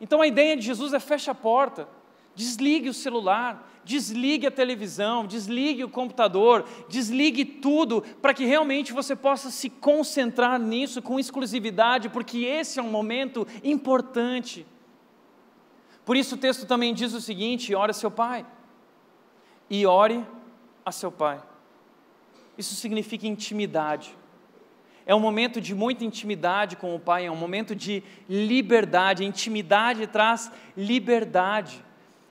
Então 0.00 0.20
a 0.20 0.26
ideia 0.26 0.56
de 0.56 0.62
Jesus 0.62 0.92
é 0.92 1.00
feche 1.00 1.30
a 1.30 1.34
porta, 1.34 1.88
desligue 2.34 2.88
o 2.88 2.94
celular, 2.94 3.68
desligue 3.84 4.46
a 4.46 4.50
televisão, 4.50 5.26
desligue 5.26 5.84
o 5.84 5.88
computador, 5.88 6.64
desligue 6.88 7.44
tudo, 7.44 8.02
para 8.22 8.32
que 8.32 8.44
realmente 8.44 8.92
você 8.92 9.16
possa 9.16 9.50
se 9.50 9.68
concentrar 9.68 10.58
nisso 10.58 11.02
com 11.02 11.18
exclusividade, 11.18 12.08
porque 12.08 12.38
esse 12.38 12.78
é 12.78 12.82
um 12.82 12.90
momento 12.90 13.46
importante. 13.64 14.66
Por 16.04 16.16
isso 16.16 16.34
o 16.34 16.38
texto 16.38 16.66
também 16.66 16.94
diz 16.94 17.12
o 17.12 17.20
seguinte: 17.20 17.74
ore 17.74 17.90
a 17.90 17.94
seu 17.94 18.10
pai, 18.10 18.46
e 19.68 19.86
ore 19.86 20.24
a 20.84 20.92
seu 20.92 21.10
pai. 21.12 21.42
Isso 22.56 22.74
significa 22.74 23.26
intimidade. 23.26 24.16
É 25.10 25.14
um 25.14 25.18
momento 25.18 25.60
de 25.60 25.74
muita 25.74 26.04
intimidade 26.04 26.76
com 26.76 26.94
o 26.94 27.00
Pai, 27.00 27.26
é 27.26 27.30
um 27.32 27.34
momento 27.34 27.74
de 27.74 28.00
liberdade. 28.28 29.24
Intimidade 29.24 30.06
traz 30.06 30.52
liberdade. 30.76 31.84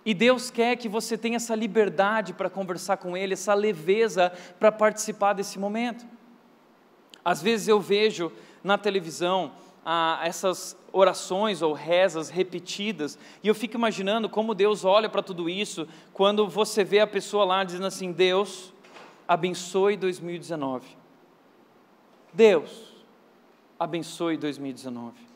E 0.06 0.14
Deus 0.14 0.50
quer 0.50 0.78
que 0.78 0.88
você 0.88 1.18
tenha 1.18 1.36
essa 1.36 1.54
liberdade 1.54 2.32
para 2.32 2.50
conversar 2.50 2.96
com 2.96 3.18
Ele, 3.18 3.34
essa 3.34 3.54
leveza 3.54 4.32
para 4.58 4.72
participar 4.72 5.34
desse 5.34 5.60
momento. 5.60 6.06
Às 7.26 7.42
vezes 7.42 7.68
eu 7.68 7.82
vejo 7.82 8.32
na 8.64 8.78
televisão 8.78 9.52
ah, 9.86 10.22
essas 10.24 10.78
orações 10.94 11.62
ou 11.62 11.74
rezas 11.74 12.30
repetidas, 12.30 13.20
e 13.44 13.50
eu 13.50 13.56
fico 13.56 13.76
imaginando 13.76 14.30
como 14.30 14.56
Deus 14.56 14.86
olha 14.86 15.10
para 15.10 15.22
tudo 15.22 15.50
isso 15.50 15.86
quando 16.14 16.48
você 16.48 16.86
vê 16.86 17.02
a 17.02 17.08
pessoa 17.08 17.44
lá 17.44 17.62
dizendo 17.62 17.88
assim: 17.88 18.14
Deus, 18.14 18.74
abençoe 19.28 19.98
2019. 19.98 20.99
Deus, 22.34 23.06
abençoe 23.80 24.38
2019. 24.38 25.30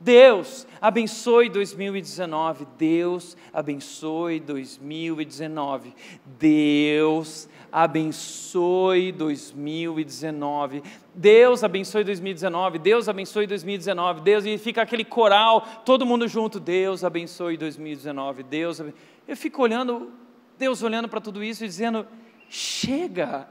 Deus 0.00 0.66
abençoe 0.80 1.48
2019. 1.48 2.66
Deus 2.76 3.36
abençoe 3.52 4.40
2019. 4.40 5.94
Deus 6.38 7.48
abençoe 7.72 9.12
2019. 9.12 10.82
Deus 11.14 11.64
abençoe 11.64 12.04
2019. 12.04 12.78
Deus 12.80 13.08
abençoe 13.08 13.46
2019. 13.46 14.20
Deus 14.20 14.44
e 14.44 14.58
fica 14.58 14.82
aquele 14.82 15.04
coral, 15.04 15.62
todo 15.86 16.04
mundo 16.04 16.28
junto. 16.28 16.60
Deus 16.60 17.02
abençoe 17.04 17.56
2019. 17.56 18.42
Deus. 18.42 18.80
Eu 19.26 19.36
fico 19.36 19.62
olhando, 19.62 20.12
Deus 20.58 20.82
olhando 20.82 21.08
para 21.08 21.20
tudo 21.20 21.42
isso 21.42 21.64
e 21.64 21.68
dizendo: 21.68 22.06
chega. 22.50 23.48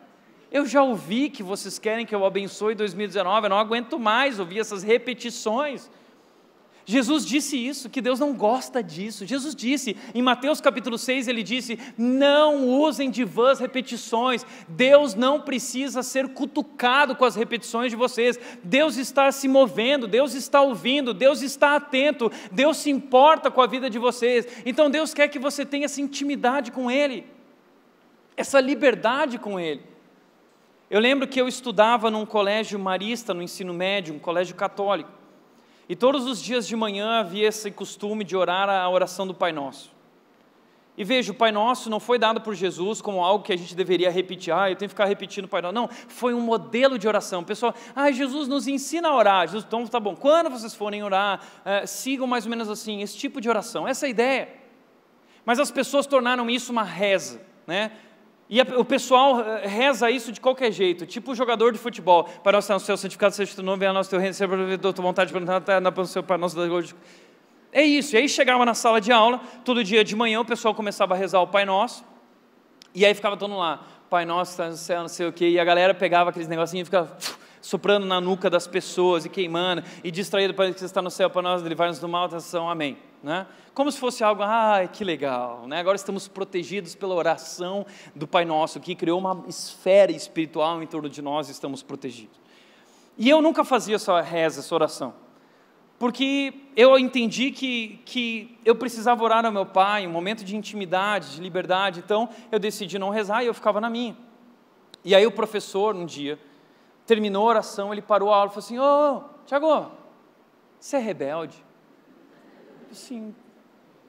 Eu 0.54 0.68
já 0.68 0.84
ouvi 0.84 1.32
que 1.32 1.42
vocês 1.42 1.80
querem 1.80 2.06
que 2.06 2.14
eu 2.14 2.24
abençoe 2.24 2.76
2019, 2.76 3.48
eu 3.48 3.50
não 3.50 3.58
aguento 3.58 3.98
mais 3.98 4.40
ouvir 4.40 4.60
essas 4.60 4.84
repetições. 4.84 5.90
Jesus 6.86 7.26
disse 7.26 7.58
isso, 7.58 7.90
que 7.90 8.02
Deus 8.02 8.20
não 8.20 8.34
gosta 8.34 8.84
disso. 8.84 9.26
Jesus 9.26 9.56
disse, 9.56 9.98
em 10.14 10.22
Mateus 10.22 10.62
capítulo 10.62 10.96
6, 10.96 11.28
ele 11.28 11.42
disse: 11.42 11.80
Não 11.98 12.68
usem 12.68 13.10
de 13.10 13.24
vãs 13.24 13.60
repetições. 13.60 14.46
Deus 14.68 15.16
não 15.16 15.42
precisa 15.42 16.04
ser 16.04 16.28
cutucado 16.28 17.16
com 17.16 17.26
as 17.26 17.36
repetições 17.36 17.90
de 17.90 17.96
vocês. 17.96 18.40
Deus 18.64 18.98
está 18.98 19.32
se 19.32 19.48
movendo, 19.48 20.08
Deus 20.08 20.36
está 20.36 20.62
ouvindo, 20.62 21.16
Deus 21.16 21.42
está 21.42 21.78
atento, 21.78 22.32
Deus 22.52 22.78
se 22.78 22.92
importa 22.92 23.50
com 23.50 23.62
a 23.62 23.66
vida 23.66 23.90
de 23.90 23.98
vocês. 23.98 24.46
Então 24.66 24.88
Deus 24.88 25.16
quer 25.16 25.30
que 25.30 25.40
você 25.40 25.66
tenha 25.66 25.86
essa 25.86 26.02
intimidade 26.02 26.72
com 26.72 26.92
Ele, 26.92 27.26
essa 28.38 28.60
liberdade 28.60 29.40
com 29.40 29.60
Ele. 29.60 29.93
Eu 30.94 31.00
lembro 31.00 31.28
que 31.28 31.42
eu 31.42 31.48
estudava 31.48 32.12
num 32.12 32.24
colégio 32.24 32.78
marista, 32.78 33.34
no 33.34 33.42
ensino 33.42 33.74
médio, 33.74 34.14
um 34.14 34.20
colégio 34.20 34.56
católico. 34.56 35.10
E 35.90 35.96
todos 35.96 36.28
os 36.28 36.40
dias 36.40 36.68
de 36.68 36.76
manhã 36.76 37.20
havia 37.20 37.48
esse 37.48 37.72
costume 37.72 38.24
de 38.24 38.38
orar 38.38 38.70
a 38.70 38.88
oração 38.88 39.26
do 39.26 39.34
Pai 39.34 39.52
Nosso. 39.52 39.92
E 40.96 41.04
veja, 41.04 41.32
o 41.32 41.36
Pai 41.36 41.52
Nosso 41.52 41.90
não 41.90 42.00
foi 42.00 42.20
dado 42.20 42.42
por 42.42 42.54
Jesus 42.54 43.02
como 43.02 43.24
algo 43.24 43.44
que 43.44 43.52
a 43.52 43.58
gente 43.58 43.76
deveria 43.76 44.12
repetir. 44.12 44.54
Ah, 44.54 44.70
eu 44.70 44.76
tenho 44.76 44.88
que 44.88 44.94
ficar 44.94 45.06
repetindo 45.06 45.46
o 45.46 45.48
Pai 45.48 45.64
Nosso. 45.64 45.74
Não, 45.74 45.88
foi 45.88 46.32
um 46.36 46.42
modelo 46.42 47.00
de 47.00 47.08
oração. 47.08 47.42
O 47.42 47.44
pessoal, 47.44 47.74
ah, 47.96 48.12
Jesus 48.12 48.48
nos 48.48 48.68
ensina 48.68 49.10
a 49.10 49.16
orar. 49.16 49.48
Jesus, 49.48 49.64
então 49.64 49.88
tá 49.88 50.00
bom. 50.00 50.16
Quando 50.16 50.52
vocês 50.52 50.76
forem 50.76 51.02
orar, 51.02 51.42
é, 51.66 51.88
sigam 51.88 52.28
mais 52.28 52.46
ou 52.46 52.52
menos 52.52 52.70
assim, 52.70 53.02
esse 53.02 53.18
tipo 53.18 53.42
de 53.42 53.50
oração. 53.50 53.88
Essa 53.88 54.06
é 54.06 54.08
a 54.08 54.10
ideia. 54.12 54.50
Mas 55.44 55.58
as 55.58 55.72
pessoas 55.72 56.06
tornaram 56.06 56.48
isso 56.52 56.72
uma 56.72 56.84
reza, 56.84 57.42
né? 57.66 57.94
E 58.54 58.62
a, 58.62 58.68
o 58.78 58.86
pessoal 58.86 59.40
eh, 59.42 59.66
reza 59.66 60.12
isso 60.12 60.32
de 60.32 60.40
qualquer 60.40 60.72
jeito, 60.72 61.08
tipo 61.08 61.32
o 61.32 61.36
jogador 61.36 61.74
de 61.74 61.80
futebol. 61.80 62.26
Para 62.44 62.58
nosso 62.58 62.86
Senhor, 62.86 62.98
santificado 62.98 63.34
seja 63.34 63.52
o 63.52 63.56
teu 63.56 63.64
nome, 63.64 63.84
a 63.84 63.92
nosso 63.92 64.12
teu 64.12 64.20
reino, 64.20 64.32
seja 64.32 64.48
a 64.54 64.94
tua 64.94 65.04
vontade, 65.04 65.34
para 65.34 66.02
o 66.04 66.06
seu 66.06 66.24
nosso 66.38 66.96
É 67.72 67.82
isso. 67.82 68.16
E 68.16 68.20
aí 68.20 68.30
chegava 68.30 68.64
na 68.64 68.76
sala 68.76 69.02
de 69.02 69.12
aula, 69.12 69.42
todo 69.66 69.84
dia 69.84 70.04
de 70.04 70.16
manhã 70.16 70.40
o 70.40 70.46
pessoal 70.46 70.76
começava 70.76 71.16
a 71.16 71.18
rezar 71.18 71.42
o 71.42 71.48
Pai 71.48 71.66
Nosso, 71.66 72.06
e 72.94 73.04
aí 73.04 73.16
ficava 73.16 73.36
todo 73.36 73.50
mundo 73.50 73.62
lá, 73.62 73.88
Pai 74.08 74.24
Nosso, 74.24 74.64
no 74.64 74.78
céu, 74.78 75.02
não 75.02 75.10
sei 75.10 75.26
o 75.26 75.34
quê, 75.34 75.50
e 75.50 75.60
a 75.60 75.66
galera 75.66 75.96
pegava 75.96 76.30
aqueles 76.30 76.48
negocinhos 76.48 76.88
e 76.88 76.92
ficava 76.92 77.18
soprando 77.64 78.06
na 78.06 78.20
nuca 78.20 78.50
das 78.50 78.68
pessoas 78.68 79.24
e 79.24 79.30
queimando, 79.30 79.82
e 80.04 80.12
distraído 80.12 80.54
para 80.54 80.72
que 80.72 80.78
você 80.78 80.86
está 80.86 81.02
no 81.02 81.10
céu, 81.10 81.30
para 81.30 81.42
nós, 81.42 81.62
livrar-nos 81.62 81.98
do 81.98 82.10
mal, 82.10 82.26
atenção, 82.26 82.70
amém. 82.70 82.98
Né? 83.24 83.48
Como 83.74 83.90
se 83.90 83.98
fosse 83.98 84.22
algo, 84.22 84.44
ai, 84.44 84.90
que 84.90 85.02
legal, 85.02 85.66
né? 85.66 85.80
agora 85.80 85.96
estamos 85.96 86.28
protegidos 86.28 86.94
pela 86.94 87.16
oração 87.16 87.86
do 88.14 88.28
Pai 88.28 88.44
Nosso, 88.44 88.82
que 88.82 88.94
criou 88.94 89.18
uma 89.18 89.46
esfera 89.48 90.12
espiritual 90.12 90.84
em 90.84 90.86
torno 90.86 91.10
de 91.10 91.22
nós, 91.22 91.48
estamos 91.48 91.82
protegidos. 91.82 92.38
E 93.18 93.30
eu 93.30 93.42
nunca 93.42 93.64
fazia 93.64 93.96
essa 93.96 94.20
reza, 94.20 94.60
essa 94.60 94.76
oração, 94.76 95.14
porque 95.98 96.54
eu 96.76 97.00
entendi 97.00 97.50
que, 97.50 98.02
que 98.04 98.60
eu 98.66 98.76
precisava 98.76 99.24
orar 99.24 99.46
ao 99.46 99.54
meu 99.54 99.66
Pai, 99.66 100.06
um 100.06 100.12
momento 100.12 100.44
de 100.44 100.54
intimidade, 100.54 101.36
de 101.36 101.42
liberdade, 101.42 102.02
então 102.04 102.28
eu 102.52 102.60
decidi 102.60 103.00
não 103.00 103.10
rezar 103.10 103.42
e 103.42 103.48
eu 103.48 103.54
ficava 103.54 103.80
na 103.80 103.90
minha. 103.90 104.18
E 105.06 105.16
aí 105.16 105.26
o 105.26 105.32
professor, 105.32 105.96
um 105.96 106.06
dia, 106.06 106.38
terminou 107.06 107.46
a 107.46 107.50
oração, 107.50 107.92
ele 107.92 108.02
parou 108.02 108.32
a 108.32 108.38
aula 108.38 108.48
e 108.48 108.54
falou 108.54 108.60
assim: 108.60 108.80
Ô, 108.80 109.18
oh, 109.18 109.46
Tiago, 109.46 109.92
você 110.80 110.98
é 110.98 111.00
rebelde? 111.00 111.64
Sim. 112.92 113.34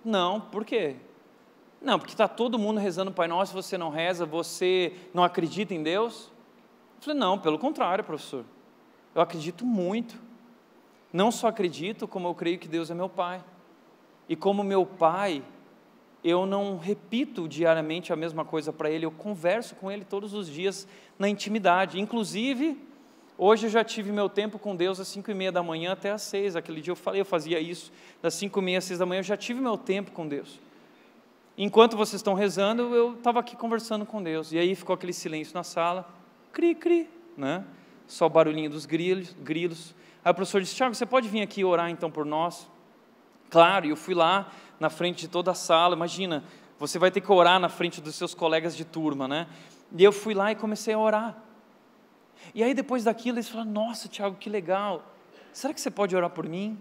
Não, 0.05 0.40
por 0.40 0.64
quê? 0.64 0.97
Não, 1.80 1.99
porque 1.99 2.14
está 2.14 2.26
todo 2.26 2.59
mundo 2.59 2.80
rezando 2.80 3.11
o 3.11 3.14
Pai 3.14 3.28
Nosso, 3.28 3.53
você 3.53 3.76
não 3.76 3.90
reza, 3.90 4.24
você 4.24 4.95
não 5.12 5.22
acredita 5.22 5.74
em 5.74 5.82
Deus? 5.82 6.32
Eu 6.97 7.03
falei, 7.03 7.18
não, 7.18 7.38
pelo 7.38 7.59
contrário, 7.59 8.03
professor. 8.03 8.45
Eu 9.14 9.20
acredito 9.20 9.66
muito. 9.66 10.18
Não 11.12 11.30
só 11.30 11.49
acredito, 11.49 12.09
como 12.09 12.26
eu 12.26 12.34
creio 12.34 12.59
que 12.59 12.66
Deus 12.66 12.90
é 12.90 12.95
meu 12.95 13.09
Pai. 13.09 13.45
E 14.28 14.34
como 14.34 14.64
meu 14.64 14.86
Pai, 14.86 15.45
eu 16.24 16.47
não 16.47 16.78
repito 16.78 17.47
diariamente 17.47 18.12
a 18.12 18.16
mesma 18.16 18.45
coisa 18.45 18.72
para 18.72 18.90
Ele, 18.90 19.05
eu 19.05 19.11
converso 19.11 19.74
com 19.74 19.90
Ele 19.90 20.05
todos 20.05 20.32
os 20.32 20.49
dias 20.49 20.88
na 21.18 21.28
intimidade. 21.28 22.01
Inclusive, 22.01 22.80
Hoje 23.37 23.66
eu 23.66 23.70
já 23.70 23.82
tive 23.82 24.12
meu 24.12 24.28
tempo 24.28 24.61
com 24.61 24.76
Deus 24.76 25.01
às 25.01 25.09
cinco 25.09 25.28
e 25.28 25.35
meia 25.35 25.51
da 25.51 25.61
manhã 25.61 25.93
até 25.93 26.12
às 26.12 26.22
seis. 26.22 26.55
Aquele 26.55 26.80
dia 26.80 26.93
eu 26.93 26.97
falei, 26.97 27.20
eu 27.20 27.24
fazia 27.24 27.59
isso 27.59 27.93
das 28.22 28.35
cinco 28.35 28.61
e 28.61 28.62
meia 28.62 28.78
às 28.78 28.85
seis 28.85 29.01
da 29.01 29.07
manhã. 29.07 29.18
Eu 29.18 29.24
já 29.24 29.37
tive 29.37 29.61
meu 29.61 29.76
tempo 29.76 30.12
com 30.12 30.28
Deus. 30.28 30.61
Enquanto 31.59 31.97
vocês 31.97 32.20
estão 32.20 32.35
rezando, 32.35 32.95
eu 32.95 33.14
estava 33.14 33.41
aqui 33.41 33.57
conversando 33.57 34.07
com 34.07 34.22
Deus. 34.22 34.53
E 34.53 34.59
aí 34.59 34.74
ficou 34.76 34.95
aquele 34.95 35.12
silêncio 35.12 35.53
na 35.53 35.64
sala, 35.64 36.09
cri, 36.53 36.76
cri, 36.76 37.09
né? 37.37 37.64
Só 38.07 38.26
o 38.26 38.30
barulhinho 38.30 38.70
dos 38.70 38.87
grilos. 38.87 39.35
grilos. 39.41 39.95
Aí 40.24 40.30
o 40.30 40.35
professor 40.35 40.61
disse: 40.61 40.76
Tiago, 40.76 40.95
você 40.95 41.07
pode 41.07 41.28
vir 41.28 41.43
aqui 41.43 41.64
orar 41.64 41.91
então 41.91 42.11
por 42.11 42.24
nós? 42.24 42.68
Claro, 43.51 43.87
e 43.87 43.91
eu 43.91 43.97
fui 43.97 44.14
lá 44.14 44.53
na 44.78 44.91
frente 44.91 45.22
de 45.22 45.28
toda 45.28 45.51
a 45.51 45.55
sala. 45.55 45.97
Imagina, 45.97 46.45
você 46.78 47.01
vai 47.01 47.11
ter 47.11 47.20
que 47.20 47.32
orar 47.32 47.59
na 47.59 47.68
frente 47.68 48.01
dos 48.01 48.14
seus 48.14 48.32
colegas 48.32 48.76
de 48.76 48.85
turma, 48.85 49.26
né? 49.26 49.49
E 49.97 50.05
eu 50.05 50.12
fui 50.12 50.35
lá 50.35 50.53
e 50.53 50.55
comecei 50.55 50.95
a 50.95 50.99
orar. 50.99 51.43
E 52.55 52.62
aí 52.62 52.74
depois 52.74 53.05
daquilo 53.05 53.38
eles 53.38 53.49
falaram: 53.49 53.70
Nossa, 53.70 54.09
Tiago, 54.09 54.36
que 54.36 54.51
legal. 54.51 55.05
Será 55.53 55.72
que 55.72 55.80
você 55.80 55.90
pode 55.90 56.16
orar 56.16 56.30
por 56.30 56.49
mim? 56.49 56.78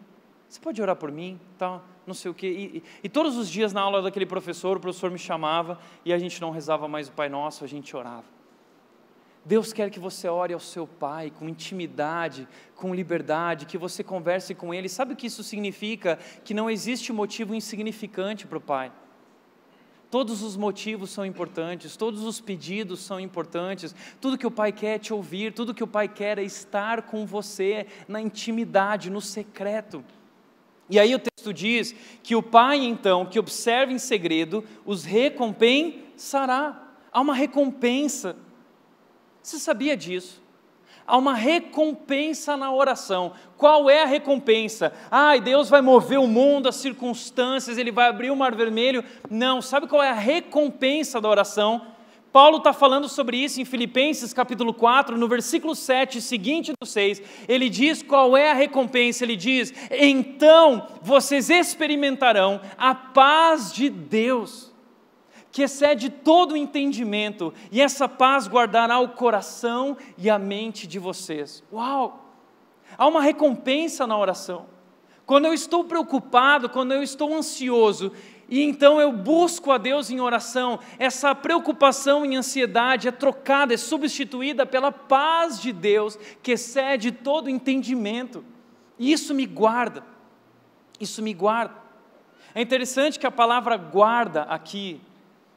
Você 0.50 0.60
pode 0.60 0.82
orar 0.82 0.96
por 0.96 1.12
mim? 1.12 1.40
Tal 1.58 1.84
não 2.06 2.14
sei 2.14 2.30
o 2.30 2.34
quê. 2.34 2.48
E, 2.48 2.78
e, 2.78 2.84
e, 3.04 3.10
todos 3.10 3.38
os 3.38 3.50
dias 3.50 3.74
na 3.74 3.82
aula 3.82 4.02
daquele 4.02 4.26
professor, 4.26 4.78
o 4.78 4.80
professor 4.80 5.10
me 5.10 5.20
chamava 5.20 5.80
e 6.04 6.14
a 6.14 6.20
gente 6.20 6.42
não 6.42 6.52
rezava 6.52 6.88
mais 6.88 7.08
o 7.08 7.12
Pai 7.12 7.30
Nosso, 7.30 7.64
a 7.64 7.68
gente 7.68 7.96
orava. 7.96 8.26
Deus 9.46 9.74
quer 9.74 9.90
que 9.90 10.00
você 10.00 10.28
ore 10.28 10.54
ao 10.54 10.60
seu 10.60 10.88
Pai 10.88 11.30
com 11.30 11.50
intimidade, 11.50 12.48
com 12.76 12.96
liberdade, 12.96 13.66
que 13.66 13.78
você 13.78 14.04
converse 14.04 14.56
com 14.56 14.74
Ele. 14.74 14.88
Sabe 14.88 15.14
o 15.14 15.16
que 15.16 15.28
isso 15.28 15.44
significa? 15.44 16.18
Que 16.46 16.54
não 16.54 16.70
existe 16.70 17.12
motivo 17.12 17.54
insignificante 17.54 18.48
para 18.48 18.58
o 18.58 18.62
Pai. 18.62 18.92
Todos 20.14 20.44
os 20.44 20.56
motivos 20.56 21.10
são 21.10 21.26
importantes, 21.26 21.98
todos 21.98 22.24
os 22.24 22.40
pedidos 22.40 23.00
são 23.00 23.20
importantes, 23.20 23.96
tudo 24.22 24.38
que 24.38 24.46
o 24.46 24.52
Pai 24.52 24.72
quer 24.72 24.98
é 24.98 25.00
te 25.00 25.12
ouvir, 25.12 25.52
tudo 25.52 25.74
que 25.74 25.84
o 25.84 25.88
Pai 25.88 26.08
quer 26.08 26.38
é 26.38 26.44
estar 26.44 27.02
com 27.02 27.26
você 27.26 27.88
na 28.08 28.22
intimidade, 28.22 29.10
no 29.10 29.20
secreto. 29.20 30.06
E 30.88 31.00
aí 31.00 31.16
o 31.16 31.18
texto 31.18 31.52
diz 31.52 31.96
que 32.22 32.36
o 32.36 32.44
pai, 32.44 32.86
então, 32.86 33.26
que 33.26 33.40
observa 33.40 33.92
em 33.92 33.98
segredo, 33.98 34.64
os 34.86 35.04
recompensará. 35.04 36.94
Há 37.12 37.20
uma 37.20 37.34
recompensa. 37.34 38.36
Você 39.42 39.58
sabia 39.58 39.98
disso? 39.98 40.43
Há 41.06 41.18
uma 41.18 41.34
recompensa 41.34 42.56
na 42.56 42.72
oração. 42.72 43.34
Qual 43.58 43.90
é 43.90 44.04
a 44.04 44.08
recompensa? 44.08 44.94
Ai, 45.12 45.42
Deus 45.42 45.70
vai 45.70 45.82
mover 45.82 46.20
o 46.20 46.28
mundo, 46.28 46.70
as 46.70 46.76
circunstâncias, 46.76 47.78
Ele 47.78 47.92
vai 47.92 48.08
abrir 48.08 48.32
o 48.32 48.36
mar 48.36 48.56
vermelho. 48.56 49.04
Não, 49.30 49.62
sabe 49.62 49.88
qual 49.88 50.02
é 50.02 50.10
a 50.10 50.14
recompensa 50.14 51.20
da 51.20 51.30
oração? 51.30 51.94
Paulo 52.34 52.58
está 52.58 52.74
falando 52.74 53.08
sobre 53.08 53.38
isso 53.38 53.62
em 53.62 53.66
Filipenses 53.66 54.34
capítulo 54.34 54.74
4, 54.74 55.16
no 55.16 55.28
versículo 55.28 55.76
7, 55.76 56.20
seguinte 56.20 56.74
do 56.82 56.88
6. 56.88 57.22
Ele 57.48 57.70
diz 57.70 58.02
qual 58.02 58.36
é 58.36 58.50
a 58.50 58.56
recompensa. 58.56 59.24
Ele 59.24 59.36
diz: 59.36 59.72
Então 59.92 60.88
vocês 61.00 61.52
experimentarão 61.52 62.60
a 62.76 62.96
paz 62.96 63.72
de 63.72 63.88
Deus, 63.88 64.73
que 65.54 65.62
excede 65.62 66.10
todo 66.10 66.54
o 66.54 66.58
entendimento, 66.58 67.54
e 67.72 67.80
essa 67.80 68.10
paz 68.10 68.48
guardará 68.48 68.98
o 68.98 69.10
coração 69.10 69.96
e 70.18 70.28
a 70.28 70.40
mente 70.40 70.88
de 70.88 70.98
vocês. 70.98 71.64
Uau! 71.72 72.26
Há 72.98 73.06
uma 73.06 73.22
recompensa 73.22 74.08
na 74.08 74.18
oração. 74.18 74.66
Quando 75.28 75.46
eu 75.46 75.54
estou 75.54 75.84
preocupado, 75.84 76.68
quando 76.68 76.92
eu 76.92 77.04
estou 77.04 77.32
ansioso, 77.36 78.12
e 78.50 78.64
então 78.64 79.00
eu 79.00 79.14
busco 79.14 79.72
a 79.72 79.78
Deus 79.78 80.10
em 80.10 80.20
oração, 80.20 80.80
essa 80.98 81.36
preocupação 81.36 82.26
e 82.26 82.36
ansiedade 82.36 83.08
é 83.08 83.12
trocada, 83.12 83.76
é 83.76 83.78
substituída 83.78 84.66
pela 84.66 84.92
paz 84.92 85.62
de 85.62 85.72
Deus, 85.72 86.18
que 86.42 86.54
excede 86.54 87.12
todo 87.12 87.48
entendimento. 87.48 88.44
E 88.98 89.12
isso 89.12 89.36
me 89.36 89.46
guarda, 89.46 90.04
isso 91.00 91.22
me 91.22 91.32
guarda. 91.32 91.76
É 92.56 92.62
interessante 92.62 93.20
que 93.20 93.28
a 93.28 93.32
palavra 93.32 93.78
guarda 93.78 94.44
aqui 94.44 95.00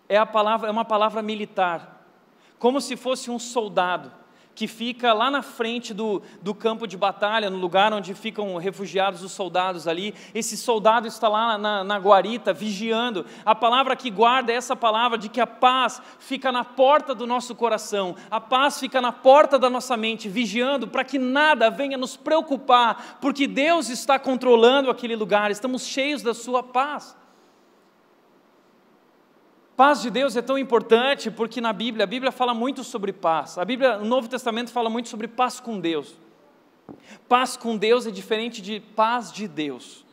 é, 0.08 0.16
a 0.16 0.26
palavra, 0.26 0.68
é 0.68 0.70
uma 0.70 0.84
palavra 0.84 1.22
militar, 1.22 2.04
como 2.58 2.80
se 2.80 2.96
fosse 2.96 3.30
um 3.30 3.38
soldado 3.38 4.12
que 4.56 4.66
fica 4.66 5.12
lá 5.12 5.30
na 5.30 5.42
frente 5.42 5.92
do, 5.92 6.22
do 6.40 6.54
campo 6.54 6.86
de 6.86 6.96
batalha, 6.96 7.50
no 7.50 7.58
lugar 7.58 7.92
onde 7.92 8.14
ficam 8.14 8.56
refugiados 8.56 9.22
os 9.22 9.32
soldados 9.32 9.86
ali. 9.86 10.14
Esse 10.34 10.56
soldado 10.56 11.06
está 11.06 11.28
lá 11.28 11.58
na, 11.58 11.84
na 11.84 11.98
guarita, 11.98 12.54
vigiando. 12.54 13.26
A 13.44 13.54
palavra 13.54 13.94
que 13.94 14.10
guarda 14.10 14.50
é 14.50 14.56
essa 14.56 14.74
palavra 14.74 15.18
de 15.18 15.28
que 15.28 15.42
a 15.42 15.46
paz 15.46 16.00
fica 16.18 16.50
na 16.50 16.64
porta 16.64 17.14
do 17.14 17.26
nosso 17.26 17.54
coração, 17.54 18.16
a 18.30 18.40
paz 18.40 18.80
fica 18.80 18.98
na 19.00 19.12
porta 19.12 19.58
da 19.58 19.68
nossa 19.68 19.94
mente, 19.96 20.26
vigiando 20.26 20.88
para 20.88 21.04
que 21.04 21.18
nada 21.18 21.68
venha 21.68 21.98
nos 21.98 22.16
preocupar, 22.16 23.18
porque 23.20 23.46
Deus 23.46 23.90
está 23.90 24.18
controlando 24.18 24.90
aquele 24.90 25.14
lugar, 25.14 25.50
estamos 25.50 25.86
cheios 25.86 26.22
da 26.22 26.32
Sua 26.32 26.62
paz. 26.62 27.14
Paz 29.76 30.00
de 30.00 30.08
Deus 30.08 30.34
é 30.34 30.40
tão 30.40 30.56
importante 30.56 31.30
porque 31.30 31.60
na 31.60 31.70
Bíblia, 31.70 32.04
a 32.04 32.06
Bíblia 32.06 32.32
fala 32.32 32.54
muito 32.54 32.82
sobre 32.82 33.12
paz. 33.12 33.58
A 33.58 33.64
Bíblia, 33.64 33.98
no 33.98 34.06
Novo 34.06 34.26
Testamento, 34.26 34.72
fala 34.72 34.88
muito 34.88 35.10
sobre 35.10 35.28
paz 35.28 35.60
com 35.60 35.78
Deus. 35.78 36.16
Paz 37.28 37.58
com 37.58 37.76
Deus 37.76 38.06
é 38.06 38.10
diferente 38.10 38.62
de 38.62 38.80
paz 38.80 39.30
de 39.30 39.46
Deus. 39.46 40.06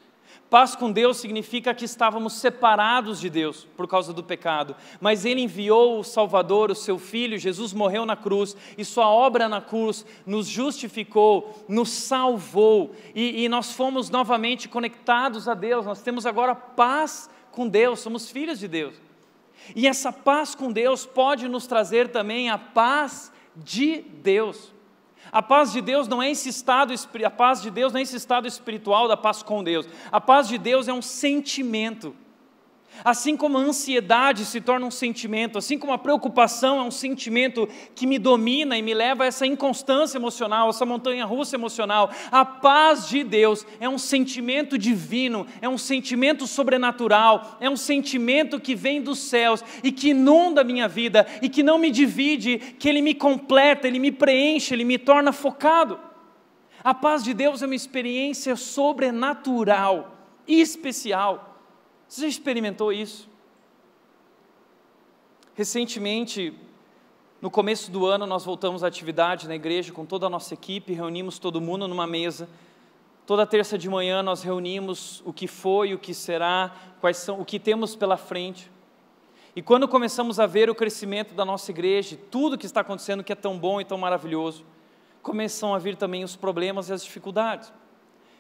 Paz 0.50 0.76
com 0.76 0.92
Deus 0.92 1.18
significa 1.18 1.74
que 1.74 1.86
estávamos 1.86 2.34
separados 2.34 3.22
de 3.22 3.30
Deus 3.30 3.66
por 3.78 3.88
causa 3.88 4.14
do 4.14 4.22
pecado, 4.22 4.76
mas 5.00 5.26
Ele 5.26 5.42
enviou 5.42 6.00
o 6.00 6.04
Salvador, 6.04 6.70
o 6.70 6.76
seu 6.76 7.00
Filho, 7.00 7.40
Jesus 7.40 7.74
morreu 7.74 8.06
na 8.06 8.16
cruz, 8.16 8.56
e 8.78 8.86
Sua 8.86 9.08
obra 9.08 9.50
na 9.50 9.62
cruz 9.62 10.06
nos 10.28 10.46
justificou, 10.46 11.66
nos 11.68 11.90
salvou, 11.90 12.92
e, 13.16 13.46
e 13.46 13.50
nós 13.50 13.72
fomos 13.72 14.12
novamente 14.12 14.70
conectados 14.70 15.48
a 15.48 15.56
Deus, 15.56 15.88
nós 15.88 16.04
temos 16.04 16.26
agora 16.26 16.54
paz 16.54 17.30
com 17.52 17.68
Deus, 17.68 18.02
somos 18.02 18.30
filhos 18.30 18.60
de 18.60 18.68
Deus. 18.68 19.13
E 19.76 19.88
essa 19.88 20.12
paz 20.12 20.56
com 20.56 20.72
Deus 20.72 21.06
pode 21.06 21.48
nos 21.48 21.68
trazer 21.68 22.10
também 22.10 22.50
a 22.50 22.58
paz 22.58 23.32
de 23.56 24.02
Deus. 24.02 24.74
A 25.32 25.42
paz 25.42 25.72
de 25.72 25.82
Deus 25.82 26.08
não 26.08 26.22
é 26.22 26.30
esse 26.30 26.50
estado, 26.50 26.94
a 27.26 27.30
paz 27.30 27.62
de 27.62 27.72
Deus 27.72 27.94
não 27.94 28.00
é 28.00 28.04
esse 28.04 28.16
estado 28.16 28.48
espiritual 28.48 29.08
da 29.08 29.18
paz 29.18 29.42
com 29.42 29.64
Deus. 29.64 29.88
A 30.12 30.22
paz 30.22 30.48
de 30.48 30.58
Deus 30.58 30.88
é 30.88 30.94
um 30.94 31.02
sentimento. 31.02 32.16
Assim 33.04 33.36
como 33.36 33.58
a 33.58 33.62
ansiedade 33.62 34.46
se 34.46 34.62
torna 34.62 34.86
um 34.86 34.92
sentimento, 34.92 35.58
assim 35.58 35.78
como 35.78 35.94
a 35.94 35.98
preocupação 35.98 36.80
é 36.80 36.84
um 36.84 36.92
sentimento 36.92 37.68
que 37.96 38.06
me 38.06 38.20
domina 38.20 38.78
e 38.78 38.82
me 38.82 38.94
leva 38.94 39.24
a 39.24 39.28
essa 39.28 39.46
inconstância 39.46 40.18
emocional, 40.18 40.70
essa 40.70 40.86
montanha 40.86 41.26
russa 41.26 41.56
emocional, 41.56 42.12
a 42.32 42.46
paz 42.46 43.08
de 43.08 43.24
Deus 43.24 43.66
é 43.80 43.90
um 43.90 43.98
sentimento 43.98 44.78
divino, 44.78 45.48
é 45.62 45.68
um 45.68 45.78
sentimento 45.78 46.46
sobrenatural, 46.48 47.58
é 47.60 47.70
um 47.70 47.78
sentimento 47.78 48.60
que 48.60 48.76
vem 48.76 49.02
dos 49.02 49.20
céus 49.20 49.64
e 49.84 49.92
que 49.92 50.10
inunda 50.10 50.62
a 50.62 50.66
minha 50.66 50.88
vida 50.88 51.26
e 51.42 51.50
que 51.50 51.64
não 51.64 51.78
me 51.78 51.92
divide, 51.92 52.58
que 52.58 52.88
ele 52.88 53.02
me 53.02 53.14
completa, 53.14 53.88
ele 53.88 54.00
me 54.00 54.12
preenche, 54.12 54.74
ele 54.74 54.86
me 54.86 54.98
torna 54.98 55.32
focado. 55.32 56.00
A 56.84 56.94
paz 56.94 57.24
de 57.24 57.34
Deus 57.34 57.62
é 57.62 57.66
uma 57.66 57.76
experiência 57.76 58.56
sobrenatural 58.56 60.18
especial. 60.48 61.53
Você 62.14 62.22
já 62.22 62.28
experimentou 62.28 62.94
isso? 62.94 63.28
Recentemente, 65.56 66.54
no 67.42 67.50
começo 67.50 67.90
do 67.90 68.06
ano, 68.06 68.28
nós 68.28 68.46
voltamos 68.46 68.84
à 68.84 68.88
atividade 68.88 69.48
na 69.48 69.56
igreja 69.56 69.92
com 69.92 70.06
toda 70.06 70.28
a 70.28 70.30
nossa 70.30 70.54
equipe, 70.54 70.94
reunimos 70.94 71.40
todo 71.40 71.60
mundo 71.60 71.88
numa 71.88 72.06
mesa. 72.06 72.48
Toda 73.26 73.48
terça 73.48 73.80
de 73.80 73.90
manhã 73.90 74.22
nós 74.22 74.44
reunimos 74.44 75.24
o 75.26 75.34
que 75.34 75.48
foi, 75.48 75.96
o 75.96 75.98
que 75.98 76.14
será, 76.14 76.76
quais 77.02 77.18
são, 77.18 77.42
o 77.42 77.46
que 77.46 77.60
temos 77.60 77.96
pela 77.96 78.16
frente. 78.16 78.72
E 79.56 79.64
quando 79.64 79.88
começamos 79.88 80.40
a 80.40 80.46
ver 80.46 80.70
o 80.70 80.76
crescimento 80.76 81.34
da 81.34 81.44
nossa 81.44 81.72
igreja, 81.72 82.16
tudo 82.30 82.60
que 82.60 82.68
está 82.68 82.82
acontecendo 82.82 83.24
que 83.24 83.34
é 83.34 83.36
tão 83.36 83.58
bom 83.58 83.82
e 83.82 83.86
tão 83.86 83.98
maravilhoso, 83.98 84.64
começam 85.24 85.74
a 85.74 85.80
vir 85.80 85.96
também 85.96 86.24
os 86.24 86.36
problemas 86.36 86.90
e 86.90 86.94
as 86.94 87.04
dificuldades. 87.04 87.74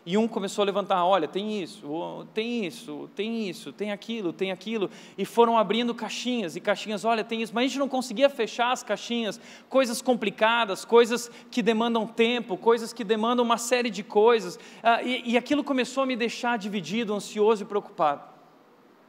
E 0.05 0.17
um 0.17 0.27
começou 0.27 0.63
a 0.63 0.65
levantar: 0.65 1.05
olha, 1.05 1.27
tem 1.27 1.61
isso, 1.61 2.27
tem 2.33 2.65
isso, 2.65 3.09
tem 3.15 3.49
isso, 3.49 3.71
tem 3.71 3.91
aquilo, 3.91 4.33
tem 4.33 4.51
aquilo. 4.51 4.89
E 5.17 5.23
foram 5.23 5.57
abrindo 5.57 5.95
caixinhas 5.95 6.55
e 6.55 6.59
caixinhas: 6.59 7.05
olha, 7.05 7.23
tem 7.23 7.41
isso. 7.41 7.53
Mas 7.55 7.63
a 7.63 7.67
gente 7.67 7.79
não 7.79 7.87
conseguia 7.87 8.29
fechar 8.29 8.71
as 8.71 8.83
caixinhas. 8.83 9.39
Coisas 9.69 10.01
complicadas, 10.01 10.83
coisas 10.83 11.31
que 11.49 11.61
demandam 11.61 12.05
tempo, 12.05 12.57
coisas 12.57 12.91
que 12.91 13.03
demandam 13.03 13.45
uma 13.45 13.57
série 13.57 13.89
de 13.89 14.03
coisas. 14.03 14.59
Ah, 14.81 15.01
e, 15.01 15.31
e 15.31 15.37
aquilo 15.37 15.63
começou 15.63 16.03
a 16.03 16.05
me 16.05 16.17
deixar 16.17 16.57
dividido, 16.57 17.13
ansioso 17.13 17.63
e 17.63 17.65
preocupado. 17.65 18.33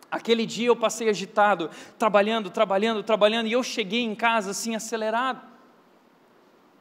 Aquele 0.08 0.46
dia 0.46 0.68
eu 0.68 0.76
passei 0.76 1.08
agitado, 1.08 1.68
trabalhando, 1.98 2.50
trabalhando, 2.50 3.02
trabalhando. 3.02 3.48
E 3.48 3.52
eu 3.52 3.64
cheguei 3.64 4.02
em 4.02 4.14
casa 4.14 4.52
assim, 4.52 4.76
acelerado. 4.76 5.53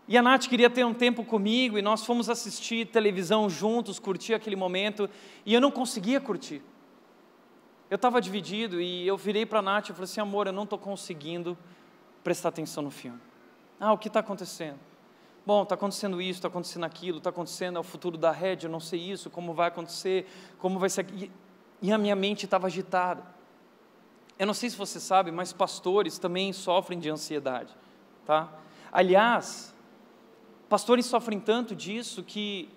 E 0.07 0.17
a 0.17 0.21
Nath 0.21 0.47
queria 0.47 0.69
ter 0.69 0.85
um 0.85 0.93
tempo 0.93 1.23
comigo 1.23 1.77
e 1.77 1.81
nós 1.81 2.05
fomos 2.05 2.29
assistir 2.29 2.87
televisão 2.87 3.49
juntos, 3.49 3.99
curtir 3.99 4.33
aquele 4.33 4.55
momento, 4.55 5.09
e 5.45 5.53
eu 5.53 5.61
não 5.61 5.71
conseguia 5.71 6.19
curtir. 6.19 6.61
Eu 7.89 7.95
estava 7.95 8.19
dividido 8.19 8.81
e 8.81 9.07
eu 9.07 9.15
virei 9.15 9.45
para 9.45 9.59
a 9.59 9.61
Nath 9.61 9.89
e 9.89 9.93
falei 9.93 10.03
assim: 10.03 10.19
amor, 10.19 10.47
eu 10.47 10.53
não 10.53 10.63
estou 10.63 10.77
conseguindo 10.77 11.57
prestar 12.23 12.49
atenção 12.49 12.83
no 12.83 12.91
filme. 12.91 13.19
Ah, 13.79 13.93
o 13.93 13.97
que 13.97 14.07
está 14.07 14.19
acontecendo? 14.19 14.79
Bom, 15.45 15.63
está 15.63 15.75
acontecendo 15.75 16.21
isso, 16.21 16.39
está 16.39 16.47
acontecendo 16.47 16.85
aquilo, 16.85 17.17
está 17.17 17.29
acontecendo, 17.29 17.77
é 17.77 17.79
o 17.79 17.83
futuro 17.83 18.17
da 18.17 18.31
rede, 18.31 18.65
eu 18.65 18.71
não 18.71 18.79
sei 18.79 18.99
isso, 18.99 19.29
como 19.29 19.53
vai 19.53 19.67
acontecer, 19.67 20.25
como 20.57 20.79
vai 20.79 20.89
ser. 20.89 21.05
E, 21.13 21.31
e 21.81 21.91
a 21.91 21.97
minha 21.97 22.15
mente 22.15 22.45
estava 22.45 22.67
agitada. 22.67 23.23
Eu 24.39 24.47
não 24.47 24.53
sei 24.53 24.69
se 24.69 24.77
você 24.77 24.99
sabe, 24.99 25.31
mas 25.31 25.53
pastores 25.53 26.17
também 26.17 26.51
sofrem 26.53 26.97
de 26.97 27.09
ansiedade, 27.09 27.73
tá? 28.25 28.49
Aliás, 28.91 29.72
pastores 30.73 31.05
sofrem 31.05 31.39
tanto 31.39 31.75
disso 31.75 32.23
que 32.23 32.67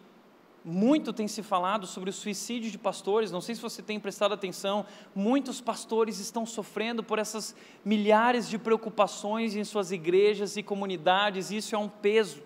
muito 0.63 1.15
tem 1.15 1.27
se 1.27 1.43
falado 1.43 1.87
sobre 1.87 2.11
o 2.11 2.13
suicídio 2.13 2.71
de 2.71 2.77
pastores. 2.77 3.33
Não 3.33 3.41
sei 3.41 3.55
se 3.55 3.63
você 3.63 3.81
tem 3.81 3.99
prestado 3.99 4.35
atenção, 4.35 4.85
muitos 5.15 5.63
pastores 5.63 6.19
estão 6.19 6.45
sofrendo 6.45 7.03
por 7.03 7.19
essas 7.19 7.57
milhares 7.83 8.51
de 8.51 8.59
preocupações 8.59 9.57
em 9.57 9.65
suas 9.65 9.93
igrejas 9.93 10.59
e 10.59 10.63
comunidades. 10.63 11.51
E 11.51 11.57
isso 11.57 11.75
é 11.75 11.79
um 11.79 11.89
peso. 11.89 12.43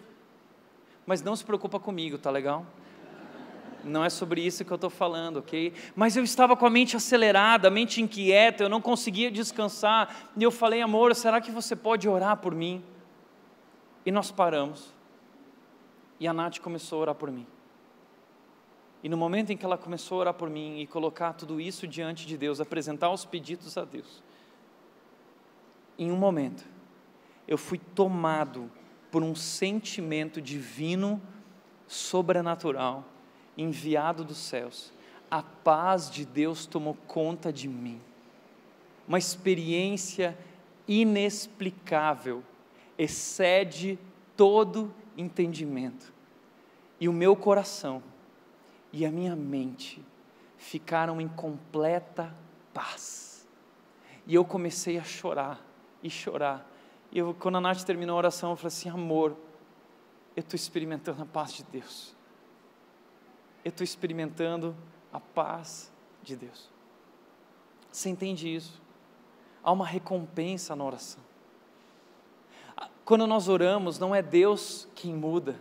Mas 1.05 1.21
não 1.21 1.35
se 1.35 1.45
preocupa 1.45 1.81
comigo, 1.81 2.17
tá 2.17 2.31
legal? 2.31 2.65
Não 3.83 4.05
é 4.05 4.09
sobre 4.09 4.43
isso 4.43 4.65
que 4.65 4.71
eu 4.71 4.77
estou 4.77 4.89
falando, 4.89 5.39
ok? 5.39 5.73
Mas 5.97 6.17
eu 6.17 6.23
estava 6.23 6.57
com 6.57 6.65
a 6.65 6.71
mente 6.71 6.97
acelerada, 6.97 7.67
a 7.67 7.73
mente 7.73 8.01
inquieta, 8.01 8.63
eu 8.63 8.69
não 8.69 8.81
conseguia 8.81 9.33
descansar. 9.33 10.31
E 10.37 10.45
eu 10.45 10.53
falei, 10.53 10.81
amor, 10.81 11.13
será 11.13 11.41
que 11.41 11.51
você 11.51 11.75
pode 11.75 12.09
orar 12.09 12.37
por 12.37 12.55
mim? 12.55 12.85
E 14.07 14.13
nós 14.13 14.31
paramos. 14.31 15.00
E 16.21 16.29
a 16.29 16.33
Nath 16.33 16.61
começou 16.61 16.99
a 16.99 17.03
orar 17.03 17.15
por 17.15 17.31
mim. 17.31 17.47
E 19.03 19.09
no 19.09 19.17
momento 19.17 19.51
em 19.51 19.57
que 19.57 19.65
ela 19.65 19.79
começou 19.79 20.19
a 20.19 20.21
orar 20.21 20.35
por 20.35 20.51
mim 20.51 20.79
e 20.79 20.87
colocar 20.87 21.33
tudo 21.33 21.59
isso 21.59 21.89
diante 21.89 22.27
de 22.27 22.37
Deus, 22.37 22.61
apresentar 22.61 23.11
os 23.11 23.25
pedidos 23.25 23.79
a 23.79 23.85
Deus, 23.85 24.23
em 25.99 26.13
um 26.13 26.17
momento, 26.17 26.65
eu 27.49 27.57
fui 27.59 27.79
tomado 27.79 28.71
por 29.11 29.23
um 29.23 29.35
sentimento 29.35 30.41
divino, 30.41 31.21
sobrenatural, 31.89 33.05
enviado 33.57 34.23
dos 34.23 34.39
céus. 34.39 34.93
A 35.31 35.43
paz 35.43 36.11
de 36.11 36.25
Deus 36.25 36.67
tomou 36.67 36.97
conta 37.07 37.53
de 37.53 37.69
mim. 37.69 38.01
Uma 39.09 39.19
experiência 39.19 40.37
inexplicável, 40.87 42.43
excede 42.97 43.99
todo 44.37 44.93
entendimento. 45.21 46.13
E 46.99 47.09
o 47.09 47.13
meu 47.13 47.35
coração 47.35 48.03
e 48.93 49.07
a 49.07 49.11
minha 49.11 49.37
mente 49.37 50.05
ficaram 50.57 51.21
em 51.21 51.29
completa 51.29 52.35
paz. 52.75 53.49
E 54.27 54.35
eu 54.35 54.45
comecei 54.45 54.99
a 54.99 55.05
chorar 55.05 55.65
e 56.03 56.11
chorar. 56.11 56.67
E 57.11 57.19
eu, 57.19 57.35
quando 57.35 57.57
a 57.57 57.61
Nath 57.61 57.83
terminou 57.83 58.15
a 58.15 58.19
oração, 58.19 58.51
eu 58.51 58.57
falei 58.57 58.69
assim: 58.69 58.89
amor, 58.89 59.37
eu 60.37 60.41
estou 60.41 60.57
experimentando 60.57 61.23
a 61.23 61.27
paz 61.27 61.53
de 61.53 61.65
Deus. 61.65 62.15
Eu 63.65 63.71
estou 63.71 63.85
experimentando 63.85 64.77
a 65.13 65.21
paz 65.21 65.93
de 66.23 66.37
Deus. 66.37 66.71
Você 67.91 68.09
entende 68.09 68.55
isso? 68.55 68.81
Há 69.63 69.73
uma 69.73 69.87
recompensa 69.87 70.77
na 70.77 70.85
oração. 70.85 71.30
Quando 73.11 73.27
nós 73.27 73.49
oramos, 73.49 73.99
não 73.99 74.15
é 74.15 74.23
Deus 74.23 74.87
quem 74.95 75.13
muda, 75.13 75.57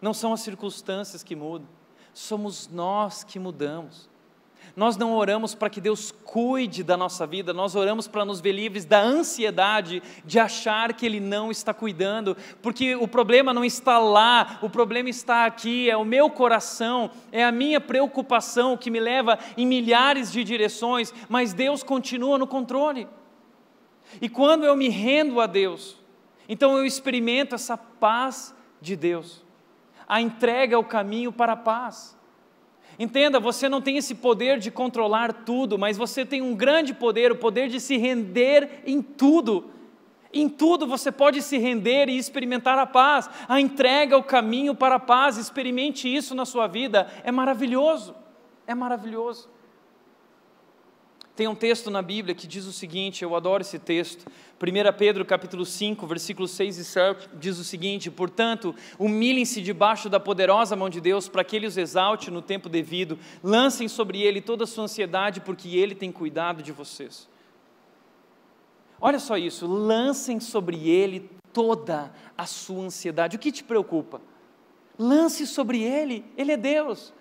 não 0.00 0.14
são 0.14 0.32
as 0.32 0.38
circunstâncias 0.42 1.24
que 1.24 1.34
mudam, 1.34 1.66
somos 2.14 2.70
nós 2.72 3.24
que 3.24 3.40
mudamos. 3.40 4.08
Nós 4.76 4.96
não 4.96 5.12
oramos 5.16 5.52
para 5.52 5.68
que 5.68 5.80
Deus 5.80 6.12
cuide 6.12 6.84
da 6.84 6.96
nossa 6.96 7.26
vida, 7.26 7.52
nós 7.52 7.74
oramos 7.74 8.06
para 8.06 8.24
nos 8.24 8.40
ver 8.40 8.52
livres 8.52 8.84
da 8.84 9.02
ansiedade 9.02 10.00
de 10.24 10.38
achar 10.38 10.92
que 10.92 11.04
Ele 11.04 11.18
não 11.18 11.50
está 11.50 11.74
cuidando, 11.74 12.36
porque 12.62 12.94
o 12.94 13.08
problema 13.08 13.52
não 13.52 13.64
está 13.64 13.98
lá, 13.98 14.60
o 14.62 14.70
problema 14.70 15.10
está 15.10 15.44
aqui, 15.44 15.90
é 15.90 15.96
o 15.96 16.04
meu 16.04 16.30
coração, 16.30 17.10
é 17.32 17.44
a 17.44 17.50
minha 17.50 17.80
preocupação 17.80 18.76
que 18.76 18.92
me 18.92 19.00
leva 19.00 19.40
em 19.56 19.66
milhares 19.66 20.30
de 20.30 20.44
direções, 20.44 21.12
mas 21.28 21.52
Deus 21.52 21.82
continua 21.82 22.38
no 22.38 22.46
controle. 22.46 23.08
E 24.22 24.28
quando 24.28 24.64
eu 24.64 24.76
me 24.76 24.88
rendo 24.88 25.40
a 25.40 25.48
Deus, 25.48 26.05
então 26.48 26.76
eu 26.76 26.84
experimento 26.84 27.54
essa 27.54 27.76
paz 27.76 28.54
de 28.80 28.96
Deus. 28.96 29.44
A 30.06 30.20
entrega 30.20 30.74
é 30.74 30.78
o 30.78 30.84
caminho 30.84 31.32
para 31.32 31.52
a 31.52 31.56
paz. 31.56 32.16
Entenda, 32.98 33.38
você 33.38 33.68
não 33.68 33.82
tem 33.82 33.96
esse 33.98 34.14
poder 34.14 34.58
de 34.58 34.70
controlar 34.70 35.32
tudo, 35.44 35.78
mas 35.78 35.98
você 35.98 36.24
tem 36.24 36.40
um 36.40 36.54
grande 36.54 36.94
poder, 36.94 37.30
o 37.30 37.36
poder 37.36 37.68
de 37.68 37.78
se 37.78 37.96
render 37.96 38.82
em 38.86 39.02
tudo. 39.02 39.70
Em 40.32 40.48
tudo 40.48 40.86
você 40.86 41.12
pode 41.12 41.42
se 41.42 41.58
render 41.58 42.08
e 42.08 42.16
experimentar 42.16 42.78
a 42.78 42.86
paz. 42.86 43.28
A 43.48 43.60
entrega 43.60 44.14
é 44.14 44.18
o 44.18 44.22
caminho 44.22 44.74
para 44.74 44.96
a 44.96 45.00
paz. 45.00 45.36
Experimente 45.36 46.14
isso 46.14 46.34
na 46.34 46.44
sua 46.44 46.66
vida. 46.66 47.10
É 47.22 47.32
maravilhoso. 47.32 48.14
É 48.66 48.74
maravilhoso. 48.74 49.48
Tem 51.36 51.46
um 51.46 51.54
texto 51.54 51.90
na 51.90 52.00
Bíblia 52.00 52.34
que 52.34 52.46
diz 52.46 52.64
o 52.64 52.72
seguinte, 52.72 53.22
eu 53.22 53.36
adoro 53.36 53.60
esse 53.60 53.78
texto. 53.78 54.24
1 54.58 54.96
Pedro 54.96 55.22
capítulo 55.22 55.66
5, 55.66 56.06
versículos 56.06 56.50
6 56.52 56.78
e 56.78 56.84
7 56.84 57.28
diz 57.38 57.58
o 57.58 57.64
seguinte: 57.64 58.10
"Portanto, 58.10 58.74
humilhem-se 58.98 59.60
debaixo 59.60 60.08
da 60.08 60.18
poderosa 60.18 60.74
mão 60.74 60.88
de 60.88 60.98
Deus, 60.98 61.28
para 61.28 61.44
que 61.44 61.54
ele 61.54 61.66
os 61.66 61.76
exalte 61.76 62.30
no 62.30 62.40
tempo 62.40 62.70
devido. 62.70 63.18
Lancem 63.44 63.86
sobre 63.86 64.22
ele 64.22 64.40
toda 64.40 64.64
a 64.64 64.66
sua 64.66 64.84
ansiedade, 64.84 65.42
porque 65.42 65.76
ele 65.76 65.94
tem 65.94 66.10
cuidado 66.10 66.62
de 66.62 66.72
vocês." 66.72 67.28
Olha 68.98 69.18
só 69.18 69.36
isso, 69.36 69.66
lancem 69.66 70.40
sobre 70.40 70.88
ele 70.88 71.28
toda 71.52 72.14
a 72.36 72.46
sua 72.46 72.84
ansiedade. 72.84 73.36
O 73.36 73.38
que 73.38 73.52
te 73.52 73.62
preocupa? 73.62 74.22
Lance 74.98 75.46
sobre 75.46 75.82
ele, 75.82 76.24
ele 76.34 76.52
é 76.52 76.56
Deus. 76.56 77.12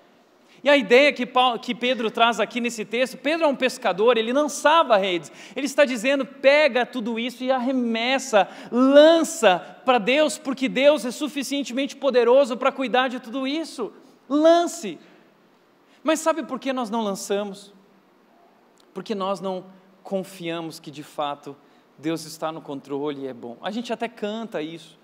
E 0.66 0.70
a 0.70 0.76
ideia 0.76 1.14
que, 1.14 1.28
Paulo, 1.28 1.60
que 1.60 1.76
Pedro 1.76 2.10
traz 2.10 2.40
aqui 2.40 2.60
nesse 2.60 2.84
texto, 2.84 3.18
Pedro 3.18 3.46
é 3.46 3.48
um 3.48 3.56
pescador, 3.56 4.18
ele 4.18 4.34
lançava 4.34 4.98
redes. 4.98 5.32
Ele 5.56 5.68
está 5.68 5.86
dizendo: 5.86 6.26
pega 6.26 6.88
tudo 6.88 7.20
isso 7.20 7.44
e 7.44 7.52
arremessa, 7.52 8.50
lança 8.72 9.60
para 9.86 10.00
Deus, 10.00 10.40
porque 10.40 10.68
Deus 10.68 11.06
é 11.06 11.12
suficientemente 11.12 11.96
poderoso 11.96 12.58
para 12.58 12.72
cuidar 12.72 13.10
de 13.10 13.20
tudo 13.20 13.46
isso. 13.46 13.94
Lance. 14.28 14.98
Mas 16.04 16.20
sabe 16.20 16.42
por 16.42 16.60
que 16.60 16.74
nós 16.74 16.90
não 16.90 17.04
lançamos? 17.04 17.72
Porque 18.92 19.14
nós 19.14 19.40
não 19.40 19.66
confiamos 20.02 20.80
que 20.80 20.90
de 20.90 21.04
fato 21.04 21.56
Deus 21.96 22.26
está 22.26 22.52
no 22.52 22.60
controle 22.60 23.22
e 23.22 23.28
é 23.28 23.34
bom. 23.36 23.56
A 23.62 23.70
gente 23.70 23.94
até 23.94 24.08
canta 24.08 24.64
isso. 24.64 24.98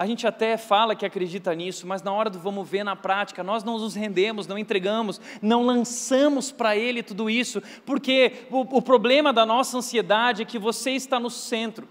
A 0.00 0.06
gente 0.06 0.26
até 0.26 0.56
fala 0.56 0.96
que 0.96 1.04
acredita 1.04 1.54
nisso, 1.54 1.86
mas 1.86 2.02
na 2.02 2.10
hora 2.10 2.30
do 2.30 2.38
vamos 2.38 2.66
ver 2.66 2.82
na 2.82 2.96
prática, 2.96 3.44
nós 3.44 3.62
não 3.62 3.78
nos 3.78 3.94
rendemos, 3.94 4.46
não 4.46 4.56
entregamos, 4.56 5.20
não 5.42 5.62
lançamos 5.62 6.50
para 6.50 6.74
Ele 6.74 7.02
tudo 7.02 7.28
isso, 7.28 7.62
porque 7.84 8.46
o, 8.50 8.60
o 8.78 8.80
problema 8.80 9.30
da 9.30 9.44
nossa 9.44 9.76
ansiedade 9.76 10.40
é 10.40 10.46
que 10.46 10.58
você 10.58 10.92
está 10.92 11.20
no 11.20 11.28
centro. 11.28 11.86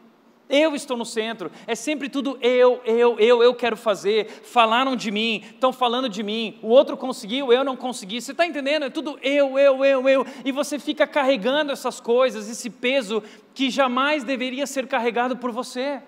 Eu 0.50 0.74
estou 0.74 0.98
no 0.98 1.06
centro, 1.06 1.52
é 1.68 1.76
sempre 1.76 2.10
tudo 2.10 2.40
eu, 2.42 2.82
eu, 2.84 3.20
eu, 3.20 3.44
eu 3.44 3.54
quero 3.54 3.78
fazer. 3.78 4.26
Falaram 4.42 4.96
de 4.96 5.12
mim, 5.12 5.44
estão 5.46 5.72
falando 5.72 6.10
de 6.10 6.24
mim, 6.24 6.58
o 6.64 6.70
outro 6.70 6.98
conseguiu, 6.98 7.54
eu 7.54 7.64
não 7.64 7.76
consegui. 7.76 8.20
Você 8.20 8.32
está 8.32 8.44
entendendo? 8.44 8.86
É 8.86 8.90
tudo 8.90 9.20
eu, 9.22 9.60
eu, 9.60 9.86
eu, 9.86 10.10
eu. 10.10 10.26
E 10.44 10.52
você 10.52 10.80
fica 10.80 11.06
carregando 11.06 11.72
essas 11.72 12.00
coisas, 12.00 12.50
esse 12.50 12.72
peso 12.72 13.22
que 13.54 13.70
jamais 13.70 14.24
deveria 14.24 14.66
ser 14.66 14.88
carregado 14.88 15.38
por 15.38 15.52
você. 15.52 16.02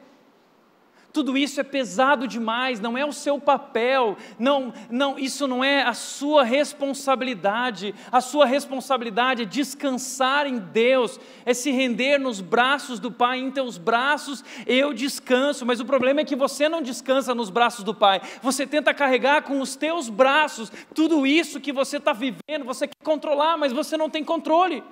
Tudo 1.14 1.38
isso 1.38 1.60
é 1.60 1.64
pesado 1.64 2.28
demais, 2.28 2.80
não 2.80 2.98
é 2.98 3.06
o 3.06 3.12
seu 3.12 3.40
papel, 3.40 4.16
não, 4.40 4.74
não, 4.90 5.20
isso 5.20 5.48
não 5.48 5.64
é 5.64 5.84
a 5.84 5.94
sua 5.94 6.44
responsabilidade. 6.44 7.94
A 8.12 8.22
sua 8.22 8.46
responsabilidade 8.46 9.44
é 9.44 9.46
descansar 9.46 10.48
em 10.48 10.58
Deus, 10.58 11.20
é 11.46 11.54
se 11.54 11.72
render 11.72 12.18
nos 12.18 12.40
braços 12.40 13.00
do 13.00 13.12
Pai. 13.12 13.40
Em 13.40 13.52
teus 13.52 13.78
braços 13.78 14.44
eu 14.66 14.94
descanso, 14.94 15.66
mas 15.66 15.80
o 15.80 15.86
problema 15.86 16.22
é 16.22 16.26
que 16.26 16.36
você 16.36 16.70
não 16.70 16.82
descansa 16.82 17.36
nos 17.36 17.50
braços 17.50 17.84
do 17.84 17.94
Pai. 17.94 18.22
Você 18.42 18.66
tenta 18.66 18.94
carregar 18.94 19.42
com 19.44 19.60
os 19.60 19.76
teus 19.76 20.08
braços 20.08 20.72
tudo 20.96 21.28
isso 21.28 21.60
que 21.60 21.74
você 21.74 21.98
está 21.98 22.14
vivendo, 22.14 22.64
você 22.66 22.88
quer 22.88 23.04
controlar, 23.04 23.58
mas 23.58 23.74
você 23.74 23.98
não 23.98 24.10
tem 24.10 24.24
controle. 24.24 24.84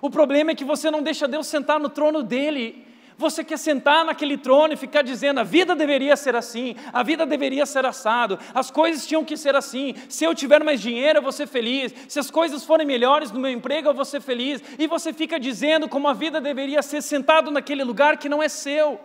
O 0.00 0.10
problema 0.10 0.50
é 0.50 0.54
que 0.54 0.64
você 0.64 0.90
não 0.90 1.02
deixa 1.02 1.26
Deus 1.28 1.46
sentar 1.46 1.80
no 1.80 1.88
trono 1.88 2.22
dele. 2.22 2.84
Você 3.18 3.42
quer 3.42 3.56
sentar 3.56 4.04
naquele 4.04 4.36
trono 4.36 4.74
e 4.74 4.76
ficar 4.76 5.02
dizendo: 5.02 5.40
a 5.40 5.42
vida 5.42 5.74
deveria 5.74 6.14
ser 6.16 6.36
assim, 6.36 6.76
a 6.92 7.02
vida 7.02 7.24
deveria 7.24 7.64
ser 7.64 7.86
assado, 7.86 8.38
as 8.54 8.70
coisas 8.70 9.06
tinham 9.06 9.24
que 9.24 9.36
ser 9.36 9.56
assim. 9.56 9.94
Se 10.08 10.24
eu 10.24 10.34
tiver 10.34 10.62
mais 10.62 10.80
dinheiro, 10.80 11.18
eu 11.18 11.22
vou 11.22 11.32
ser 11.32 11.46
feliz. 11.46 11.94
Se 12.08 12.18
as 12.18 12.30
coisas 12.30 12.64
forem 12.64 12.86
melhores 12.86 13.30
no 13.30 13.40
meu 13.40 13.50
emprego, 13.50 13.88
eu 13.88 13.94
vou 13.94 14.04
ser 14.04 14.20
feliz. 14.20 14.62
E 14.78 14.86
você 14.86 15.12
fica 15.14 15.40
dizendo 15.40 15.88
como 15.88 16.08
a 16.08 16.12
vida 16.12 16.40
deveria 16.40 16.82
ser 16.82 17.02
sentado 17.02 17.50
naquele 17.50 17.84
lugar 17.84 18.18
que 18.18 18.28
não 18.28 18.42
é 18.42 18.48
seu. 18.48 19.00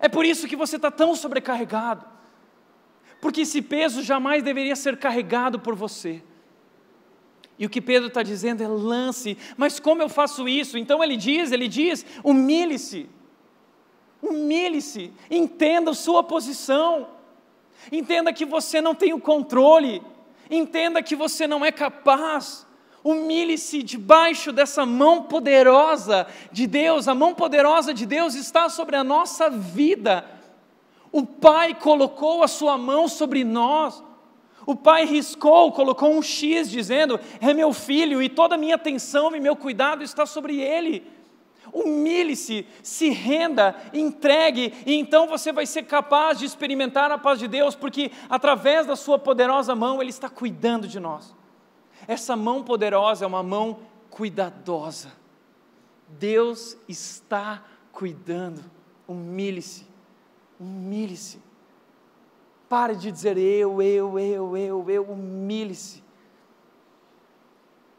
É 0.00 0.08
por 0.08 0.24
isso 0.24 0.48
que 0.48 0.56
você 0.56 0.74
está 0.74 0.90
tão 0.90 1.14
sobrecarregado, 1.14 2.04
porque 3.20 3.42
esse 3.42 3.62
peso 3.62 4.02
jamais 4.02 4.42
deveria 4.42 4.74
ser 4.74 4.96
carregado 4.96 5.60
por 5.60 5.76
você. 5.76 6.22
E 7.62 7.66
o 7.66 7.70
que 7.70 7.80
Pedro 7.80 8.08
está 8.08 8.24
dizendo 8.24 8.60
é 8.60 8.66
lance, 8.66 9.38
mas 9.56 9.78
como 9.78 10.02
eu 10.02 10.08
faço 10.08 10.48
isso? 10.48 10.76
Então 10.76 11.00
ele 11.00 11.16
diz, 11.16 11.52
ele 11.52 11.68
diz, 11.68 12.04
humilhe-se, 12.24 13.08
humilhe-se, 14.20 15.12
entenda 15.30 15.94
sua 15.94 16.24
posição, 16.24 17.06
entenda 17.92 18.32
que 18.32 18.44
você 18.44 18.80
não 18.80 18.96
tem 18.96 19.12
o 19.12 19.20
controle, 19.20 20.02
entenda 20.50 21.00
que 21.04 21.14
você 21.14 21.46
não 21.46 21.64
é 21.64 21.70
capaz. 21.70 22.66
Humilhe-se 23.04 23.80
debaixo 23.84 24.50
dessa 24.50 24.84
mão 24.84 25.22
poderosa 25.22 26.26
de 26.50 26.66
Deus. 26.66 27.06
A 27.06 27.14
mão 27.14 27.32
poderosa 27.32 27.94
de 27.94 28.04
Deus 28.06 28.34
está 28.34 28.68
sobre 28.68 28.96
a 28.96 29.04
nossa 29.04 29.48
vida. 29.48 30.28
O 31.12 31.24
Pai 31.24 31.76
colocou 31.76 32.42
a 32.42 32.48
sua 32.48 32.76
mão 32.76 33.06
sobre 33.06 33.44
nós. 33.44 34.02
O 34.64 34.76
pai 34.76 35.04
riscou, 35.04 35.72
colocou 35.72 36.12
um 36.12 36.22
X 36.22 36.70
dizendo: 36.70 37.18
É 37.40 37.52
meu 37.52 37.72
filho 37.72 38.22
e 38.22 38.28
toda 38.28 38.54
a 38.54 38.58
minha 38.58 38.76
atenção 38.76 39.34
e 39.34 39.40
meu 39.40 39.56
cuidado 39.56 40.02
está 40.02 40.24
sobre 40.26 40.60
ele. 40.60 41.10
Humilhe-se, 41.72 42.66
se 42.82 43.08
renda, 43.08 43.74
entregue, 43.94 44.74
e 44.84 44.94
então 44.94 45.26
você 45.26 45.52
vai 45.52 45.64
ser 45.64 45.84
capaz 45.84 46.38
de 46.38 46.44
experimentar 46.44 47.10
a 47.10 47.16
paz 47.16 47.38
de 47.38 47.48
Deus, 47.48 47.74
porque 47.74 48.10
através 48.28 48.86
da 48.86 48.94
Sua 48.94 49.18
poderosa 49.18 49.74
mão 49.74 50.00
Ele 50.00 50.10
está 50.10 50.28
cuidando 50.28 50.86
de 50.86 51.00
nós. 51.00 51.34
Essa 52.06 52.36
mão 52.36 52.62
poderosa 52.62 53.24
é 53.24 53.28
uma 53.28 53.42
mão 53.42 53.78
cuidadosa. 54.10 55.12
Deus 56.08 56.76
está 56.88 57.64
cuidando. 57.90 58.62
Humilhe-se, 59.08 59.86
humilhe-se. 60.60 61.40
Pare 62.72 62.96
de 62.96 63.12
dizer 63.12 63.36
eu, 63.36 63.82
eu, 63.82 64.18
eu, 64.18 64.56
eu, 64.56 64.90
eu, 64.90 65.02
humilhe-se. 65.04 66.02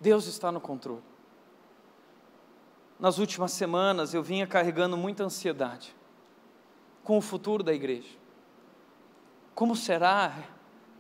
Deus 0.02 0.26
está 0.26 0.52
no 0.52 0.60
controle. 0.60 1.04
Nas 3.00 3.20
últimas 3.20 3.52
semanas 3.52 4.16
eu 4.16 4.24
vinha 4.24 4.48
carregando 4.48 4.98
muita 4.98 5.24
ansiedade 5.24 5.96
com 7.04 7.20
o 7.20 7.22
futuro 7.22 7.62
da 7.62 7.72
igreja. 7.72 8.18
Como 9.54 9.76
será 9.76 10.34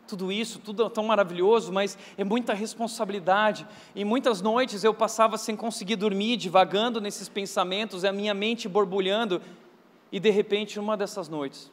tudo 0.05 0.31
isso, 0.31 0.59
tudo 0.59 0.87
tão 0.87 1.05
maravilhoso, 1.05 1.73
mas 1.73 1.97
é 2.15 2.23
muita 2.23 2.53
responsabilidade. 2.53 3.67
E 3.95 4.05
muitas 4.05 4.39
noites 4.39 4.83
eu 4.83 4.93
passava 4.93 5.35
sem 5.35 5.55
conseguir 5.55 5.95
dormir, 5.95 6.37
divagando 6.37 7.01
nesses 7.01 7.27
pensamentos, 7.27 8.05
a 8.05 8.11
minha 8.11 8.35
mente 8.35 8.69
borbulhando. 8.69 9.41
E 10.11 10.19
de 10.19 10.29
repente, 10.29 10.77
numa 10.77 10.95
dessas 10.95 11.27
noites, 11.27 11.71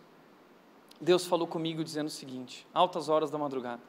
Deus 1.01 1.27
falou 1.27 1.47
comigo 1.47 1.83
dizendo 1.83 2.09
o 2.09 2.11
seguinte, 2.11 2.67
altas 2.75 3.09
horas 3.09 3.31
da 3.31 3.39
madrugada. 3.39 3.81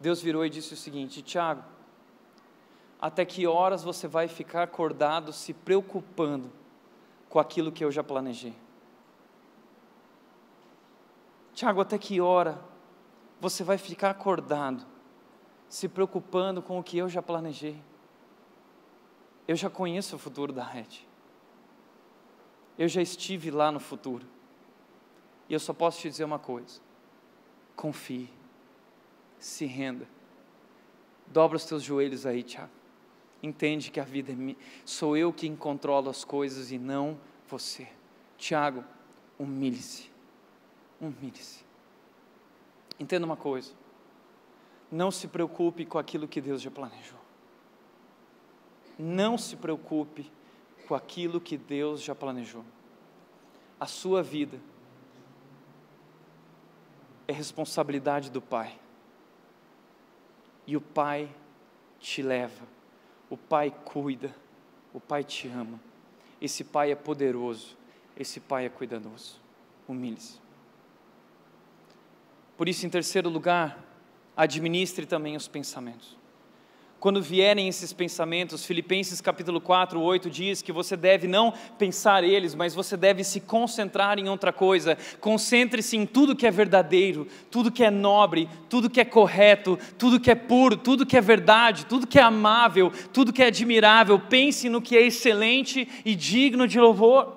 Deus 0.00 0.20
virou 0.20 0.44
e 0.44 0.50
disse 0.50 0.74
o 0.74 0.76
seguinte: 0.76 1.22
Tiago, 1.22 1.62
até 3.00 3.24
que 3.24 3.46
horas 3.46 3.84
você 3.84 4.08
vai 4.08 4.26
ficar 4.26 4.64
acordado 4.64 5.32
se 5.32 5.52
preocupando 5.52 6.50
com 7.28 7.38
aquilo 7.38 7.70
que 7.70 7.84
eu 7.84 7.92
já 7.92 8.02
planejei? 8.02 8.54
Tiago, 11.54 11.80
até 11.80 11.98
que 11.98 12.20
hora 12.20 12.60
você 13.40 13.62
vai 13.62 13.78
ficar 13.78 14.10
acordado, 14.10 14.84
se 15.68 15.88
preocupando 15.88 16.60
com 16.60 16.78
o 16.78 16.82
que 16.82 16.98
eu 16.98 17.08
já 17.08 17.22
planejei. 17.22 17.80
Eu 19.46 19.54
já 19.56 19.68
conheço 19.68 20.16
o 20.16 20.18
futuro 20.18 20.52
da 20.52 20.64
rede. 20.64 21.06
Eu 22.78 22.88
já 22.88 23.02
estive 23.02 23.50
lá 23.50 23.70
no 23.70 23.80
futuro. 23.80 24.26
E 25.52 25.54
eu 25.54 25.60
só 25.60 25.74
posso 25.74 26.00
te 26.00 26.08
dizer 26.08 26.24
uma 26.24 26.38
coisa: 26.38 26.80
confie, 27.76 28.30
se 29.38 29.66
renda, 29.66 30.08
dobra 31.26 31.58
os 31.58 31.66
teus 31.66 31.82
joelhos 31.82 32.24
aí, 32.24 32.42
Tiago. 32.42 32.72
Entende 33.42 33.90
que 33.90 34.00
a 34.00 34.04
vida 34.04 34.32
é 34.32 34.34
minha, 34.34 34.56
sou 34.82 35.14
eu 35.14 35.30
quem 35.30 35.54
controlo 35.54 36.08
as 36.08 36.24
coisas 36.24 36.72
e 36.72 36.78
não 36.78 37.20
você. 37.46 37.86
Tiago, 38.38 38.82
humilhe-se, 39.38 40.10
humilhe-se. 40.98 41.62
Entenda 42.98 43.26
uma 43.26 43.36
coisa: 43.36 43.74
não 44.90 45.10
se 45.10 45.28
preocupe 45.28 45.84
com 45.84 45.98
aquilo 45.98 46.26
que 46.26 46.40
Deus 46.40 46.62
já 46.62 46.70
planejou. 46.70 47.20
Não 48.98 49.36
se 49.36 49.56
preocupe 49.56 50.32
com 50.88 50.94
aquilo 50.94 51.38
que 51.38 51.58
Deus 51.58 52.00
já 52.00 52.14
planejou. 52.14 52.64
A 53.78 53.86
sua 53.86 54.22
vida 54.22 54.58
é 57.32 57.34
responsabilidade 57.34 58.30
do 58.30 58.40
Pai. 58.40 58.78
E 60.66 60.76
o 60.76 60.80
Pai 60.80 61.28
te 61.98 62.22
leva, 62.22 62.64
o 63.28 63.36
Pai 63.36 63.74
cuida, 63.84 64.34
o 64.92 65.00
Pai 65.00 65.24
te 65.24 65.48
ama. 65.48 65.80
Esse 66.40 66.62
Pai 66.62 66.92
é 66.92 66.94
poderoso, 66.94 67.76
esse 68.16 68.38
Pai 68.38 68.66
é 68.66 68.68
cuidadoso. 68.68 69.40
Humilhe-se. 69.88 70.40
Por 72.56 72.68
isso, 72.68 72.86
em 72.86 72.90
terceiro 72.90 73.28
lugar, 73.28 73.82
administre 74.36 75.06
também 75.06 75.36
os 75.36 75.48
pensamentos. 75.48 76.16
Quando 77.02 77.20
vierem 77.20 77.66
esses 77.66 77.92
pensamentos, 77.92 78.64
Filipenses 78.64 79.20
capítulo 79.20 79.60
4, 79.60 80.00
8 80.00 80.30
diz 80.30 80.62
que 80.62 80.70
você 80.70 80.96
deve 80.96 81.26
não 81.26 81.52
pensar 81.76 82.22
eles, 82.22 82.54
mas 82.54 82.76
você 82.76 82.96
deve 82.96 83.24
se 83.24 83.40
concentrar 83.40 84.20
em 84.20 84.28
outra 84.28 84.52
coisa. 84.52 84.96
Concentre-se 85.20 85.96
em 85.96 86.06
tudo 86.06 86.36
que 86.36 86.46
é 86.46 86.50
verdadeiro, 86.52 87.26
tudo 87.50 87.72
que 87.72 87.82
é 87.82 87.90
nobre, 87.90 88.48
tudo 88.68 88.88
que 88.88 89.00
é 89.00 89.04
correto, 89.04 89.76
tudo 89.98 90.20
que 90.20 90.30
é 90.30 90.36
puro, 90.36 90.76
tudo 90.76 91.04
que 91.04 91.16
é 91.16 91.20
verdade, 91.20 91.86
tudo 91.86 92.06
que 92.06 92.20
é 92.20 92.22
amável, 92.22 92.92
tudo 93.12 93.32
que 93.32 93.42
é 93.42 93.46
admirável. 93.46 94.20
Pense 94.20 94.68
no 94.68 94.80
que 94.80 94.96
é 94.96 95.02
excelente 95.02 95.88
e 96.04 96.14
digno 96.14 96.68
de 96.68 96.78
louvor. 96.78 97.36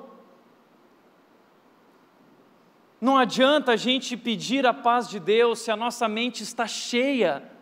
Não 3.01 3.17
adianta 3.17 3.71
a 3.71 3.75
gente 3.75 4.15
pedir 4.15 4.63
a 4.67 4.75
paz 4.75 5.09
de 5.09 5.19
Deus 5.19 5.57
se 5.57 5.71
a 5.71 5.75
nossa 5.75 6.07
mente 6.07 6.43
está 6.43 6.67
cheia. 6.67 7.54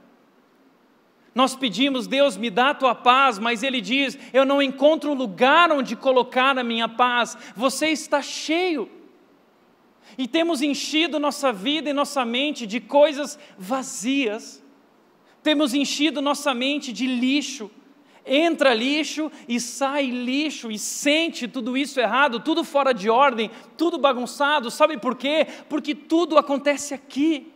Nós 1.35 1.55
pedimos, 1.55 2.05
Deus, 2.05 2.37
me 2.37 2.49
dá 2.49 2.69
a 2.69 2.75
tua 2.75 2.93
paz, 2.93 3.39
mas 3.39 3.63
Ele 3.63 3.81
diz: 3.81 4.17
eu 4.31 4.45
não 4.45 4.61
encontro 4.61 5.13
lugar 5.13 5.71
onde 5.71 5.95
colocar 5.95 6.57
a 6.57 6.63
minha 6.63 6.87
paz. 6.87 7.37
Você 7.55 7.87
está 7.87 8.21
cheio. 8.21 8.89
E 10.17 10.27
temos 10.27 10.61
enchido 10.61 11.19
nossa 11.19 11.51
vida 11.51 11.89
e 11.89 11.93
nossa 11.93 12.23
mente 12.23 12.67
de 12.67 12.79
coisas 12.79 13.39
vazias, 13.57 14.63
temos 15.41 15.73
enchido 15.73 16.21
nossa 16.21 16.53
mente 16.53 16.93
de 16.93 17.07
lixo, 17.07 17.69
entra 18.25 18.73
lixo 18.73 19.31
e 19.47 19.59
sai 19.59 20.05
lixo 20.05 20.71
e 20.71 20.77
sente 20.77 21.47
tudo 21.47 21.75
isso 21.75 21.99
errado, 21.99 22.39
tudo 22.39 22.63
fora 22.63 22.93
de 22.93 23.09
ordem, 23.09 23.51
tudo 23.77 23.97
bagunçado. 23.97 24.71
Sabe 24.71 24.97
por 24.97 25.15
quê? 25.17 25.47
Porque 25.67 25.93
tudo 25.93 26.37
acontece 26.37 26.93
aqui. 26.93 27.52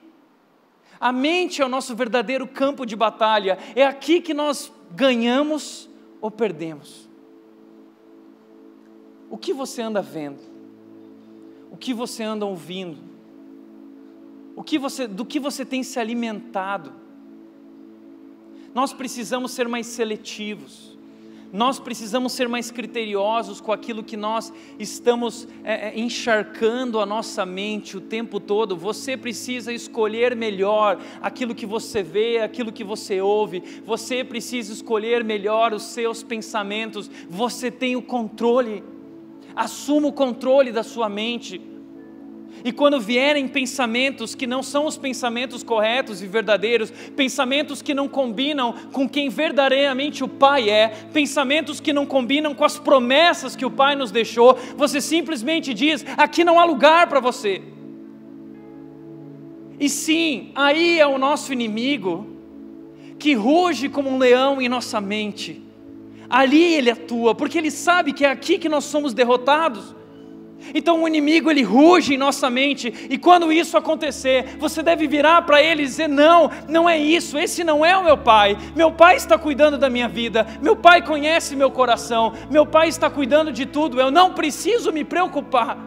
A 1.00 1.12
mente 1.12 1.62
é 1.62 1.66
o 1.66 1.70
nosso 1.70 1.96
verdadeiro 1.96 2.48
campo 2.48 2.86
de 2.86 2.96
batalha. 2.96 3.58
É 3.76 3.86
aqui 3.86 4.22
que 4.22 4.34
nós 4.34 4.72
ganhamos 4.92 5.90
ou 6.22 6.32
perdemos. 6.32 7.08
O 9.30 9.38
que 9.38 9.54
você 9.54 9.82
anda 9.82 10.02
vendo? 10.02 10.40
O 11.72 11.78
que 11.78 11.94
você 11.94 12.24
anda 12.24 12.46
ouvindo? 12.46 12.98
O 14.56 14.64
que 14.64 14.80
você, 14.80 15.08
do 15.08 15.26
que 15.26 15.40
você 15.40 15.66
tem 15.66 15.84
se 15.84 16.00
alimentado? 16.00 16.94
Nós 18.74 18.94
precisamos 18.94 19.52
ser 19.52 19.68
mais 19.68 19.88
seletivos. 19.88 20.87
Nós 21.52 21.80
precisamos 21.80 22.34
ser 22.34 22.50
mais 22.50 22.70
criteriosos 22.72 23.62
com 23.62 23.72
aquilo 23.72 24.04
que 24.04 24.18
nós 24.18 24.52
estamos 24.78 25.48
é, 25.64 25.90
é, 25.90 26.00
encharcando 26.00 27.00
a 27.00 27.06
nossa 27.06 27.46
mente 27.46 27.96
o 27.96 28.02
tempo 28.02 28.40
todo. 28.40 28.76
Você 28.76 29.16
precisa 29.16 29.72
escolher 29.72 30.36
melhor 30.36 31.00
aquilo 31.22 31.56
que 31.56 31.66
você 31.66 32.04
vê, 32.04 32.40
aquilo 32.40 32.72
que 32.72 32.84
você 32.84 33.22
ouve. 33.22 33.64
Você 33.86 34.24
precisa 34.24 34.74
escolher 34.74 35.24
melhor 35.24 35.74
os 35.74 35.84
seus 35.84 36.22
pensamentos. 36.22 37.10
Você 37.30 37.72
tem 37.72 37.96
o 37.96 38.02
controle. 38.02 38.84
Assuma 39.56 40.10
o 40.10 40.14
controle 40.14 40.72
da 40.72 40.84
sua 40.84 41.08
mente. 41.08 41.62
E 42.64 42.72
quando 42.72 43.00
vierem 43.00 43.48
pensamentos 43.48 44.36
que 44.36 44.48
não 44.48 44.64
são 44.64 44.86
os 44.86 44.98
pensamentos 44.98 45.64
corretos 45.64 46.22
e 46.22 46.28
verdadeiros, 46.28 46.92
pensamentos 47.16 47.82
que 47.82 47.94
não 47.94 48.08
combinam 48.08 48.74
com 48.92 49.08
quem 49.08 49.30
verdadeiramente 49.30 50.24
o 50.24 50.28
Pai 50.28 50.70
é, 50.70 50.90
pensamentos 51.14 51.80
que 51.80 51.94
não 51.94 52.06
combinam 52.06 52.54
com 52.54 52.66
as 52.66 52.80
promessas 52.80 53.56
que 53.56 53.66
o 53.66 53.72
Pai 53.72 53.96
nos 53.96 54.12
deixou, 54.12 54.58
você 54.76 55.00
simplesmente 55.00 55.74
diz: 55.74 56.06
aqui 56.18 56.44
não 56.44 56.60
há 56.60 56.66
lugar 56.66 57.08
para 57.08 57.20
você. 57.20 57.62
E 59.80 59.90
sim, 59.90 60.52
aí 60.56 61.00
é 61.00 61.06
o 61.06 61.18
nosso 61.18 61.54
inimigo 61.54 62.28
que 63.20 63.34
ruge 63.34 63.90
como 63.90 64.10
um 64.10 64.18
leão 64.18 64.62
em 64.62 64.68
nossa 64.68 65.00
mente. 65.00 65.62
Ali 66.30 66.74
ele 66.74 66.92
atua, 66.92 67.34
porque 67.34 67.58
ele 67.58 67.72
sabe 67.72 68.12
que 68.12 68.26
é 68.26 68.30
aqui 68.30 68.58
que 68.58 68.68
nós 68.68 68.84
somos 68.86 69.14
derrotados. 69.14 69.96
Então 70.74 71.04
o 71.04 71.08
inimigo 71.08 71.50
ele 71.50 71.64
ruge 71.64 72.16
em 72.16 72.18
nossa 72.18 72.50
mente, 72.50 72.94
e 73.10 73.18
quando 73.18 73.52
isso 73.52 73.78
acontecer, 73.78 74.58
você 74.58 74.82
deve 74.82 75.08
virar 75.08 75.42
para 75.44 75.62
ele 75.62 75.84
e 75.84 75.86
dizer: 75.86 76.08
Não, 76.08 76.50
não 76.68 76.90
é 76.90 76.98
isso, 76.98 77.38
esse 77.38 77.64
não 77.64 77.86
é 77.86 77.96
o 77.98 78.04
meu 78.04 78.18
pai. 78.18 78.58
Meu 78.76 78.92
pai 78.92 79.16
está 79.16 79.38
cuidando 79.38 79.78
da 79.78 79.90
minha 79.90 80.08
vida, 80.08 80.46
meu 80.62 80.76
pai 80.76 81.02
conhece 81.02 81.56
meu 81.56 81.72
coração, 81.72 82.34
meu 82.50 82.66
pai 82.66 82.88
está 82.88 83.10
cuidando 83.10 83.52
de 83.52 83.66
tudo, 83.66 84.00
eu 84.00 84.12
não 84.12 84.34
preciso 84.34 84.92
me 84.92 85.04
preocupar. 85.04 85.78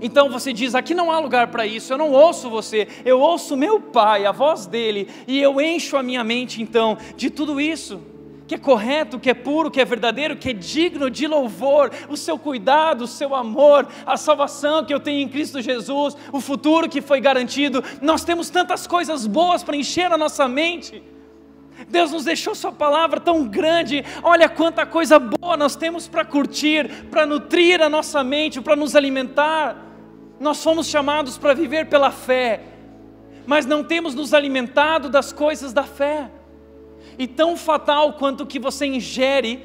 Então 0.00 0.30
você 0.30 0.52
diz: 0.52 0.74
aqui 0.74 0.94
não 0.94 1.10
há 1.10 1.18
lugar 1.18 1.48
para 1.48 1.66
isso, 1.66 1.92
eu 1.92 1.98
não 1.98 2.12
ouço 2.12 2.48
você, 2.48 2.86
eu 3.04 3.20
ouço 3.20 3.56
meu 3.56 3.80
Pai, 3.80 4.26
a 4.26 4.32
voz 4.32 4.66
dele, 4.66 5.08
e 5.26 5.40
eu 5.40 5.60
encho 5.60 5.96
a 5.96 6.02
minha 6.02 6.22
mente 6.22 6.62
então 6.62 6.96
de 7.16 7.30
tudo 7.30 7.60
isso 7.60 8.00
que 8.48 8.54
é 8.54 8.58
correto, 8.58 9.20
que 9.20 9.28
é 9.28 9.34
puro, 9.34 9.70
que 9.70 9.78
é 9.78 9.84
verdadeiro, 9.84 10.34
que 10.34 10.48
é 10.48 10.52
digno 10.54 11.10
de 11.10 11.26
louvor, 11.26 11.92
o 12.08 12.16
seu 12.16 12.38
cuidado, 12.38 13.02
o 13.02 13.06
seu 13.06 13.34
amor, 13.34 13.86
a 14.06 14.16
salvação 14.16 14.82
que 14.82 14.92
eu 14.92 14.98
tenho 14.98 15.20
em 15.20 15.28
Cristo 15.28 15.60
Jesus, 15.60 16.16
o 16.32 16.40
futuro 16.40 16.88
que 16.88 17.02
foi 17.02 17.20
garantido. 17.20 17.84
Nós 18.00 18.24
temos 18.24 18.48
tantas 18.48 18.86
coisas 18.86 19.26
boas 19.26 19.62
para 19.62 19.76
encher 19.76 20.10
a 20.10 20.16
nossa 20.16 20.48
mente. 20.48 21.02
Deus 21.90 22.10
nos 22.10 22.24
deixou 22.24 22.54
Sua 22.54 22.72
palavra 22.72 23.20
tão 23.20 23.46
grande. 23.46 24.02
Olha 24.22 24.48
quanta 24.48 24.86
coisa 24.86 25.18
boa 25.18 25.54
nós 25.54 25.76
temos 25.76 26.08
para 26.08 26.24
curtir, 26.24 26.88
para 27.10 27.26
nutrir 27.26 27.82
a 27.82 27.88
nossa 27.90 28.24
mente, 28.24 28.62
para 28.62 28.74
nos 28.74 28.96
alimentar. 28.96 29.76
Nós 30.40 30.64
fomos 30.64 30.88
chamados 30.88 31.36
para 31.36 31.52
viver 31.52 31.86
pela 31.90 32.10
fé, 32.10 32.62
mas 33.46 33.66
não 33.66 33.84
temos 33.84 34.14
nos 34.14 34.32
alimentado 34.32 35.10
das 35.10 35.34
coisas 35.34 35.74
da 35.74 35.82
fé 35.82 36.30
e 37.18 37.26
tão 37.26 37.56
fatal 37.56 38.12
quanto 38.12 38.44
o 38.44 38.46
que 38.46 38.60
você 38.60 38.86
ingere 38.86 39.60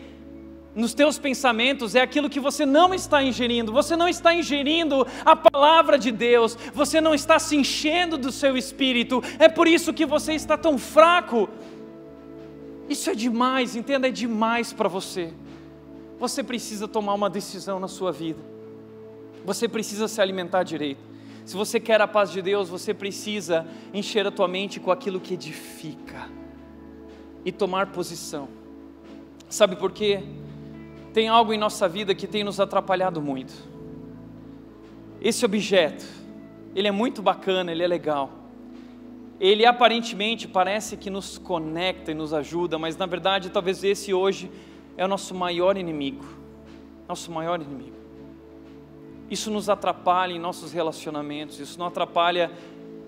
nos 0.75 0.93
teus 0.93 1.19
pensamentos 1.19 1.93
é 1.93 2.01
aquilo 2.01 2.29
que 2.29 2.39
você 2.39 2.65
não 2.65 2.93
está 2.93 3.21
ingerindo. 3.23 3.71
Você 3.71 3.95
não 3.95 4.09
está 4.09 4.33
ingerindo 4.33 5.05
a 5.23 5.35
palavra 5.35 5.99
de 5.99 6.11
Deus, 6.11 6.57
você 6.73 6.99
não 6.99 7.13
está 7.13 7.37
se 7.37 7.55
enchendo 7.55 8.17
do 8.17 8.31
seu 8.31 8.57
espírito. 8.57 9.21
É 9.37 9.47
por 9.47 9.67
isso 9.67 9.93
que 9.93 10.05
você 10.05 10.33
está 10.33 10.57
tão 10.57 10.79
fraco. 10.79 11.47
Isso 12.89 13.09
é 13.09 13.15
demais, 13.15 13.75
entenda, 13.75 14.07
é 14.07 14.11
demais 14.11 14.73
para 14.73 14.89
você. 14.89 15.31
Você 16.19 16.43
precisa 16.43 16.87
tomar 16.87 17.13
uma 17.13 17.29
decisão 17.29 17.79
na 17.79 17.87
sua 17.87 18.11
vida. 18.11 18.41
Você 19.45 19.67
precisa 19.67 20.07
se 20.07 20.19
alimentar 20.21 20.63
direito. 20.63 21.01
Se 21.45 21.55
você 21.55 21.79
quer 21.79 22.01
a 22.01 22.07
paz 22.07 22.31
de 22.31 22.41
Deus, 22.41 22.69
você 22.69 22.93
precisa 22.93 23.67
encher 23.93 24.25
a 24.25 24.31
tua 24.31 24.47
mente 24.47 24.79
com 24.79 24.89
aquilo 24.89 25.19
que 25.19 25.33
edifica 25.33 26.42
e 27.45 27.51
tomar 27.51 27.87
posição. 27.87 28.47
Sabe 29.49 29.75
por 29.75 29.91
quê? 29.91 30.23
Tem 31.13 31.27
algo 31.27 31.53
em 31.53 31.57
nossa 31.57 31.87
vida 31.87 32.15
que 32.15 32.25
tem 32.25 32.43
nos 32.43 32.59
atrapalhado 32.59 33.21
muito. 33.21 33.53
Esse 35.21 35.45
objeto, 35.45 36.05
ele 36.75 36.87
é 36.87 36.91
muito 36.91 37.21
bacana, 37.21 37.71
ele 37.71 37.83
é 37.83 37.87
legal. 37.87 38.31
Ele 39.39 39.65
aparentemente 39.65 40.47
parece 40.47 40.97
que 40.97 41.09
nos 41.09 41.37
conecta 41.37 42.11
e 42.11 42.15
nos 42.15 42.33
ajuda, 42.33 42.79
mas 42.79 42.97
na 42.97 43.05
verdade 43.05 43.49
talvez 43.49 43.83
esse 43.83 44.13
hoje 44.13 44.49
é 44.97 45.05
o 45.05 45.07
nosso 45.07 45.35
maior 45.35 45.77
inimigo. 45.77 46.25
Nosso 47.07 47.31
maior 47.31 47.61
inimigo. 47.61 47.97
Isso 49.29 49.49
nos 49.49 49.69
atrapalha 49.69 50.33
em 50.33 50.39
nossos 50.39 50.71
relacionamentos, 50.71 51.59
isso 51.59 51.79
não 51.79 51.87
atrapalha 51.87 52.51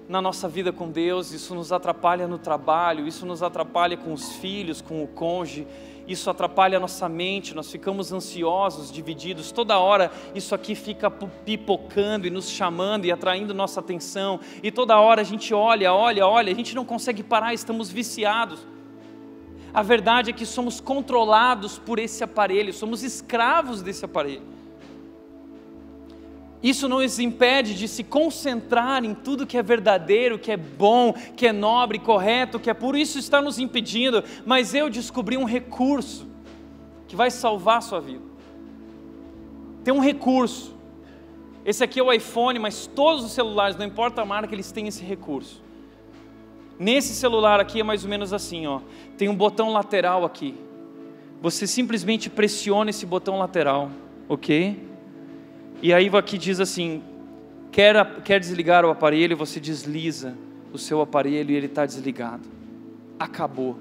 na 0.08 0.22
nossa 0.22 0.48
vida 0.48 0.72
com 0.72 0.90
Deus, 0.90 1.32
isso 1.32 1.56
nos 1.56 1.72
atrapalha 1.72 2.28
no 2.28 2.38
trabalho, 2.38 3.08
isso 3.08 3.26
nos 3.26 3.42
atrapalha 3.42 3.98
com 3.98 4.14
os 4.14 4.36
filhos, 4.36 4.82
com 4.82 5.04
o 5.04 5.08
cônjuge, 5.08 5.68
isso 6.08 6.30
atrapalha 6.30 6.78
a 6.78 6.80
nossa 6.80 7.10
mente, 7.10 7.56
nós 7.56 7.72
ficamos 7.72 8.12
ansiosos, 8.12 8.92
divididos, 8.92 9.52
toda 9.52 9.80
hora 9.80 10.12
isso 10.36 10.54
aqui 10.54 10.76
fica 10.76 11.10
pipocando 11.10 12.28
e 12.28 12.30
nos 12.30 12.50
chamando 12.50 13.06
e 13.06 13.12
atraindo 13.12 13.54
nossa 13.54 13.80
atenção, 13.80 14.40
e 14.62 14.72
toda 14.72 15.00
hora 15.00 15.22
a 15.22 15.26
gente 15.26 15.54
olha, 15.54 15.92
olha, 15.92 16.28
olha, 16.28 16.52
a 16.52 16.56
gente 16.56 16.76
não 16.76 16.86
consegue 16.86 17.24
parar, 17.24 17.54
estamos 17.54 17.90
viciados. 17.90 18.60
A 19.74 19.82
verdade 19.82 20.30
é 20.30 20.34
que 20.34 20.46
somos 20.46 20.80
controlados 20.80 21.78
por 21.78 22.00
esse 22.00 22.24
aparelho, 22.24 22.72
somos 22.72 23.04
escravos 23.04 23.82
desse 23.82 24.06
aparelho. 24.06 24.44
Isso 26.66 26.90
não 26.90 27.00
nos 27.00 27.20
impede 27.20 27.76
de 27.76 27.88
se 27.88 28.04
concentrar 28.04 29.06
em 29.06 29.14
tudo 29.14 29.46
que 29.46 29.56
é 29.56 29.62
verdadeiro, 29.62 30.40
que 30.40 30.52
é 30.52 30.58
bom, 30.58 31.14
que 31.14 31.46
é 31.46 31.54
nobre, 31.54 32.00
correto, 32.00 32.60
que 32.60 32.72
é 32.72 32.74
puro. 32.74 32.98
Isso 32.98 33.20
está 33.20 33.40
nos 33.40 33.60
impedindo, 33.60 34.24
mas 34.48 34.74
eu 34.74 34.90
descobri 34.90 35.38
um 35.38 35.44
recurso 35.44 36.26
que 37.08 37.16
vai 37.16 37.30
salvar 37.30 37.78
a 37.78 37.82
sua 37.82 38.02
vida. 38.02 38.24
Tem 39.84 39.94
um 39.94 40.00
recurso. 40.00 40.74
Esse 41.64 41.84
aqui 41.84 42.00
é 42.00 42.04
o 42.04 42.12
iPhone, 42.12 42.58
mas 42.58 42.88
todos 42.88 43.24
os 43.24 43.34
celulares, 43.34 43.78
não 43.78 43.86
importa 43.86 44.24
a 44.24 44.26
marca, 44.26 44.56
eles 44.56 44.72
têm 44.72 44.88
esse 44.88 45.04
recurso. 45.04 45.62
Nesse 46.80 47.14
celular 47.14 47.60
aqui 47.60 47.82
é 47.82 47.84
mais 47.84 48.04
ou 48.04 48.10
menos 48.10 48.34
assim, 48.34 48.66
ó. 48.66 48.82
Tem 49.20 49.30
um 49.30 49.36
botão 49.36 49.72
lateral 49.72 50.26
aqui. 50.26 50.56
Você 51.44 51.68
simplesmente 51.68 52.28
pressiona 52.28 52.90
esse 52.90 53.06
botão 53.06 53.38
lateral, 53.38 53.92
ok? 54.28 54.95
E 55.86 55.94
aí 55.94 56.10
aqui 56.18 56.36
diz 56.36 56.60
assim: 56.60 57.04
quer, 57.72 58.24
quer 58.24 58.40
desligar 58.40 58.84
o 58.84 58.90
aparelho, 58.90 59.38
você 59.38 59.60
desliza 59.60 60.36
o 60.74 60.80
seu 60.80 61.00
aparelho 61.00 61.52
e 61.52 61.56
ele 61.56 61.68
está 61.68 61.86
desligado. 61.86 62.50
Acabou. 63.20 63.78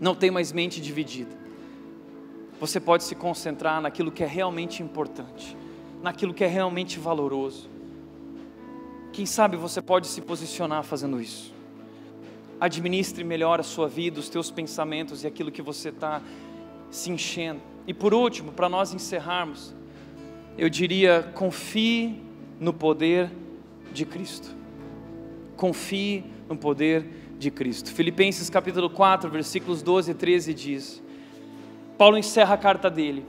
Não 0.00 0.12
tem 0.12 0.28
mais 0.28 0.50
mente 0.50 0.80
dividida. 0.80 1.30
Você 2.58 2.80
pode 2.80 3.04
se 3.04 3.14
concentrar 3.14 3.80
naquilo 3.80 4.10
que 4.10 4.24
é 4.24 4.26
realmente 4.26 4.82
importante, 4.82 5.56
naquilo 6.02 6.34
que 6.34 6.42
é 6.42 6.48
realmente 6.48 6.98
valoroso. 6.98 7.70
Quem 9.12 9.24
sabe 9.24 9.56
você 9.56 9.80
pode 9.80 10.08
se 10.08 10.20
posicionar 10.20 10.82
fazendo 10.82 11.20
isso. 11.20 11.54
Administre 12.58 13.22
melhor 13.22 13.60
a 13.60 13.62
sua 13.62 13.86
vida, 13.86 14.18
os 14.18 14.28
teus 14.28 14.50
pensamentos 14.50 15.22
e 15.22 15.28
aquilo 15.28 15.52
que 15.52 15.62
você 15.62 15.90
está 15.90 16.20
se 16.90 17.08
enchendo. 17.08 17.60
E 17.86 17.94
por 17.94 18.12
último, 18.12 18.50
para 18.50 18.68
nós 18.68 18.92
encerrarmos, 18.92 19.77
eu 20.58 20.68
diria: 20.68 21.30
confie 21.34 22.20
no 22.58 22.72
poder 22.72 23.30
de 23.92 24.04
Cristo. 24.04 24.54
Confie 25.56 26.24
no 26.48 26.56
poder 26.56 27.06
de 27.38 27.50
Cristo. 27.50 27.92
Filipenses 27.92 28.50
capítulo 28.50 28.90
4, 28.90 29.30
versículos 29.30 29.80
12 29.80 30.10
e 30.10 30.14
13 30.14 30.52
diz: 30.52 31.02
Paulo 31.96 32.18
encerra 32.18 32.54
a 32.54 32.58
carta 32.58 32.90
dele, 32.90 33.24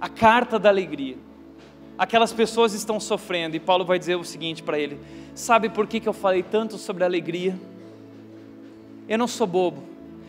a 0.00 0.08
carta 0.08 0.58
da 0.58 0.70
alegria. 0.70 1.16
Aquelas 1.98 2.32
pessoas 2.32 2.72
estão 2.72 2.98
sofrendo 2.98 3.54
e 3.54 3.60
Paulo 3.60 3.84
vai 3.84 3.98
dizer 3.98 4.16
o 4.16 4.24
seguinte 4.24 4.62
para 4.62 4.78
ele: 4.78 4.98
Sabe 5.34 5.68
por 5.68 5.86
que, 5.86 6.00
que 6.00 6.08
eu 6.08 6.14
falei 6.14 6.42
tanto 6.42 6.78
sobre 6.78 7.04
alegria? 7.04 7.58
Eu 9.06 9.18
não 9.18 9.28
sou 9.28 9.46
bobo, 9.46 9.82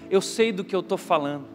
eu 0.09 0.19
sei 0.19 0.51
do 0.51 0.63
que 0.63 0.75
eu 0.75 0.81
estou 0.81 0.97
falando. 0.97 1.52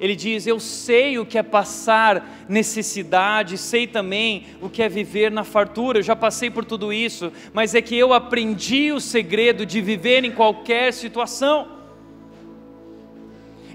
Ele 0.00 0.16
diz: 0.16 0.46
Eu 0.46 0.58
sei 0.58 1.18
o 1.18 1.26
que 1.26 1.38
é 1.38 1.42
passar 1.42 2.44
necessidade, 2.48 3.56
sei 3.56 3.86
também 3.86 4.46
o 4.60 4.68
que 4.68 4.82
é 4.82 4.88
viver 4.88 5.30
na 5.30 5.44
fartura, 5.44 5.98
eu 5.98 6.02
já 6.02 6.16
passei 6.16 6.50
por 6.50 6.64
tudo 6.64 6.92
isso, 6.92 7.32
mas 7.52 7.74
é 7.74 7.80
que 7.80 7.96
eu 7.96 8.12
aprendi 8.12 8.92
o 8.92 9.00
segredo 9.00 9.64
de 9.64 9.80
viver 9.80 10.24
em 10.24 10.30
qualquer 10.30 10.92
situação. 10.92 11.68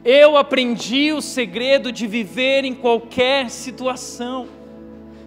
Eu 0.04 0.38
aprendi 0.38 1.12
o 1.12 1.22
segredo 1.22 1.92
de 1.92 2.08
viver 2.08 2.64
em 2.64 2.74
qualquer 2.74 3.50
situação 3.50 4.59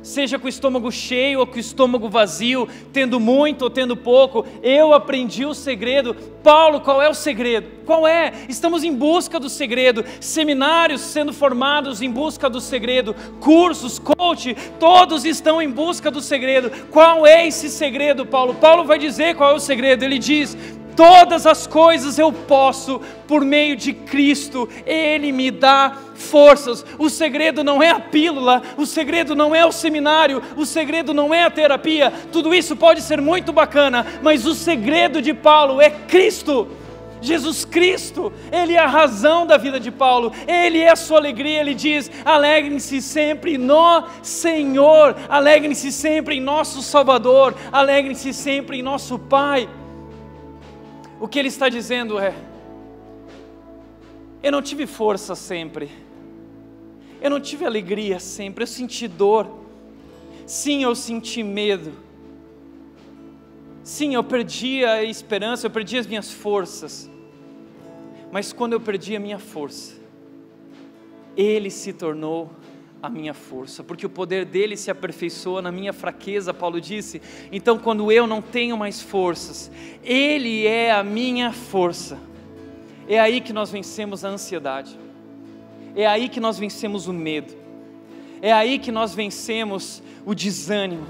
seja 0.03 0.39
com 0.39 0.47
o 0.47 0.49
estômago 0.49 0.91
cheio 0.91 1.41
ou 1.41 1.47
com 1.47 1.57
o 1.57 1.61
estômago 1.61 2.09
vazio, 2.09 2.69
tendo 2.93 3.21
muito 3.21 3.63
ou 3.63 3.71
tendo 3.71 3.97
pouco, 3.97 4.45
eu 4.63 4.93
aprendi 4.93 5.45
o 5.45 5.55
segredo. 5.55 6.15
Paulo, 6.43 6.81
qual 6.81 7.01
é 7.01 7.09
o 7.09 7.15
segredo? 7.15 7.69
Qual 7.87 8.07
é? 8.07 8.33
Estamos 8.49 8.83
em 8.83 8.95
busca 8.95 9.39
do 9.39 9.49
segredo, 9.49 10.05
seminários 10.21 11.01
sendo 11.01 11.33
formados 11.33 12.03
em 12.03 12.11
busca 12.11 12.51
do 12.51 12.61
segredo, 12.61 13.15
cursos, 13.41 13.99
coach, 13.99 14.57
todos 14.79 15.25
estão 15.25 15.63
em 15.63 15.71
busca 15.71 16.11
do 16.11 16.21
segredo. 16.21 16.71
Qual 16.91 17.27
é 17.27 17.47
esse 17.47 17.69
segredo, 17.69 18.27
Paulo? 18.27 18.55
Paulo 18.55 18.85
vai 18.85 18.99
dizer 18.99 19.37
qual 19.37 19.51
é 19.51 19.55
o 19.55 19.61
segredo. 19.61 20.05
Ele 20.05 20.19
diz: 20.19 20.57
Todas 20.97 21.47
as 21.47 21.67
coisas 21.67 22.19
eu 22.19 22.33
posso 22.33 23.01
por 23.27 23.45
meio 23.45 23.77
de 23.77 23.93
Cristo, 23.93 24.69
Ele 24.85 25.33
me 25.33 25.51
dá 25.51 25.97
forças. 26.15 26.85
O 26.99 27.09
segredo 27.09 27.65
não 27.65 27.83
é 27.83 27.91
a 27.91 28.01
pílula, 28.01 28.63
o 28.77 28.87
segredo 28.87 29.35
não 29.35 29.55
é 29.55 29.65
o 29.65 29.73
seminário, 29.73 30.43
o 30.57 30.67
segredo 30.67 31.15
não 31.15 31.33
é 31.33 31.45
a 31.45 31.51
terapia. 31.51 32.13
Tudo 32.31 32.55
isso 32.55 32.77
pode 32.77 33.01
ser 33.01 33.21
muito 33.21 33.53
bacana, 33.53 34.07
mas 34.23 34.47
o 34.47 34.55
segredo 34.55 35.23
de 35.23 35.33
Paulo 35.33 35.81
é 35.81 35.91
Cristo. 35.91 36.69
Jesus 37.23 37.65
Cristo, 37.65 38.33
Ele 38.51 38.75
é 38.75 38.79
a 38.79 38.87
razão 38.87 39.47
da 39.47 39.57
vida 39.57 39.79
de 39.79 39.93
Paulo, 39.93 40.33
Ele 40.47 40.81
é 40.81 40.91
a 40.91 40.97
sua 40.97 41.19
alegria. 41.19 41.61
Ele 41.61 41.75
diz: 41.75 42.11
alegrem-se 42.25 43.01
sempre 43.01 43.57
no 43.57 44.05
Senhor, 44.23 45.15
alegrem-se 45.29 45.93
sempre 45.93 46.37
em 46.37 46.41
nosso 46.41 46.83
Salvador, 46.83 47.55
alegrem-se 47.71 48.35
sempre 48.35 48.81
em 48.81 48.83
nosso 48.83 49.19
Pai. 49.19 49.69
O 51.23 51.29
que 51.29 51.39
ele 51.39 51.47
está 51.47 51.69
dizendo 51.69 52.19
é: 52.19 52.35
eu 54.43 54.51
não 54.51 54.61
tive 54.61 54.89
força 54.89 55.37
sempre, 55.37 55.89
eu 57.21 57.31
não 57.31 57.41
tive 57.41 57.65
alegria 57.65 58.19
sempre, 58.19 58.65
eu 58.65 58.67
senti 58.67 59.07
dor, 59.07 59.47
sim, 60.45 60.83
eu 60.83 60.97
senti 60.97 61.45
medo, 61.45 61.93
sim, 63.85 64.17
eu 64.17 64.25
perdi 64.25 64.85
a 64.85 65.05
esperança, 65.05 65.65
eu 65.69 65.71
perdi 65.71 65.97
as 65.97 66.09
minhas 66.09 66.29
forças, 66.29 67.09
mas 68.33 68.53
quando 68.53 68.73
eu 68.73 68.81
perdi 68.81 69.15
a 69.15 69.21
minha 69.21 69.39
força, 69.39 69.95
Ele 71.37 71.71
se 71.71 71.93
tornou 71.93 72.51
a 73.03 73.11
minha 73.11 73.35
força, 73.35 73.83
porque 73.83 74.07
o 74.07 74.11
poder 74.11 74.45
dele 74.45 74.77
se 74.77 74.89
aperfeiçoa 74.89 75.61
na 75.61 75.73
minha 75.73 75.93
fraqueza, 75.93 76.55
Paulo 76.55 76.81
disse. 76.81 77.21
Então, 77.51 77.77
quando 77.77 78.13
eu 78.13 78.29
não 78.29 78.41
tenho 78.41 78.77
mais 78.77 79.03
forças, 79.03 79.71
ele 80.05 80.67
é 80.67 80.93
a 80.93 81.03
minha 81.03 81.53
força. 81.53 82.17
É 83.09 83.19
aí 83.19 83.41
que 83.41 83.53
nós 83.53 83.73
vencemos 83.73 84.25
a 84.25 84.29
ansiedade, 84.29 84.97
é 85.97 86.07
aí 86.07 86.29
que 86.29 86.39
nós 86.39 86.59
vencemos 86.59 87.09
o 87.09 87.13
medo, 87.13 87.53
é 88.41 88.53
aí 88.53 88.79
que 88.79 88.93
nós 88.93 89.13
vencemos 89.13 90.01
o 90.25 90.33
desânimo, 90.33 91.07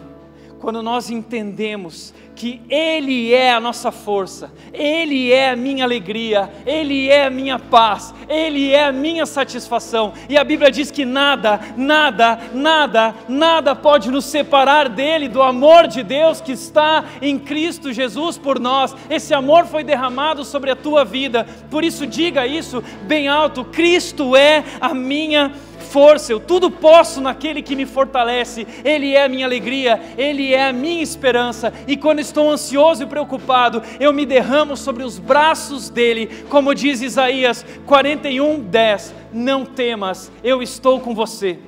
quando 0.63 0.81
nós 0.81 1.11
entendemos 1.11 2.15
que 2.37 2.61
Ele 2.71 3.35
é 3.35 3.53
a 3.53 3.59
nossa 3.59 3.91
força, 3.91 4.53
Ele 4.73 5.33
é 5.33 5.51
a 5.51 5.57
minha 5.57 5.83
alegria, 5.83 6.49
Ele 6.65 7.09
é 7.09 7.27
a 7.27 7.31
minha 7.31 7.59
paz, 7.59 8.15
Ele 8.29 8.71
é 8.71 8.85
a 8.85 8.93
minha 8.93 9.27
satisfação. 9.27 10.13
E 10.29 10.39
a 10.39 10.45
Bíblia 10.45 10.71
diz 10.71 10.89
que 10.89 11.05
nada, 11.05 11.59
nada, 11.77 12.39
nada, 12.55 13.13
nada 13.29 13.75
pode 13.75 14.09
nos 14.09 14.25
separar 14.27 14.89
dele, 14.89 15.27
do 15.27 15.43
amor 15.43 15.89
de 15.89 16.05
Deus 16.05 16.41
que 16.41 16.53
está 16.53 17.07
em 17.21 17.41
Cristo 17.41 17.93
Jesus 17.93 18.39
por 18.39 18.61
nós. 18.61 18.95
Esse 19.11 19.35
amor 19.35 19.67
foi 19.67 19.83
derramado 19.83 20.45
sobre 20.45 20.71
a 20.71 20.77
tua 20.77 21.05
vida, 21.05 21.45
por 21.73 21.83
isso 21.83 22.07
diga 22.07 22.47
isso 22.47 22.85
bem 23.03 23.27
alto: 23.27 23.65
Cristo 23.65 24.37
é 24.37 24.63
a 24.81 24.95
minha 24.95 25.53
força, 25.93 26.33
eu 26.33 26.41
tudo 26.41 26.71
posso 26.71 27.21
naquele 27.21 27.61
que 27.61 27.77
me 27.77 27.85
fortalece, 27.85 28.67
Ele 28.83 29.15
é 29.15 29.25
a 29.25 29.29
minha 29.29 29.45
alegria, 29.45 30.01
Ele 30.17 30.55
é 30.55 30.69
a 30.69 30.73
minha 30.73 31.03
esperança, 31.03 31.73
e 31.87 31.97
quando 31.97 32.21
estou 32.21 32.51
ansioso 32.51 33.03
e 33.03 33.07
preocupado, 33.07 33.83
eu 34.01 34.13
me 34.13 34.25
derramo 34.25 34.75
sobre 34.75 35.05
os 35.05 35.19
braços 35.19 35.91
dele, 35.91 36.45
como 36.49 36.75
diz 36.75 37.03
Isaías 37.03 37.65
41, 37.87 38.61
10: 38.61 39.15
Não 39.33 39.67
temas, 39.67 40.33
eu 40.43 40.63
estou 40.63 40.99
com 40.99 41.15
você. 41.15 41.59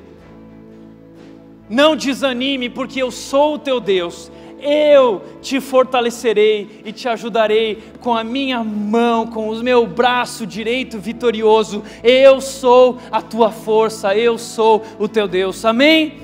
Não 1.69 1.95
desanime, 1.95 2.69
porque 2.69 3.03
eu 3.03 3.11
sou 3.11 3.55
o 3.55 3.59
teu 3.59 3.81
Deus, 3.81 4.31
eu 4.65 5.23
te 5.43 5.61
fortalecerei 5.61 6.81
e 6.85 6.93
te 6.93 7.07
ajudarei 7.07 7.83
com 8.01 8.17
a 8.17 8.25
minha 8.25 8.65
mão, 8.65 9.27
com 9.27 9.51
o 9.51 9.63
meu 9.63 9.87
braço 9.87 10.47
direito 10.47 10.99
vitorioso. 10.99 11.85
Eu 12.03 12.41
sou 12.41 12.99
a 13.13 13.21
tua 13.21 13.51
força, 13.51 14.17
eu 14.17 14.39
sou 14.39 14.83
o 14.99 15.07
teu 15.07 15.29
Deus. 15.29 15.65
Amém? 15.65 16.23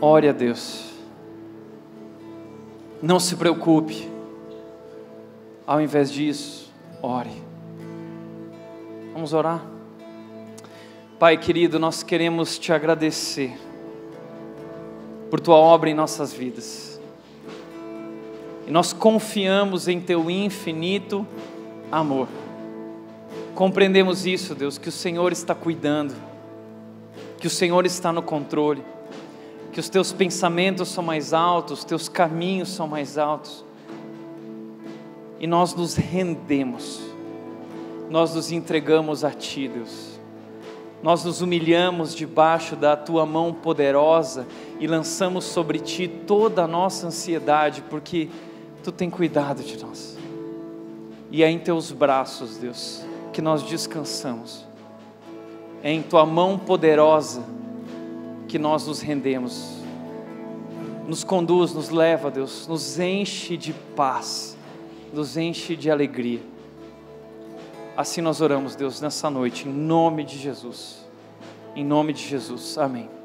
Ore 0.00 0.28
a 0.28 0.32
Deus. 0.32 0.88
Não 3.02 3.18
se 3.18 3.34
preocupe. 3.34 4.08
Ao 5.66 5.80
invés 5.80 6.12
disso, 6.12 6.72
ore. 7.02 7.30
Vamos 9.12 9.32
orar? 9.32 9.64
Pai 11.18 11.36
querido, 11.36 11.78
nós 11.78 12.02
queremos 12.02 12.58
te 12.58 12.72
agradecer 12.72 13.58
por 15.30 15.38
tua 15.38 15.56
obra 15.56 15.90
em 15.90 15.94
nossas 15.94 16.32
vidas. 16.32 16.89
E 18.66 18.70
nós 18.70 18.92
confiamos 18.92 19.88
em 19.88 20.00
Teu 20.00 20.30
infinito 20.30 21.26
amor. 21.90 22.28
Compreendemos 23.54 24.26
isso, 24.26 24.54
Deus, 24.54 24.78
que 24.78 24.88
o 24.88 24.92
Senhor 24.92 25.32
está 25.32 25.54
cuidando, 25.54 26.14
que 27.38 27.46
o 27.46 27.50
Senhor 27.50 27.84
está 27.84 28.12
no 28.12 28.22
controle, 28.22 28.82
que 29.72 29.80
os 29.80 29.88
Teus 29.88 30.12
pensamentos 30.12 30.88
são 30.88 31.04
mais 31.04 31.32
altos, 31.32 31.80
os 31.80 31.84
Teus 31.84 32.08
caminhos 32.08 32.70
são 32.70 32.86
mais 32.86 33.18
altos. 33.18 33.64
E 35.38 35.46
nós 35.46 35.74
nos 35.74 35.94
rendemos, 35.94 37.00
nós 38.08 38.34
nos 38.34 38.52
entregamos 38.52 39.24
a 39.24 39.30
Ti, 39.30 39.68
Deus. 39.68 40.20
Nós 41.02 41.24
nos 41.24 41.40
humilhamos 41.40 42.14
debaixo 42.14 42.76
da 42.76 42.94
tua 42.94 43.24
mão 43.24 43.54
poderosa 43.54 44.46
e 44.78 44.86
lançamos 44.86 45.44
sobre 45.44 45.78
ti 45.78 46.06
toda 46.06 46.64
a 46.64 46.68
nossa 46.68 47.06
ansiedade, 47.06 47.82
porque 47.88 48.28
Tu 48.82 48.90
tem 48.90 49.10
cuidado 49.10 49.62
de 49.62 49.82
nós. 49.82 50.16
E 51.30 51.42
é 51.42 51.50
em 51.50 51.58
teus 51.58 51.92
braços, 51.92 52.56
Deus, 52.56 53.04
que 53.32 53.40
nós 53.40 53.62
descansamos. 53.62 54.66
É 55.82 55.92
em 55.92 56.02
tua 56.02 56.26
mão 56.26 56.58
poderosa 56.58 57.42
que 58.48 58.58
nós 58.58 58.86
nos 58.86 59.00
rendemos. 59.00 59.76
Nos 61.06 61.24
conduz, 61.24 61.72
nos 61.72 61.90
leva, 61.90 62.30
Deus, 62.30 62.66
nos 62.66 62.98
enche 62.98 63.56
de 63.56 63.72
paz, 63.72 64.56
nos 65.12 65.36
enche 65.36 65.76
de 65.76 65.90
alegria. 65.90 66.40
Assim 67.96 68.20
nós 68.20 68.40
oramos, 68.40 68.74
Deus, 68.74 69.00
nessa 69.00 69.28
noite, 69.28 69.68
em 69.68 69.72
nome 69.72 70.24
de 70.24 70.38
Jesus. 70.38 71.06
Em 71.74 71.84
nome 71.84 72.12
de 72.12 72.22
Jesus. 72.22 72.78
Amém. 72.78 73.19